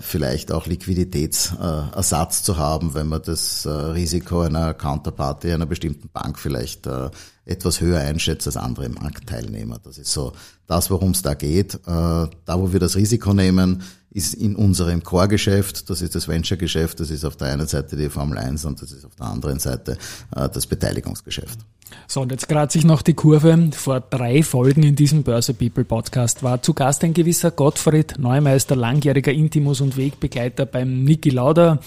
vielleicht 0.00 0.52
auch 0.52 0.66
Liquiditätsersatz 0.66 2.42
zu 2.42 2.56
haben, 2.56 2.94
wenn 2.94 3.08
man 3.08 3.22
das 3.22 3.66
äh, 3.66 3.70
Risiko 3.70 4.40
einer 4.40 4.72
Counterparty 4.72 5.52
einer 5.52 5.66
bestimmten 5.66 6.08
Bank 6.08 6.38
vielleicht 6.38 6.86
äh, 6.86 7.10
etwas 7.44 7.80
höher 7.80 8.00
einschätzt 8.00 8.46
als 8.46 8.56
andere 8.56 8.88
Marktteilnehmer. 8.88 9.78
Das 9.82 9.98
ist 9.98 10.12
so 10.12 10.32
das, 10.66 10.90
worum 10.90 11.10
es 11.10 11.22
da 11.22 11.34
geht. 11.34 11.80
Da, 11.84 12.30
wo 12.46 12.72
wir 12.72 12.78
das 12.78 12.94
Risiko 12.94 13.34
nehmen, 13.34 13.82
ist 14.12 14.34
in 14.34 14.56
unserem 14.56 15.02
Core-Geschäft, 15.02 15.88
das 15.88 16.02
ist 16.02 16.14
das 16.14 16.26
Venture-Geschäft, 16.26 16.98
das 16.98 17.10
ist 17.10 17.24
auf 17.24 17.36
der 17.36 17.48
einen 17.48 17.66
Seite 17.66 17.96
die 17.96 18.08
Formel 18.08 18.38
1 18.38 18.64
und 18.64 18.82
das 18.82 18.90
ist 18.90 19.04
auf 19.04 19.14
der 19.14 19.26
anderen 19.26 19.58
Seite 19.58 19.96
das 20.30 20.66
Beteiligungsgeschäft. 20.66 21.60
So, 22.06 22.20
und 22.20 22.30
jetzt 22.32 22.48
gerade 22.48 22.72
sich 22.72 22.84
noch 22.84 23.02
die 23.02 23.14
Kurve. 23.14 23.70
Vor 23.72 24.00
drei 24.00 24.42
Folgen 24.42 24.82
in 24.82 24.96
diesem 24.96 25.22
Börse 25.22 25.54
People 25.54 25.84
Podcast 25.84 26.42
war 26.42 26.62
zu 26.62 26.74
Gast 26.74 27.04
ein 27.04 27.14
gewisser 27.14 27.50
Gottfried 27.50 28.18
Neumeister, 28.18 28.76
langjähriger 28.76 29.32
Intimus 29.32 29.80
und 29.80 29.96
Wegbegleiter 29.96 30.66
beim 30.66 31.04
Niki 31.04 31.30
Lauder 31.30 31.80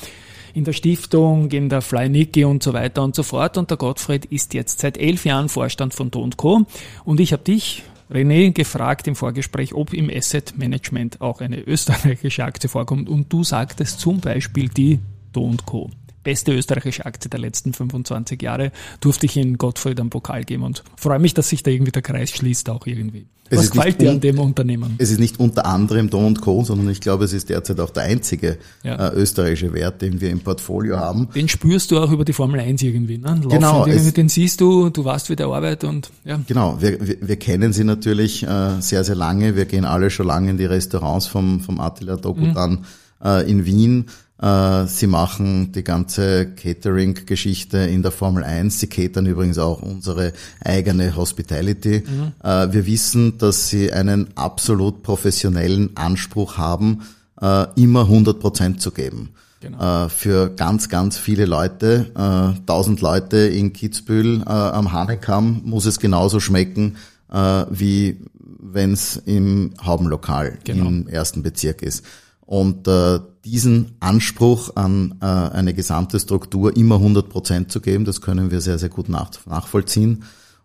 in 0.54 0.66
der 0.66 0.74
Stiftung, 0.74 1.50
in 1.52 1.68
der 1.68 1.82
Fly 1.82 2.10
Niki 2.10 2.46
und 2.46 2.64
so 2.64 2.74
weiter 2.74 3.04
und 3.04 3.16
so 3.16 3.24
fort. 3.24 3.58
Und 3.58 3.70
der 3.70 3.78
Gottfried 3.78 4.26
ist 4.26 4.54
jetzt 4.54 4.80
seit 4.80 4.98
elf 4.98 5.26
Jahren 5.26 5.50
Vorstand 5.50 5.94
von 5.94 6.12
Do 6.12 6.30
Co. 6.38 6.66
Und 7.06 7.20
ich 7.20 7.34
habe 7.34 7.44
dich, 7.44 7.84
René, 8.12 8.52
gefragt 8.52 9.08
im 9.08 9.16
Vorgespräch, 9.16 9.74
ob 9.74 9.94
im 9.94 10.10
Asset 10.10 10.58
Management 10.58 11.22
auch 11.22 11.42
eine 11.42 11.60
österreichische 11.60 12.44
Aktie 12.44 12.70
vorkommt. 12.70 13.10
Und 13.10 13.32
du 13.32 13.44
sagtest 13.44 14.00
zum 14.00 14.20
Beispiel 14.20 14.70
die 14.70 15.00
Do 15.32 15.52
Co 15.66 15.90
beste 16.24 16.54
österreichische 16.54 17.06
Aktie 17.06 17.30
der 17.30 17.40
letzten 17.40 17.74
25 17.74 18.42
Jahre, 18.42 18.72
durfte 19.00 19.26
ich 19.26 19.38
in 19.38 19.58
Gottfried 19.58 20.00
am 20.00 20.10
Pokal 20.10 20.44
geben 20.44 20.64
und 20.64 20.84
freue 20.96 21.20
mich, 21.20 21.34
dass 21.34 21.50
sich 21.50 21.64
da 21.64 21.72
irgendwie 21.72 21.92
der 21.92 22.02
Kreis 22.02 22.32
schließt 22.32 22.70
auch 22.70 22.86
irgendwie. 22.86 23.28
Es 23.50 23.60
Was 23.60 23.72
gefällt 23.72 24.02
dir 24.02 24.10
an 24.10 24.20
dem 24.20 24.40
Unternehmen? 24.40 24.96
Es 24.98 25.12
ist 25.12 25.20
nicht 25.20 25.40
unter 25.40 25.66
anderem 25.66 26.10
Don 26.10 26.36
Co., 26.36 26.64
sondern 26.64 26.90
ich 26.90 27.02
glaube, 27.02 27.26
es 27.26 27.34
ist 27.34 27.50
derzeit 27.50 27.80
auch 27.80 27.90
der 27.90 28.04
einzige 28.04 28.58
ja. 28.84 29.10
äh, 29.10 29.16
österreichische 29.16 29.74
Wert, 29.74 30.02
den 30.02 30.22
wir 30.22 30.30
im 30.30 30.40
Portfolio 30.40 30.98
haben. 30.98 31.30
Den 31.36 31.48
spürst 31.50 31.92
du 31.92 32.00
auch 32.00 32.12
über 32.12 32.26
die 32.26 32.34
Formel 32.34 32.60
1 32.60 32.82
irgendwie, 32.82 33.18
ne? 33.18 33.40
Genau. 33.48 33.86
Irgendwie, 33.86 34.12
den 34.12 34.30
siehst 34.30 34.62
du, 34.62 34.90
du 34.90 35.06
warst 35.06 35.30
wieder 35.30 35.48
Arbeit 35.48 35.84
und 35.84 36.10
ja. 36.24 36.40
Genau, 36.48 36.82
wir, 36.82 37.06
wir, 37.06 37.18
wir 37.22 37.36
kennen 37.36 37.74
sie 37.74 37.84
natürlich 37.84 38.44
äh, 38.44 38.80
sehr, 38.80 39.04
sehr 39.04 39.16
lange. 39.16 39.56
Wir 39.56 39.66
gehen 39.66 39.86
alle 39.86 40.10
schon 40.10 40.28
lange 40.28 40.50
in 40.50 40.58
die 40.58 40.66
Restaurants 40.66 41.28
vom, 41.28 41.60
vom 41.60 41.80
Attila 41.80 42.16
Dokutan 42.16 42.72
mhm. 42.72 43.28
äh, 43.28 43.50
in 43.50 43.66
Wien. 43.66 44.06
Äh, 44.44 44.88
sie 44.88 45.08
machen 45.08 45.72
die 45.72 45.86
ganze 45.86 46.48
Catering-Geschichte 46.48 47.78
in 47.78 48.02
der 48.02 48.12
Formel 48.12 48.44
1. 48.44 48.78
Sie 48.78 48.88
catern 48.88 49.26
übrigens 49.26 49.58
auch 49.58 49.82
unsere 49.82 50.34
eigene 50.60 51.16
Hospitality. 51.16 52.04
Mhm. 52.06 52.34
Äh, 52.44 52.74
wir 52.74 52.86
wissen, 52.86 53.38
dass 53.38 53.70
sie 53.70 53.94
einen 53.94 54.36
absolut 54.36 55.02
professionellen 55.02 55.96
Anspruch 55.96 56.58
haben, 56.58 57.04
äh, 57.40 57.68
immer 57.76 58.02
100 58.02 58.38
Prozent 58.42 58.82
zu 58.82 58.92
geben. 58.92 59.30
Genau. 59.62 60.10
Für 60.10 60.50
ganz, 60.50 60.90
ganz 60.90 61.18
viele 61.18 61.46
Leute, 61.46 62.12
1000 62.16 63.00
Leute 63.00 63.38
in 63.38 63.72
Kitzbühel 63.72 64.44
am 64.46 64.92
Hanekamm 64.92 65.62
muss 65.64 65.86
es 65.86 66.02
genauso 66.02 66.42
schmecken, 66.42 66.98
wie 67.70 68.18
wenn 68.60 68.92
es 68.92 69.16
im 69.26 69.74
Haubenlokal 69.82 70.58
genau. 70.66 70.88
im 70.88 71.08
ersten 71.08 71.44
Bezirk 71.44 71.82
ist. 71.82 72.04
Und 72.46 72.88
äh, 72.88 73.20
diesen 73.46 73.96
Anspruch 74.00 74.76
an 74.76 75.16
äh, 75.22 75.26
eine 75.26 75.74
gesamte 75.74 76.20
Struktur 76.20 76.76
immer 76.76 76.96
100 76.96 77.30
Prozent 77.30 77.72
zu 77.72 77.82
geben, 77.82 78.06
das 78.06 78.22
können 78.22 78.52
wir 78.52 78.62
sehr, 78.62 78.78
sehr 78.78 78.90
gut 78.90 79.10
nach, 79.10 79.32
nachvollziehen. 79.46 80.24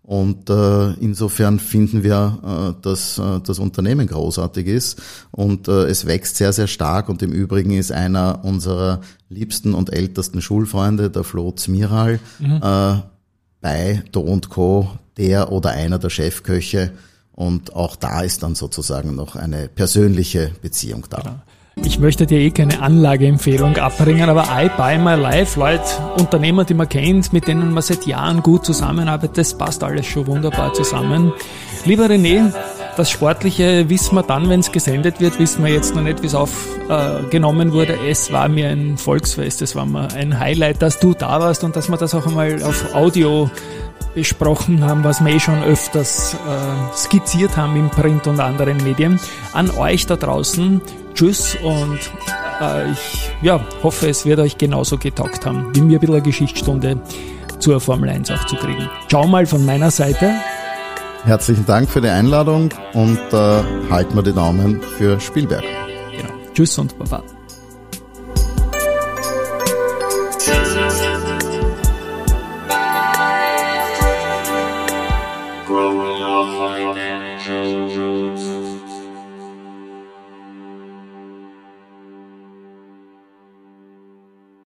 Und 0.08 0.48
äh, 0.48 0.92
insofern 0.94 1.58
finden 1.58 2.02
wir, 2.02 2.74
äh, 2.78 2.82
dass 2.82 3.18
äh, 3.18 3.40
das 3.44 3.58
Unternehmen 3.58 4.06
großartig 4.06 4.66
ist 4.66 5.02
und 5.32 5.68
äh, 5.68 5.84
es 5.84 6.06
wächst 6.06 6.36
sehr, 6.36 6.54
sehr 6.54 6.66
stark. 6.66 7.10
Und 7.10 7.22
im 7.22 7.30
Übrigen 7.30 7.72
ist 7.72 7.92
einer 7.92 8.42
unserer 8.42 9.02
liebsten 9.28 9.74
und 9.74 9.92
ältesten 9.92 10.40
Schulfreunde, 10.40 11.10
der 11.10 11.24
Flo 11.24 11.52
Zmiral, 11.52 12.20
mhm. 12.38 12.60
äh, 12.62 13.02
bei 13.60 14.02
Do 14.10 14.40
Co. 14.48 14.88
der 15.18 15.52
oder 15.52 15.72
einer 15.72 15.98
der 15.98 16.08
Chefköche. 16.08 16.92
Und 17.32 17.74
auch 17.74 17.94
da 17.94 18.22
ist 18.22 18.42
dann 18.42 18.54
sozusagen 18.54 19.14
noch 19.14 19.36
eine 19.36 19.68
persönliche 19.68 20.52
Beziehung 20.62 21.04
da. 21.10 21.18
Genau. 21.18 21.42
Ich 21.84 21.98
möchte 21.98 22.26
dir 22.26 22.38
eh 22.38 22.50
keine 22.50 22.80
Anlageempfehlung 22.80 23.76
abbringen, 23.76 24.28
aber 24.28 24.44
I 24.44 24.70
Buy 24.76 24.98
My 24.98 25.14
Life, 25.14 25.58
Leute, 25.58 25.82
Unternehmer, 26.18 26.64
die 26.64 26.74
man 26.74 26.88
kennt, 26.88 27.32
mit 27.32 27.48
denen 27.48 27.72
man 27.72 27.82
seit 27.82 28.06
Jahren 28.06 28.42
gut 28.42 28.64
zusammenarbeitet, 28.64 29.38
das 29.38 29.56
passt 29.56 29.82
alles 29.82 30.06
schon 30.06 30.26
wunderbar 30.26 30.72
zusammen. 30.74 31.32
Lieber 31.84 32.06
René, 32.06 32.52
das 32.96 33.10
Sportliche 33.10 33.88
wissen 33.88 34.16
wir 34.16 34.24
dann, 34.24 34.48
wenn 34.48 34.58
es 34.58 34.72
gesendet 34.72 35.20
wird, 35.20 35.38
wissen 35.38 35.64
wir 35.64 35.72
jetzt 35.72 35.94
noch 35.94 36.02
nicht, 36.02 36.20
wie 36.22 36.26
es 36.26 36.34
aufgenommen 36.34 37.68
äh, 37.68 37.72
wurde. 37.72 37.96
Es 38.08 38.32
war 38.32 38.48
mir 38.48 38.70
ein 38.70 38.98
Volksfest, 38.98 39.62
es 39.62 39.76
war 39.76 39.86
mir 39.86 40.08
ein 40.14 40.38
Highlight, 40.38 40.82
dass 40.82 40.98
du 40.98 41.14
da 41.14 41.40
warst 41.40 41.62
und 41.62 41.76
dass 41.76 41.88
wir 41.88 41.96
das 41.96 42.14
auch 42.14 42.26
einmal 42.26 42.60
auf 42.64 42.94
Audio 42.94 43.50
besprochen 44.14 44.84
haben, 44.84 45.04
was 45.04 45.24
wir 45.24 45.32
eh 45.32 45.40
schon 45.40 45.62
öfters 45.62 46.34
äh, 46.34 46.96
skizziert 46.96 47.56
haben 47.56 47.76
im 47.76 47.90
Print 47.90 48.26
und 48.26 48.40
anderen 48.40 48.76
Medien. 48.78 49.20
An 49.52 49.70
euch 49.70 50.06
da 50.06 50.16
draußen, 50.16 50.80
tschüss 51.14 51.56
und 51.62 51.98
äh, 52.60 52.90
ich 52.90 53.30
ja, 53.42 53.60
hoffe, 53.82 54.08
es 54.08 54.24
wird 54.24 54.40
euch 54.40 54.58
genauso 54.58 54.98
getaugt 54.98 55.46
haben, 55.46 55.74
wie 55.74 55.80
mir 55.80 55.98
ein 55.98 56.00
bisschen 56.00 56.16
eine 56.16 56.22
Geschichtsstunde 56.22 57.00
zur 57.58 57.80
Formel 57.80 58.08
1 58.10 58.30
auch 58.30 58.46
zu 58.46 58.56
kriegen. 58.56 58.88
Ciao 59.08 59.26
mal 59.26 59.46
von 59.46 59.64
meiner 59.64 59.90
Seite. 59.90 60.32
Herzlichen 61.24 61.66
Dank 61.66 61.90
für 61.90 62.00
die 62.00 62.08
Einladung 62.08 62.70
und 62.94 63.18
äh, 63.32 63.62
halten 63.90 64.14
wir 64.14 64.22
die 64.22 64.32
Daumen 64.32 64.80
für 64.80 65.18
Spielberg. 65.20 65.64
Genau. 66.16 66.32
Tschüss 66.54 66.78
und 66.78 66.98
Baba. 66.98 67.22